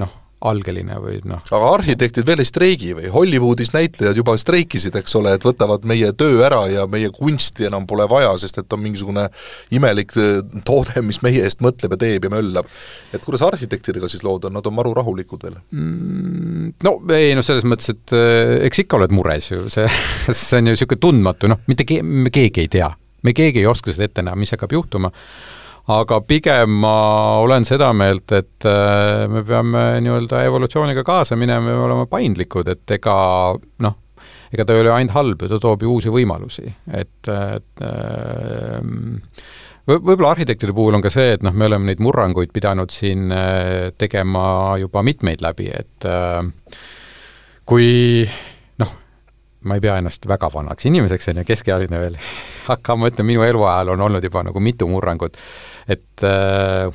noh, 0.00 0.18
algeline 0.44 0.96
või 1.02 1.18
noh. 1.28 1.42
aga 1.48 1.70
arhitektid 1.78 2.26
veel 2.28 2.42
ei 2.42 2.48
streigi 2.48 2.92
või? 2.96 3.08
Hollywoodis 3.12 3.72
näitlejad 3.74 4.18
juba 4.18 4.36
streikisid, 4.40 4.96
eks 5.00 5.16
ole, 5.18 5.34
et 5.36 5.46
võtavad 5.46 5.86
meie 5.88 6.12
töö 6.18 6.42
ära 6.46 6.64
ja 6.70 6.86
meie 6.90 7.10
kunsti 7.14 7.68
enam 7.68 7.86
pole 7.90 8.06
vaja, 8.10 8.34
sest 8.40 8.60
et 8.60 8.76
on 8.76 8.82
mingisugune 8.84 9.26
imelik 9.74 10.16
äh, 10.20 10.42
toode, 10.66 11.00
mis 11.06 11.20
meie 11.24 11.44
eest 11.46 11.64
mõtleb 11.64 11.96
ja 11.96 12.00
teeb 12.04 12.28
ja 12.28 12.34
möllab. 12.36 12.68
et 13.12 13.24
kuidas 13.24 13.44
arhitektidega 13.46 14.10
siis 14.10 14.24
lood 14.26 14.48
on, 14.48 14.56
nad 14.58 14.66
on 14.66 14.76
maru 14.76 14.94
rahulikud 14.96 15.48
veel 15.48 15.58
mm,? 15.70 16.74
No 16.84 16.96
ei 17.14 17.32
noh, 17.36 17.44
selles 17.44 17.64
mõttes, 17.68 17.92
et 17.94 18.14
äh, 18.16 18.58
eks 18.68 18.84
ikka 18.84 18.98
oled 19.00 19.14
mures 19.14 19.50
ju, 19.50 19.64
see, 19.72 19.88
see 20.30 20.60
on 20.60 20.70
ju 20.70 20.76
niisugune 20.76 21.00
tundmatu, 21.00 21.50
noh, 21.50 21.64
mitte 21.70 21.86
ke-, 21.88 22.02
keegi 22.34 22.66
ei 22.66 22.72
tea. 22.78 22.92
me 23.24 23.32
keegi 23.36 23.62
ei 23.62 23.68
oska 23.70 23.92
seda 23.94 24.08
ette 24.08 24.24
näha, 24.24 24.36
mis 24.36 24.52
hakkab 24.52 24.74
juhtuma 24.76 25.12
aga 25.92 26.20
pigem 26.24 26.78
ma 26.80 26.94
olen 27.44 27.66
seda 27.68 27.90
meelt, 27.96 28.32
et 28.32 28.68
äh, 28.68 29.26
me 29.28 29.42
peame 29.44 29.84
nii-öelda 30.04 30.44
evolutsiooniga 30.48 31.04
kaasa 31.04 31.36
minema 31.36 31.74
ja 31.74 31.82
olema 31.84 32.06
paindlikud, 32.08 32.70
et 32.72 32.96
ega 32.96 33.16
noh, 33.84 33.98
ega 34.54 34.64
ta 34.64 34.76
ei 34.76 34.84
ole 34.84 34.94
ainult 34.94 35.16
halb 35.16 35.44
ju, 35.44 35.50
ta 35.50 35.60
toob 35.60 35.84
ju 35.84 35.92
uusi 35.96 36.12
võimalusi, 36.14 36.70
et, 36.88 37.28
et 37.28 37.84
ähm, 37.84 39.20
võib-olla 39.84 40.32
arhitektide 40.32 40.72
puhul 40.76 40.96
on 40.96 41.04
ka 41.04 41.12
see, 41.12 41.34
et 41.36 41.44
noh, 41.44 41.52
me 41.52 41.68
oleme 41.68 41.90
neid 41.90 42.00
murranguid 42.04 42.54
pidanud 42.54 42.94
siin 42.94 43.28
äh, 43.34 43.92
tegema 44.00 44.78
juba 44.80 45.04
mitmeid 45.04 45.44
läbi, 45.44 45.68
et 45.68 46.08
äh, 46.08 46.40
kui 47.68 48.24
ma 49.64 49.78
ei 49.78 49.82
pea 49.84 49.96
ennast 50.00 50.28
väga 50.28 50.50
vanaks 50.52 50.88
inimeseks, 50.90 51.30
on 51.32 51.42
ju, 51.42 51.48
keskealine 51.48 52.00
veel, 52.00 52.16
aga 52.74 52.96
ma 52.98 53.10
ütlen, 53.10 53.28
minu 53.28 53.44
eluajal 53.46 53.94
on 53.94 54.06
olnud 54.08 54.24
juba 54.24 54.44
nagu 54.46 54.62
mitu 54.64 54.88
murrangut. 54.90 55.38
Et 55.88 56.24
äh, 56.26 56.88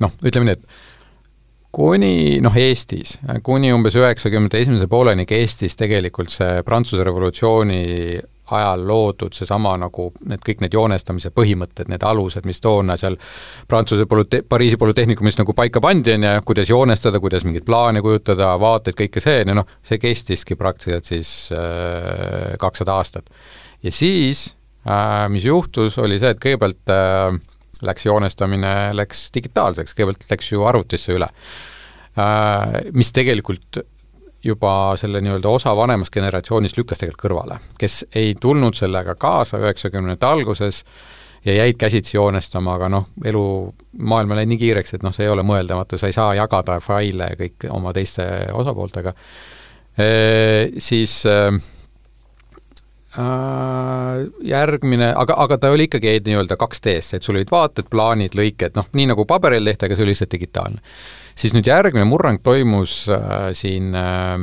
noh, 0.00 0.16
ütleme 0.24 0.50
nii, 0.50 0.58
et 0.58 1.70
kuni 1.74 2.40
noh, 2.42 2.56
Eestis, 2.58 3.18
kuni 3.46 3.70
umbes 3.74 3.96
üheksakümnendate 3.98 4.64
esimese 4.64 4.90
pooleni 4.90 5.26
Eestis 5.28 5.78
tegelikult 5.78 6.32
see 6.34 6.64
Prantsuse 6.66 7.06
revolutsiooni 7.06 7.82
ajal 8.56 8.84
loodud 8.86 9.34
seesama 9.36 9.76
nagu 9.80 10.10
need 10.28 10.42
kõik 10.46 10.62
need 10.64 10.76
joonestamise 10.76 11.32
põhimõtted, 11.34 11.90
need 11.92 12.04
alused, 12.06 12.46
mis 12.48 12.60
toona 12.62 12.96
seal 13.00 13.18
Prantsuse 13.68 14.06
polüte-, 14.10 14.42
Pariisi 14.48 14.78
polütehnikumis 14.80 15.38
nagu 15.40 15.54
paika 15.56 15.82
pandi, 15.84 16.14
on 16.16 16.26
ju, 16.28 16.46
kuidas 16.50 16.72
joonestada, 16.72 17.20
kuidas 17.22 17.46
mingeid 17.46 17.66
plaane 17.68 18.02
kujutada, 18.04 18.52
vaateid, 18.60 18.98
kõike 18.98 19.22
see, 19.22 19.44
no 19.48 19.60
noh, 19.60 19.76
see 19.86 20.00
kestiski 20.02 20.58
praktiliselt 20.60 21.10
siis 21.10 21.34
äh, 21.56 22.56
kakssada 22.60 22.96
äh, 22.96 23.02
aastat. 23.02 23.30
ja 23.82 23.92
siis 23.94 24.50
äh, 24.88 25.28
mis 25.32 25.46
juhtus, 25.46 25.98
oli 25.98 26.18
see, 26.20 26.34
et 26.34 26.42
kõigepealt 26.42 26.94
äh, 26.94 27.38
läks 27.86 28.06
joonestamine, 28.06 28.74
läks 28.96 29.28
digitaalseks, 29.34 29.94
kõigepealt 29.96 30.28
läks 30.30 30.52
ju 30.52 30.66
arvutisse 30.68 31.14
üle. 31.16 31.30
Äh, 32.20 32.80
mis 32.96 33.12
tegelikult 33.16 33.80
juba 34.44 34.96
selle 34.96 35.20
nii-öelda 35.20 35.48
osa 35.48 35.74
vanemast 35.76 36.12
generatsioonist 36.14 36.78
lükkas 36.78 37.02
tegelikult 37.02 37.24
kõrvale, 37.26 37.58
kes 37.78 38.04
ei 38.16 38.34
tulnud 38.40 38.76
sellega 38.78 39.14
kaasa 39.20 39.60
üheksakümnendate 39.60 40.26
alguses 40.26 40.84
ja 41.44 41.54
jäid 41.54 41.76
käsitsi 41.80 42.16
joonestama, 42.16 42.76
aga 42.78 42.88
noh, 42.92 43.10
elu 43.24 43.44
maailma 43.98 44.38
läinud 44.38 44.54
nii 44.54 44.62
kiireks, 44.64 44.94
et 44.96 45.04
noh, 45.04 45.12
see 45.12 45.26
ei 45.26 45.32
ole 45.32 45.44
mõeldamatu, 45.46 45.98
sa 46.00 46.08
ei 46.08 46.16
saa 46.16 46.34
jagada 46.38 46.80
faile 46.84 47.32
kõik 47.40 47.68
oma 47.70 47.92
teiste 47.96 48.26
osapooltega 48.56 49.14
e,, 49.96 50.08
siis 50.78 51.22
Äh, 53.18 54.26
järgmine, 54.46 55.08
aga, 55.18 55.34
aga 55.42 55.56
ta 55.58 55.72
oli 55.74 55.88
ikkagi 55.88 56.12
nii-öelda 56.28 56.54
2D-s, 56.54 57.16
et 57.16 57.26
sul 57.26 57.40
olid 57.40 57.48
vaated, 57.50 57.88
plaanid, 57.90 58.36
lõiked, 58.38 58.76
noh, 58.78 58.86
nii 58.94 59.08
nagu 59.10 59.24
paberil 59.26 59.66
tehti, 59.66 59.88
aga 59.88 59.96
see 59.98 60.04
oli 60.04 60.14
lihtsalt 60.14 60.36
digitaalne. 60.36 60.78
Siis 61.40 61.54
nüüd 61.56 61.68
järgmine 61.68 62.04
murrang 62.08 62.40
toimus 62.44 63.04
äh, 63.08 63.50
siin 63.56 63.94
äh, 63.96 64.36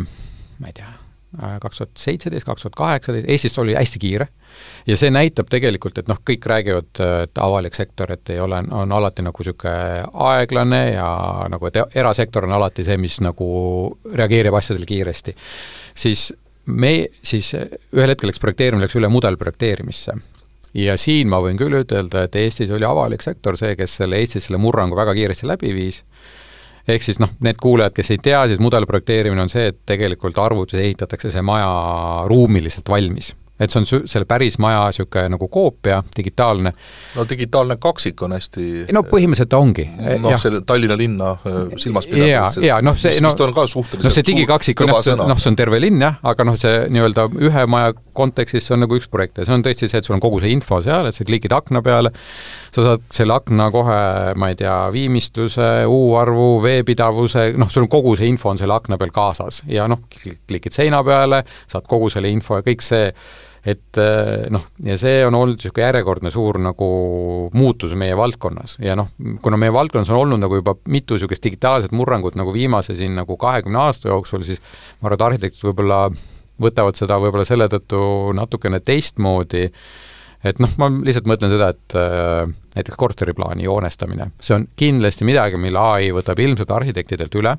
ma 0.57 0.71
ei 0.71 0.73
tea, 0.73 0.89
äh, 1.37 1.57
kaks 1.61 1.81
tuhat 1.81 2.01
seitseteist, 2.01 2.47
kaks 2.47 2.65
tuhat 2.65 2.77
kaheksateist, 2.77 3.29
Eestis 3.29 3.57
oli 3.61 3.75
hästi 3.77 4.01
kiire 4.01 4.27
ja 4.87 4.97
see 4.97 5.11
näitab 5.13 5.51
tegelikult, 5.51 5.99
et 6.01 6.09
noh, 6.09 6.19
kõik 6.25 6.47
räägivad, 6.49 6.89
et 7.23 7.41
avalik 7.43 7.77
sektor, 7.77 8.11
et 8.15 8.33
ei 8.33 8.39
ole, 8.41 8.63
on 8.73 8.95
alati 8.97 9.25
nagu 9.25 9.43
niisugune 9.43 10.07
aeglane 10.29 10.81
ja 10.95 11.09
nagu, 11.51 11.69
et 11.69 11.81
erasektor 11.95 12.47
on 12.47 12.57
alati 12.57 12.85
see, 12.87 12.97
mis 13.01 13.19
nagu 13.25 13.47
reageerib 14.13 14.57
asjadele 14.57 14.89
kiiresti. 14.89 15.35
siis 15.93 16.31
me 16.65 17.07
siis 17.23 17.53
ühel 17.55 18.11
hetkel 18.11 18.31
läks 18.31 18.41
projekteerimine 18.43 18.87
läks 18.87 18.97
üle 18.99 19.11
mudelprojekteerimisse. 19.11 20.17
ja 20.73 20.97
siin 20.97 21.29
ma 21.29 21.39
võin 21.43 21.59
küll 21.59 21.77
ütelda, 21.83 22.25
et 22.25 22.35
Eestis 22.35 22.71
oli 22.71 22.85
avalik 22.85 23.21
sektor 23.21 23.57
see, 23.57 23.75
kes 23.75 24.01
selle 24.01 24.17
Eestis 24.17 24.49
selle 24.49 24.59
murrangu 24.61 24.97
väga 24.97 25.13
kiiresti 25.13 25.47
läbi 25.47 25.73
viis, 25.75 26.03
ehk 26.87 27.03
siis 27.03 27.19
noh, 27.19 27.33
need 27.43 27.59
kuulajad, 27.61 27.95
kes 27.95 28.13
ei 28.15 28.21
tea, 28.23 28.45
siis 28.47 28.61
mudelprojekteerimine 28.63 29.43
on 29.43 29.51
see, 29.51 29.67
et 29.73 29.81
tegelikult 29.85 30.37
arvutis 30.39 30.79
ehitatakse 30.79 31.31
see 31.33 31.43
maja 31.45 31.67
ruumiliselt 32.31 32.89
valmis 32.89 33.33
et 33.59 33.73
see 33.73 33.81
on 33.81 33.87
selle 34.09 34.25
päris 34.29 34.57
maja 34.61 34.83
niisugune 34.85 35.33
nagu 35.33 35.47
koopia, 35.49 36.01
digitaalne. 36.17 36.73
no 37.15 37.25
digitaalne 37.29 37.77
kaksik 37.81 38.21
on 38.25 38.35
hästi 38.37 38.65
no 38.93 39.01
põhimõtteliselt 39.07 39.49
ta 39.49 39.61
ongi. 39.61 39.87
noh, 40.21 40.35
selle 40.41 40.61
Tallinna 40.67 40.97
linna 40.97 41.31
äh, 41.33 41.57
silmas 41.81 42.07
pidades. 42.09 42.29
jaa, 42.29 42.67
jaa, 42.67 42.79
noh 42.85 42.97
see 42.99 43.17
noh, 43.23 43.33
on 43.47 43.55
ka 43.55 43.65
suhteliselt 43.67 44.09
noh, 44.09 44.13
see 44.13 44.27
digikaksik 44.29 44.85
on 44.85 44.93
jah, 44.93 45.17
noh, 45.23 45.41
see 45.41 45.51
on 45.51 45.57
terve 45.57 45.81
linn 45.81 46.05
jah, 46.05 46.19
aga 46.33 46.45
noh, 46.47 46.57
see 46.59 46.85
nii-öelda 46.93 47.27
ühe 47.49 47.65
maja 47.73 47.95
kontekstis 48.17 48.69
see 48.69 48.77
on 48.77 48.85
nagu 48.85 48.97
üks 48.99 49.09
projekt 49.09 49.41
ja 49.41 49.47
see 49.47 49.57
on 49.57 49.65
tõesti 49.65 49.89
see, 49.89 50.03
et 50.03 50.05
sul 50.05 50.17
on 50.17 50.23
kogu 50.23 50.41
see 50.43 50.53
info 50.53 50.79
seal, 50.85 51.09
et 51.09 51.17
sa 51.17 51.25
klikid 51.25 51.55
akna 51.57 51.81
peale, 51.85 52.13
sa 52.77 52.85
saad 52.91 53.07
selle 53.13 53.35
akna 53.37 53.69
kohe, 53.73 53.97
ma 54.37 54.51
ei 54.51 54.59
tea, 54.59 54.75
viimistluse, 54.93 55.67
U-arvu, 55.89 56.49
veepidavuse, 56.63 57.49
noh, 57.57 57.71
sul 57.73 57.87
on 57.87 57.91
kogu 57.91 58.15
see 58.19 58.29
info 58.29 58.53
on 58.53 58.61
selle 58.61 58.77
akna 58.77 58.99
peal 59.01 59.13
kaasas 59.15 59.63
ja 59.71 59.89
noh, 59.89 60.05
klikid 60.13 60.75
seina 60.75 61.01
peale, 61.07 61.43
saad 61.69 61.89
kogu 61.89 62.11
selle 62.13 62.31
info 62.33 62.59
ja 62.59 62.65
kõik 62.65 62.85
see 62.85 63.11
et 63.67 63.99
eh, 63.99 64.47
noh, 64.53 64.63
ja 64.85 64.95
see 64.99 65.19
on 65.27 65.35
olnud 65.35 65.57
niisugune 65.57 65.83
järjekordne 65.83 66.31
suur 66.31 66.59
nagu 66.61 66.87
muutus 67.57 67.97
meie 67.99 68.15
valdkonnas 68.15 68.77
ja 68.83 68.95
noh, 68.95 69.09
kuna 69.43 69.59
meie 69.59 69.73
valdkonnas 69.75 70.11
on 70.13 70.21
olnud 70.21 70.43
nagu 70.43 70.61
juba 70.61 70.77
mitu 70.87 71.17
niisugust 71.17 71.43
digitaalset 71.43 71.95
murrangut 71.97 72.37
nagu 72.39 72.53
viimase 72.55 72.95
siin 72.95 73.17
nagu 73.19 73.35
kahekümne 73.41 73.81
aasta 73.81 74.11
jooksul, 74.13 74.45
siis 74.47 74.61
ma 75.01 75.09
arvan, 75.09 75.17
et 75.17 75.25
arhitektid 75.27 75.67
võib-olla 75.67 76.05
võtavad 76.61 76.97
seda 76.97 77.19
võib-olla 77.21 77.45
selle 77.47 77.67
tõttu 77.71 77.99
natukene 78.37 78.79
teistmoodi, 78.85 79.67
et 80.45 80.59
noh, 80.63 80.73
ma 80.77 80.89
lihtsalt 80.91 81.29
mõtlen 81.29 81.53
seda, 81.53 81.71
et 81.73 81.97
äh, 81.97 82.49
näiteks 82.77 82.99
korteriplaani 82.99 83.65
joonestamine, 83.65 84.31
see 84.39 84.57
on 84.57 84.67
kindlasti 84.79 85.27
midagi, 85.27 85.59
mille 85.61 85.81
ai 85.81 86.11
võtab 86.15 86.39
ilmselt 86.43 86.71
arhitektidelt 86.71 87.39
üle, 87.39 87.57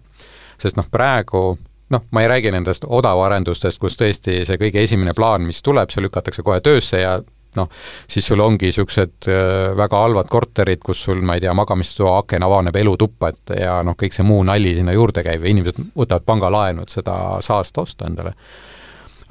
sest 0.61 0.79
noh, 0.79 0.87
praegu 0.91 1.57
noh, 1.95 2.05
ma 2.13 2.23
ei 2.23 2.29
räägi 2.29 2.53
nendest 2.53 2.85
odavarendustest, 2.85 3.81
kus 3.81 3.97
tõesti 3.99 4.43
see 4.47 4.61
kõige 4.61 4.83
esimene 4.85 5.15
plaan, 5.17 5.47
mis 5.49 5.63
tuleb, 5.65 5.91
see 5.91 6.05
lükatakse 6.05 6.45
kohe 6.47 6.61
töösse 6.65 7.01
ja 7.03 7.19
noh, 7.57 7.69
siis 8.11 8.27
sul 8.29 8.41
ongi 8.45 8.69
niisugused 8.69 9.29
äh, 9.33 9.77
väga 9.77 10.03
halvad 10.05 10.31
korterid, 10.31 10.83
kus 10.85 11.03
sul, 11.09 11.23
ma 11.25 11.39
ei 11.39 11.45
tea, 11.45 11.55
magamistoa 11.57 12.19
aken 12.23 12.47
avaneb 12.47 12.77
elutuppa, 12.77 13.33
et 13.33 13.55
ja 13.59 13.79
noh, 13.87 13.97
kõik 13.99 14.17
see 14.17 14.27
muu 14.27 14.43
nali 14.47 14.75
sinna 14.79 14.95
juurde 14.97 15.25
käib 15.27 15.45
ja 15.45 15.53
inimesed 15.53 15.81
võtavad 15.97 16.27
pangalaenu, 16.29 16.85
et 16.85 16.99
seda 16.99 17.15
saast 17.45 17.79
osta 17.81 18.09
endale. 18.11 18.35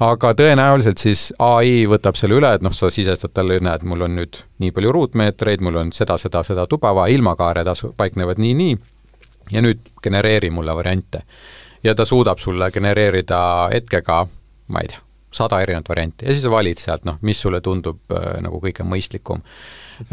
Aga 0.04 0.32
tõenäoliselt 0.38 1.00
siis 1.02 1.28
ai 1.42 1.82
võtab 1.90 2.18
selle 2.18 2.38
üle, 2.38 2.52
et 2.54 2.62
noh, 2.62 2.74
sa 2.74 2.90
sisestad 2.92 3.34
talle, 3.34 3.58
näed, 3.64 3.86
mul 3.88 4.06
on 4.06 4.14
nüüd 4.20 4.42
nii 4.62 4.74
palju 4.74 4.92
ruutmeetreid, 4.94 5.64
mul 5.64 5.80
on 5.82 5.92
seda, 5.96 6.18
seda, 6.20 6.44
seda 6.46 6.66
tuba 6.70 6.94
vaja, 6.96 7.14
ilmakaared 7.16 7.66
asu-, 7.70 7.92
paiknevad 7.98 8.40
nii, 8.42 8.54
nii, 8.58 8.78
ja 9.54 9.64
nüüd 9.64 9.82
genereeri 10.04 10.50
mulle 10.54 10.74
variante. 10.76 11.24
Ja 11.82 11.94
ta 11.94 12.06
suudab 12.06 12.38
sulle 12.42 12.70
genereerida 12.74 13.40
hetkega, 13.72 14.24
ma 14.74 14.82
ei 14.82 14.90
tea, 14.90 15.02
sada 15.34 15.60
erinevat 15.62 15.88
varianti 15.88 16.26
ja 16.26 16.32
siis 16.32 16.44
sa 16.46 16.52
valid 16.52 16.80
sealt, 16.80 17.04
noh, 17.08 17.18
mis 17.26 17.40
sulle 17.40 17.60
tundub 17.64 18.14
äh, 18.14 18.38
nagu 18.44 18.60
kõige 18.62 18.86
mõistlikum. 18.88 19.42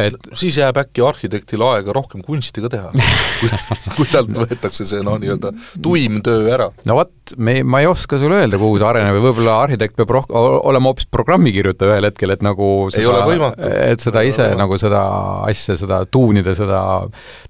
et 0.02 0.30
siis 0.34 0.58
jääb 0.58 0.78
äkki 0.82 1.04
arhitektile 1.06 1.68
aega 1.76 1.94
rohkem 1.96 2.24
kunsti 2.26 2.64
ka 2.64 2.72
teha 2.74 2.92
kui, 3.40 3.50
kui 3.96 4.10
talt 4.12 4.34
võetakse 4.36 4.88
see 4.90 5.04
noh, 5.06 5.18
nii-öelda 5.22 5.54
tuim 5.84 6.20
töö 6.26 6.50
ära. 6.58 6.70
no 6.90 7.00
vot, 7.00 7.14
me, 7.38 7.62
ma 7.64 7.84
ei 7.84 7.90
oska 7.90 8.20
sulle 8.22 8.42
öelda, 8.44 8.60
kuhu 8.62 8.80
see 8.82 8.90
areneb 8.90 9.20
ja 9.20 9.26
võib-olla 9.28 9.58
arhitekt 9.64 9.98
peab 10.00 10.16
roh-, 10.18 10.30
olema 10.36 10.92
hoopis 10.92 11.08
programmikirjutaja 11.14 11.96
ühel 11.96 12.10
hetkel, 12.10 12.36
et 12.36 12.46
nagu 12.46 12.70
seda, 12.94 13.52
et 13.88 14.04
seda 14.04 14.26
ise 14.28 14.50
nagu 14.60 14.80
seda 14.82 15.04
asja, 15.48 15.78
seda 15.80 16.04
tuunida, 16.12 16.56
seda 16.58 16.82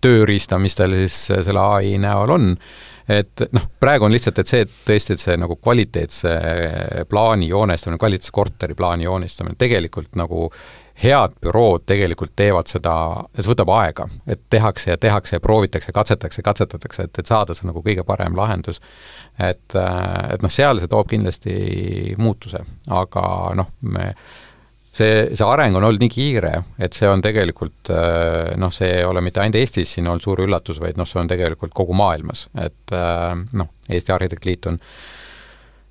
tööriista, 0.04 0.62
mis 0.62 0.78
tal 0.78 0.94
siis 0.98 1.24
selle 1.32 1.70
ai 1.80 1.96
näol 2.02 2.36
on 2.36 2.52
et 3.10 3.46
noh, 3.54 3.68
praegu 3.80 4.08
on 4.08 4.14
lihtsalt, 4.14 4.40
et 4.42 4.50
see, 4.50 4.64
et 4.66 4.80
tõesti, 4.88 5.14
et 5.14 5.22
see 5.22 5.36
nagu 5.38 5.58
kvaliteetse 5.62 6.32
plaani 7.10 7.50
joonestamine, 7.52 8.02
kvaliteetse 8.02 8.34
korteri 8.34 8.78
plaani 8.78 9.06
joonistamine 9.06 9.58
tegelikult 9.62 10.18
nagu 10.18 10.50
head 11.04 11.36
bürood 11.44 11.84
tegelikult 11.90 12.32
teevad 12.40 12.70
seda, 12.72 12.94
see 13.36 13.52
võtab 13.52 13.72
aega, 13.76 14.08
et 14.32 14.42
tehakse 14.50 14.94
ja 14.94 14.98
tehakse 14.98 15.36
ja 15.36 15.44
proovitakse, 15.44 15.92
katsetatakse, 15.96 16.44
katsetatakse, 16.46 17.08
et, 17.10 17.20
et 17.20 17.32
saada 17.32 17.56
see 17.58 17.68
nagu 17.68 17.84
kõige 17.84 18.06
parem 18.08 18.38
lahendus. 18.38 18.80
et, 19.40 19.76
et 19.76 20.42
noh, 20.42 20.52
seal 20.52 20.80
see 20.80 20.92
toob 20.92 21.12
kindlasti 21.12 22.16
muutuse, 22.18 22.64
aga 22.88 23.26
noh, 23.60 23.74
me 23.82 24.14
see, 24.96 25.36
see 25.36 25.48
areng 25.48 25.76
on 25.76 25.88
olnud 25.88 26.02
nii 26.02 26.12
kiire, 26.12 26.54
et 26.80 26.96
see 26.96 27.10
on 27.10 27.24
tegelikult 27.24 27.92
noh, 28.62 28.72
see 28.74 28.94
ei 29.02 29.04
ole 29.08 29.24
mitte 29.26 29.44
ainult 29.44 29.60
Eestis 29.60 29.98
siin 29.98 30.08
olnud 30.08 30.24
suur 30.24 30.46
üllatus, 30.46 30.80
vaid 30.84 31.00
noh, 31.00 31.08
see 31.10 31.20
on 31.22 31.30
tegelikult 31.32 31.76
kogu 31.76 31.98
maailmas, 31.98 32.48
et 32.64 32.96
noh, 32.96 33.72
Eesti 33.90 34.16
Arhitektliit 34.16 34.72
on 34.72 34.80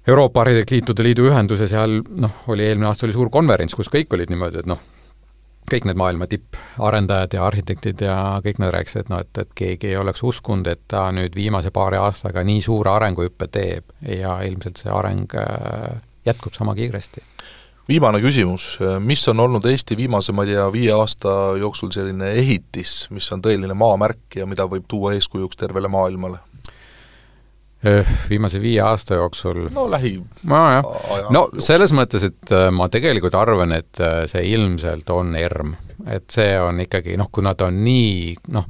Euroopa 0.09 0.43
Arhitektliitude 0.43 1.05
Liidu 1.05 1.29
ühendus 1.31 1.63
ja 1.65 1.69
seal 1.71 2.03
noh, 2.21 2.43
oli 2.53 2.67
eelmine 2.67 2.91
aasta 2.91 3.07
oli 3.07 3.17
suur 3.17 3.31
konverents, 3.33 3.77
kus 3.77 3.89
kõik 3.93 4.13
olid 4.17 4.33
niimoodi, 4.33 4.61
et 4.61 4.69
noh, 4.69 4.83
kõik 5.71 5.87
need 5.89 5.97
maailma 5.97 6.27
tipparendajad 6.29 7.37
ja 7.39 7.45
arhitektid 7.47 8.05
ja 8.05 8.17
kõik 8.45 8.61
nad 8.61 8.75
rääkisid, 8.75 9.07
et 9.07 9.13
noh, 9.13 9.23
et, 9.25 9.41
et 9.41 9.55
keegi 9.57 9.93
ei 9.93 9.97
oleks 9.97 10.21
uskunud, 10.27 10.69
et 10.69 10.83
ta 10.91 11.07
nüüd 11.15 11.37
viimase 11.37 11.73
paari 11.75 11.97
aastaga 12.01 12.45
nii 12.45 12.61
suure 12.65 12.93
arenguhüppe 12.93 13.49
teeb 13.53 13.95
ja 14.05 14.37
ilmselt 14.45 14.83
see 14.83 14.93
areng 14.93 15.37
äh, 15.41 16.03
jätkub 16.29 16.57
sama 16.57 16.77
kiiresti. 16.77 17.25
Viimane 17.89 18.21
küsimus, 18.25 18.79
mis 19.05 19.23
on 19.29 19.41
olnud 19.45 19.67
Eesti 19.69 19.97
viimase, 19.97 20.33
ma 20.33 20.47
ei 20.47 20.55
tea, 20.55 20.65
viie 20.73 20.93
aasta 20.97 21.55
jooksul 21.61 21.93
selline 21.95 22.33
ehitis, 22.41 23.05
mis 23.15 23.29
on 23.33 23.45
tõeline 23.45 23.77
maamärk 23.77 24.39
ja 24.41 24.49
mida 24.49 24.67
võib 24.71 24.89
tuua 24.89 25.15
eeskujuks 25.19 25.61
tervele 25.61 25.91
maailmale? 25.93 26.41
viimase 28.31 28.61
viie 28.63 28.81
aasta 28.81 29.19
jooksul 29.19 29.67
no 29.75 29.85
lähi 29.93 30.15
nojah, 30.49 30.87
no 31.35 31.43
selles 31.61 31.93
mõttes, 31.97 32.25
et 32.31 32.53
äh, 32.55 32.71
ma 32.73 32.89
tegelikult 32.89 33.37
arvan, 33.37 33.75
et 33.77 34.01
äh, 34.01 34.23
see 34.31 34.45
ilmselt 34.55 35.11
on 35.13 35.35
ERM. 35.37 35.75
et 36.09 36.25
see 36.33 36.55
on 36.61 36.81
ikkagi 36.81 37.19
noh, 37.21 37.29
kuna 37.33 37.55
ta 37.55 37.69
on 37.69 37.83
nii 37.85 38.35
noh, 38.57 38.65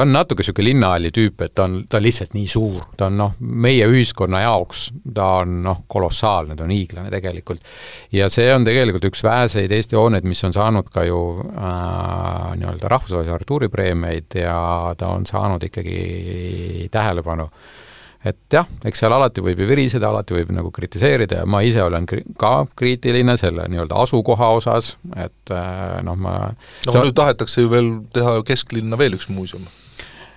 ta 0.00 0.06
on 0.06 0.14
natuke 0.14 0.40
niisugune 0.40 0.64
linnahalli 0.70 1.10
tüüp, 1.12 1.42
et 1.44 1.52
ta 1.54 1.66
on, 1.68 1.74
ta 1.90 1.98
on 1.98 2.04
lihtsalt 2.06 2.32
nii 2.32 2.46
suur, 2.48 2.86
ta 2.96 3.10
on 3.10 3.18
noh, 3.20 3.34
meie 3.40 3.84
ühiskonna 3.90 4.40
jaoks 4.46 4.86
ta 5.14 5.26
on 5.42 5.58
noh, 5.66 5.82
kolossaalne, 5.92 6.56
ta 6.56 6.64
on 6.64 6.72
hiiglane 6.72 7.12
tegelikult. 7.12 7.60
ja 8.16 8.30
see 8.32 8.48
on 8.54 8.64
tegelikult 8.64 9.10
üks 9.10 9.20
väheseid 9.26 9.72
Eesti 9.76 9.98
hooneid, 10.00 10.24
mis 10.24 10.40
on 10.48 10.56
saanud 10.56 10.88
ka 10.94 11.04
ju 11.04 11.18
äh, 11.42 12.56
nii-öelda 12.56 12.88
rahvusvahelise 12.88 13.34
arhitektuuripreemiaid 13.34 14.38
ja 14.40 14.56
ta 14.96 15.12
on 15.12 15.28
saanud 15.28 15.68
ikkagi 15.68 16.88
tähelepanu 16.90 17.50
et 18.24 18.40
jah, 18.52 18.68
eks 18.84 19.04
seal 19.04 19.12
alati 19.16 19.44
võib 19.44 19.60
ju 19.60 19.68
viriseda, 19.68 20.08
alati 20.08 20.36
võib 20.36 20.54
nagu 20.56 20.72
kritiseerida 20.72 21.42
ja 21.42 21.48
ma 21.48 21.60
ise 21.64 21.84
olen 21.84 22.08
kri-, 22.08 22.24
ka 22.40 22.64
kriitiline 22.76 23.36
selle 23.40 23.68
nii-öelda 23.68 24.00
asukoha 24.00 24.48
osas, 24.56 24.94
et 25.16 25.52
äh, 25.52 26.00
noh, 26.08 26.16
ma 26.16 26.38
no 26.48 26.96
sa... 26.96 27.04
nüüd 27.04 27.16
tahetakse 27.20 27.66
ju 27.66 27.72
veel 27.72 27.92
teha 28.16 28.38
kesklinna 28.48 28.96
veel 29.00 29.20
üks 29.20 29.28
muuseum 29.28 29.68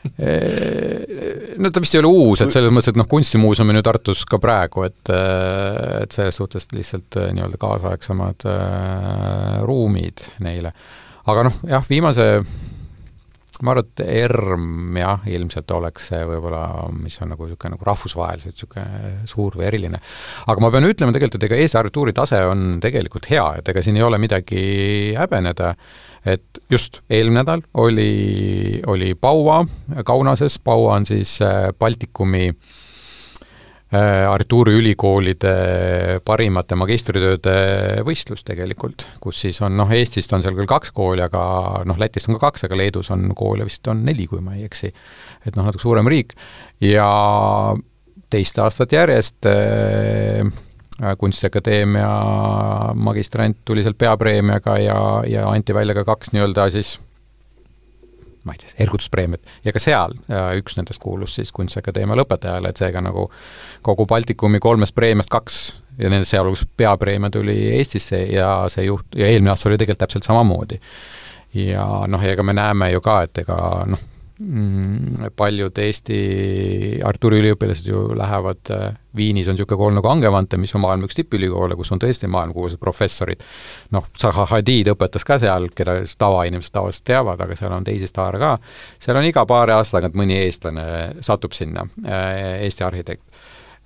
no 0.04 1.72
ta 1.72 1.82
vist 1.84 1.96
ei 1.96 2.02
ole 2.02 2.12
uus, 2.12 2.42
et 2.44 2.52
selles 2.52 2.74
mõttes, 2.74 2.92
et 2.92 3.00
noh, 3.00 3.08
kunstimuuseum 3.10 3.72
on 3.72 3.80
ju 3.80 3.86
Tartus 3.88 4.26
ka 4.30 4.40
praegu, 4.44 4.84
et 4.88 5.12
et 5.14 6.12
selles 6.16 6.36
suhtes 6.40 6.68
lihtsalt 6.76 7.20
äh, 7.22 7.32
nii-öelda 7.36 7.60
kaasaegsemad 7.62 8.46
äh, 8.50 9.62
ruumid 9.68 10.26
neile. 10.44 10.74
aga 11.24 11.48
noh, 11.48 11.60
jah, 11.70 11.86
viimase 11.90 12.28
ma 13.62 13.74
arvan, 13.74 13.90
et 13.90 14.04
ERM 14.04 14.98
jah, 14.98 15.26
ilmselt 15.30 15.72
oleks 15.76 16.10
see 16.12 16.22
võib-olla, 16.28 16.64
mis 16.98 17.20
on 17.22 17.34
nagu 17.34 17.48
niisugune 17.48 17.76
nagu 17.76 17.88
rahvusvaheliselt 17.90 18.56
niisugune 18.56 19.14
suur 19.30 19.58
või 19.60 19.68
eriline. 19.70 20.00
aga 20.48 20.64
ma 20.64 20.72
pean 20.74 20.88
ütlema 20.90 21.14
tegelikult, 21.16 21.38
et 21.38 21.48
ega 21.50 21.60
Eesti 21.62 21.80
arhitektuuri 21.82 22.16
tase 22.18 22.42
on 22.50 22.80
tegelikult 22.84 23.30
hea, 23.30 23.46
et 23.60 23.74
ega 23.74 23.84
siin 23.86 24.00
ei 24.00 24.06
ole 24.08 24.18
midagi 24.22 24.64
häbeneda, 25.20 25.74
et 26.26 26.64
just 26.72 27.04
eelmine 27.10 27.44
nädal 27.44 27.62
oli, 27.84 28.82
oli 28.88 29.14
Paua 29.16 29.64
Kaunases, 30.06 30.58
Paua 30.60 30.98
on 30.98 31.06
siis 31.10 31.36
äh, 31.44 31.70
Baltikumi 31.78 32.48
äh, 32.50 32.82
Äh, 33.94 34.24
arhitektuuriülikoolide 34.26 35.50
parimate 36.26 36.74
magistritööde 36.82 37.52
võistlus 38.08 38.42
tegelikult, 38.42 39.04
kus 39.22 39.44
siis 39.44 39.60
on 39.62 39.76
noh, 39.78 39.92
Eestist 39.94 40.34
on 40.34 40.42
seal 40.42 40.56
küll 40.58 40.70
kaks 40.72 40.90
kooli, 40.98 41.22
aga 41.22 41.44
noh, 41.86 42.00
Lätist 42.02 42.26
on 42.32 42.40
ka 42.40 42.48
kaks, 42.48 42.66
aga 42.66 42.80
Leedus 42.80 43.12
on 43.14 43.28
koole 43.38 43.68
vist 43.68 43.86
on 43.94 44.02
neli, 44.08 44.26
kui 44.32 44.42
ma 44.42 44.56
ei 44.58 44.66
eksi. 44.66 44.90
et 45.46 45.54
noh, 45.54 45.68
natuke 45.68 45.86
suurem 45.86 46.10
riik 46.10 46.34
ja 46.82 47.06
teist 48.34 48.58
aastat 48.66 48.98
järjest 48.98 49.46
äh, 49.52 50.50
Kunstiakadeemia 51.22 52.10
magistrant 52.98 53.62
tuli 53.66 53.86
sealt 53.86 54.02
peapreemiaga 54.02 54.80
ja, 54.82 55.00
ja 55.30 55.46
anti 55.52 55.74
välja 55.78 55.94
ka 56.00 56.08
kaks 56.16 56.34
nii-öelda 56.34 56.72
siis 56.74 56.96
ma 58.44 58.56
ei 58.56 58.62
tea, 58.62 58.74
ergutuspreemiat 58.86 59.54
ja 59.66 59.74
ka 59.76 59.82
seal 59.82 60.16
üks 60.60 60.78
nendest 60.80 61.02
kuulus 61.04 61.38
siis 61.40 61.52
Kunstiakadeemia 61.56 62.18
lõpetajale, 62.20 62.74
et 62.74 62.82
seega 62.82 63.02
nagu 63.04 63.30
kogu 63.86 64.08
Baltikumi 64.10 64.62
kolmest 64.64 64.96
preemiast 64.96 65.32
kaks 65.34 65.60
ja 66.00 66.10
nendest 66.10 66.34
sealhulgas 66.34 66.66
peapreemia 66.78 67.32
tuli 67.34 67.58
Eestisse 67.78 68.24
ja 68.34 68.56
see 68.72 68.88
juht, 68.88 69.08
ja 69.16 69.30
eelmine 69.30 69.54
aasta 69.54 69.70
oli 69.70 69.78
tegelikult 69.78 70.06
täpselt 70.06 70.28
samamoodi. 70.28 70.80
ja 71.54 71.86
noh, 72.08 72.24
ega 72.26 72.44
me 72.44 72.54
näeme 72.58 72.92
ju 72.92 73.02
ka, 73.02 73.22
et 73.28 73.44
ega 73.46 73.60
noh, 73.88 74.10
Mm, 74.42 75.30
paljud 75.38 75.78
Eesti 75.78 76.18
Arturi 77.06 77.38
üliõpilased 77.40 77.86
ju 77.88 78.00
lähevad, 78.18 78.62
äh, 78.74 78.96
Viinis 79.16 79.48
on 79.48 79.58
niisugune 79.58 79.78
kool 79.78 79.94
nagu 79.94 80.10
Angevante, 80.10 80.58
mis 80.58 80.74
on 80.76 80.82
maailma 80.82 81.06
üks 81.06 81.18
tippülikoole, 81.20 81.78
kus 81.78 81.92
on 81.94 82.02
tõesti 82.02 82.30
maailmakuulsad 82.32 82.82
professorid. 82.82 83.44
noh, 83.94 84.08
Zaha 84.20 84.46
Hadid 84.50 84.90
õpetas 84.94 85.26
ka 85.28 85.38
seal, 85.40 85.70
keda 85.76 86.00
tavainimesed 86.18 86.74
tavaliselt 86.74 87.06
teavad, 87.06 87.42
aga 87.42 87.56
seal 87.56 87.76
on 87.76 87.86
teisi 87.86 88.10
staare 88.10 88.42
ka, 88.42 88.58
seal 89.00 89.20
on 89.20 89.30
iga 89.30 89.46
paari 89.46 89.76
aasta 89.78 90.00
tagant 90.00 90.18
mõni 90.18 90.40
eestlane 90.42 90.86
satub 91.22 91.54
sinna, 91.54 91.86
äh, 92.06 92.64
Eesti 92.66 92.84
arhitekt. 92.84 93.24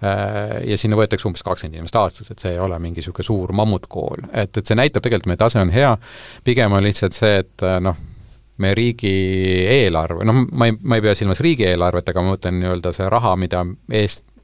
Äh, 0.04 0.64
ja 0.70 0.78
sinna 0.78 0.96
võetakse 0.96 1.28
umbes 1.28 1.44
kakskümmend 1.44 1.80
inimest 1.80 1.96
aastas, 1.98 2.32
et 2.32 2.40
see 2.40 2.54
ei 2.54 2.60
ole 2.62 2.78
mingi 2.80 3.02
niisugune 3.02 3.26
suur 3.26 3.52
mammutkool, 3.58 4.30
et, 4.32 4.56
et 4.58 4.66
see 4.66 4.78
näitab 4.78 5.04
tegelikult, 5.04 5.32
meie 5.32 5.42
tase 5.42 5.60
on 5.60 5.74
hea, 5.74 5.96
pigem 6.46 6.78
on 6.78 6.86
lihtsalt 6.86 7.18
see, 7.18 7.42
et 7.42 7.66
noh, 7.82 7.98
meie 8.62 8.78
riigieelarve, 8.78 10.26
noh, 10.26 10.46
ma 10.52 10.70
ei, 10.70 10.78
ma 10.82 10.98
ei 10.98 11.04
pea 11.06 11.14
silmas 11.18 11.42
riigieelarvet, 11.46 12.10
aga 12.10 12.24
ma 12.24 12.34
mõtlen 12.34 12.58
nii-öelda 12.62 12.94
see 12.96 13.10
raha, 13.12 13.36
mida 13.38 13.64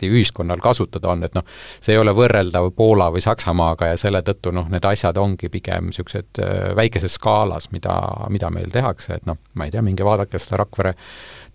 Eesti 0.04 0.12
ühiskonnal 0.12 0.60
kasutada 0.62 1.12
on, 1.12 1.24
et 1.24 1.36
noh, 1.36 1.46
see 1.82 1.94
ei 1.96 2.00
ole 2.02 2.14
võrreldav 2.16 2.70
Poola 2.76 3.10
või 3.14 3.22
Saksamaaga 3.24 3.94
ja 3.94 3.98
selle 3.98 4.22
tõttu 4.26 4.52
noh, 4.52 4.68
need 4.72 4.84
asjad 4.86 5.18
ongi 5.18 5.50
pigem 5.50 5.90
niisugused 5.90 6.42
äh, 6.44 6.76
väikeses 6.76 7.16
skaalas, 7.16 7.70
mida, 7.72 7.96
mida 8.30 8.50
meil 8.54 8.72
tehakse, 8.72 9.20
et 9.20 9.26
noh, 9.30 9.40
ma 9.56 9.68
ei 9.68 9.72
tea, 9.72 9.82
minge 9.82 10.04
vaadake 10.04 10.40
seda 10.40 10.60
Rakvere 10.64 10.96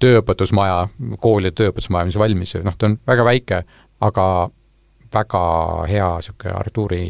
tööõpetusmaja, 0.01 0.89
koolide 1.21 1.55
tööõpetusmaja, 1.59 2.09
mis 2.09 2.19
valmis 2.21 2.57
noh, 2.65 2.77
ta 2.79 2.89
on 2.89 2.99
väga 3.07 3.29
väike, 3.29 3.63
aga 4.01 4.27
väga 5.15 5.45
hea 5.89 6.11
niisugune 6.17 6.57
Artuuri 6.57 7.05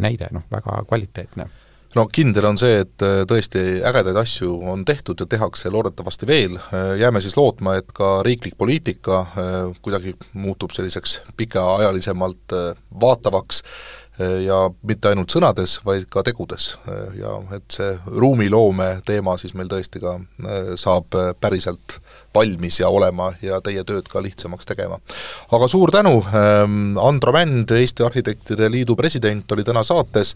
näide, 0.00 0.28
noh, 0.32 0.48
väga 0.52 0.82
kvaliteetne 0.88 1.48
no 1.96 2.06
kindel 2.12 2.46
on 2.48 2.58
see, 2.60 2.80
et 2.84 3.04
äh, 3.04 3.22
tõesti 3.28 3.62
ägedaid 3.84 4.18
asju 4.22 4.54
on 4.72 4.84
tehtud 4.88 5.20
ja 5.20 5.26
tehakse 5.28 5.70
loodetavasti 5.72 6.28
veel, 6.28 6.56
äh, 6.58 6.94
jääme 7.00 7.20
siis 7.24 7.36
lootma, 7.36 7.76
et 7.80 7.92
ka 7.96 8.14
riiklik 8.26 8.56
poliitika 8.58 9.22
äh, 9.22 9.50
kuidagi 9.84 10.14
muutub 10.32 10.72
selliseks 10.74 11.20
pikaajalisemalt 11.36 12.56
vaatavaks 13.00 13.62
ja 14.18 14.58
mitte 14.84 15.08
ainult 15.08 15.32
sõnades, 15.32 15.78
vaid 15.84 16.04
ka 16.12 16.22
tegudes. 16.22 16.76
ja 17.16 17.38
et 17.56 17.64
see 17.72 17.94
ruumiloome 18.06 19.00
teema 19.06 19.38
siis 19.40 19.54
meil 19.54 19.70
tõesti 19.72 20.02
ka 20.02 20.18
saab 20.76 21.16
päriselt 21.40 21.96
valmis 22.34 22.80
ja 22.80 22.88
olema 22.88 23.32
ja 23.42 23.60
teie 23.64 23.84
tööd 23.84 24.08
ka 24.10 24.22
lihtsamaks 24.24 24.66
tegema. 24.68 24.98
aga 25.52 25.68
suur 25.68 25.90
tänu, 25.90 26.24
ähm, 26.34 26.98
Andro 26.98 27.32
Mänd, 27.32 27.70
Eesti 27.70 28.04
Arhitektide 28.04 28.70
Liidu 28.70 28.96
president, 28.96 29.52
oli 29.52 29.64
täna 29.64 29.82
saates, 29.84 30.34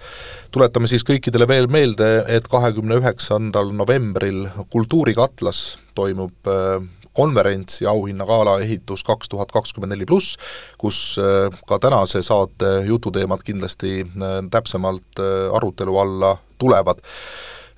tuletame 0.51 0.89
siis 0.89 1.05
kõikidele 1.05 1.49
veel 1.49 1.69
meelde, 1.73 2.25
et 2.29 2.49
kahekümne 2.49 3.01
üheksandal 3.01 3.73
novembril 3.73 4.47
Kultuurikatlas 4.71 5.79
toimub 5.95 6.53
äh, 6.53 6.81
konverents 7.17 7.81
ja 7.81 7.91
auhinnagala 7.91 8.59
ehitus 8.61 9.05
kaks 9.05 9.33
tuhat 9.33 9.53
kakskümmend 9.53 9.95
neli 9.95 10.07
pluss, 10.07 10.37
kus 10.79 11.17
äh, 11.19 11.51
ka 11.67 11.81
tänase 11.83 12.23
saate 12.23 12.79
jututeemad 12.87 13.45
kindlasti 13.45 14.01
äh, 14.05 14.41
täpsemalt 14.51 15.25
arutelu 15.53 15.99
alla 15.99 16.37
tulevad 16.59 17.01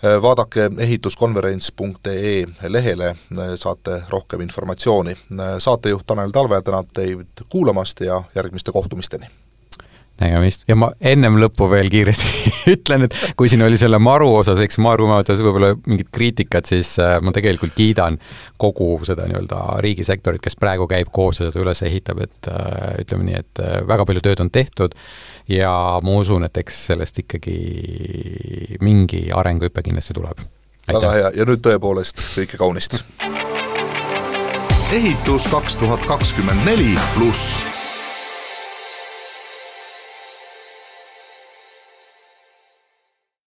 Äh, 0.04 0.22
vaadake 0.22 0.70
ehituskonverents.ee 0.78 2.46
lehele, 2.68 3.08
äh, 3.08 3.16
saate 3.54 4.02
rohkem 4.08 4.40
informatsiooni. 4.40 5.10
Äh, 5.10 5.58
saatejuht 5.58 6.06
Tanel 6.06 6.30
Talve 6.30 6.62
tänab 6.62 6.94
teid 6.94 7.42
kuulamast 7.48 8.00
ja 8.00 8.22
järgmiste 8.34 8.72
kohtumisteni! 8.72 9.26
Nägemist 10.20 10.64
ja 10.68 10.76
ma 10.78 10.90
ennem 11.00 11.38
lõppu 11.40 11.68
veel 11.70 11.90
kiiresti 11.92 12.52
ütlen, 12.74 13.06
et 13.06 13.16
kui 13.38 13.50
siin 13.50 13.62
oli 13.66 13.78
selle 13.80 14.00
maru 14.02 14.30
osas, 14.40 14.60
eks 14.64 14.80
maru 14.82 15.08
osas 15.14 15.42
võib-olla 15.44 15.72
mingit 15.86 16.10
kriitikat, 16.14 16.68
siis 16.70 16.94
ma 17.22 17.32
tegelikult 17.34 17.74
kiidan 17.76 18.18
kogu 18.60 18.98
seda 19.06 19.28
nii-öelda 19.30 19.62
riigisektorit, 19.84 20.42
kes 20.44 20.58
praegu 20.58 20.88
käib 20.90 21.12
koos 21.14 21.40
ja 21.40 21.48
seda 21.48 21.62
üles 21.62 21.82
ehitab, 21.86 22.22
et 22.26 22.50
ütleme 23.04 23.28
nii, 23.28 23.42
et 23.44 23.64
väga 23.88 24.06
palju 24.08 24.24
tööd 24.24 24.44
on 24.44 24.52
tehtud 24.54 24.96
ja 25.52 25.72
ma 26.04 26.20
usun, 26.20 26.46
et 26.48 26.62
eks 26.64 26.84
sellest 26.92 27.22
ikkagi 27.24 27.58
mingi 28.84 29.28
arenguhüpe 29.34 29.86
kindlasti 29.86 30.18
tuleb. 30.18 30.42
väga 30.88 31.14
hea 31.14 31.32
ja 31.36 31.48
nüüd 31.48 31.62
tõepoolest 31.64 32.24
kõike 32.34 32.60
kaunist! 32.60 33.02
ehitus 34.88 35.44
kaks 35.52 35.76
tuhat 35.76 36.04
kakskümmend 36.08 36.64
neli 36.64 36.94
pluss 37.12 37.77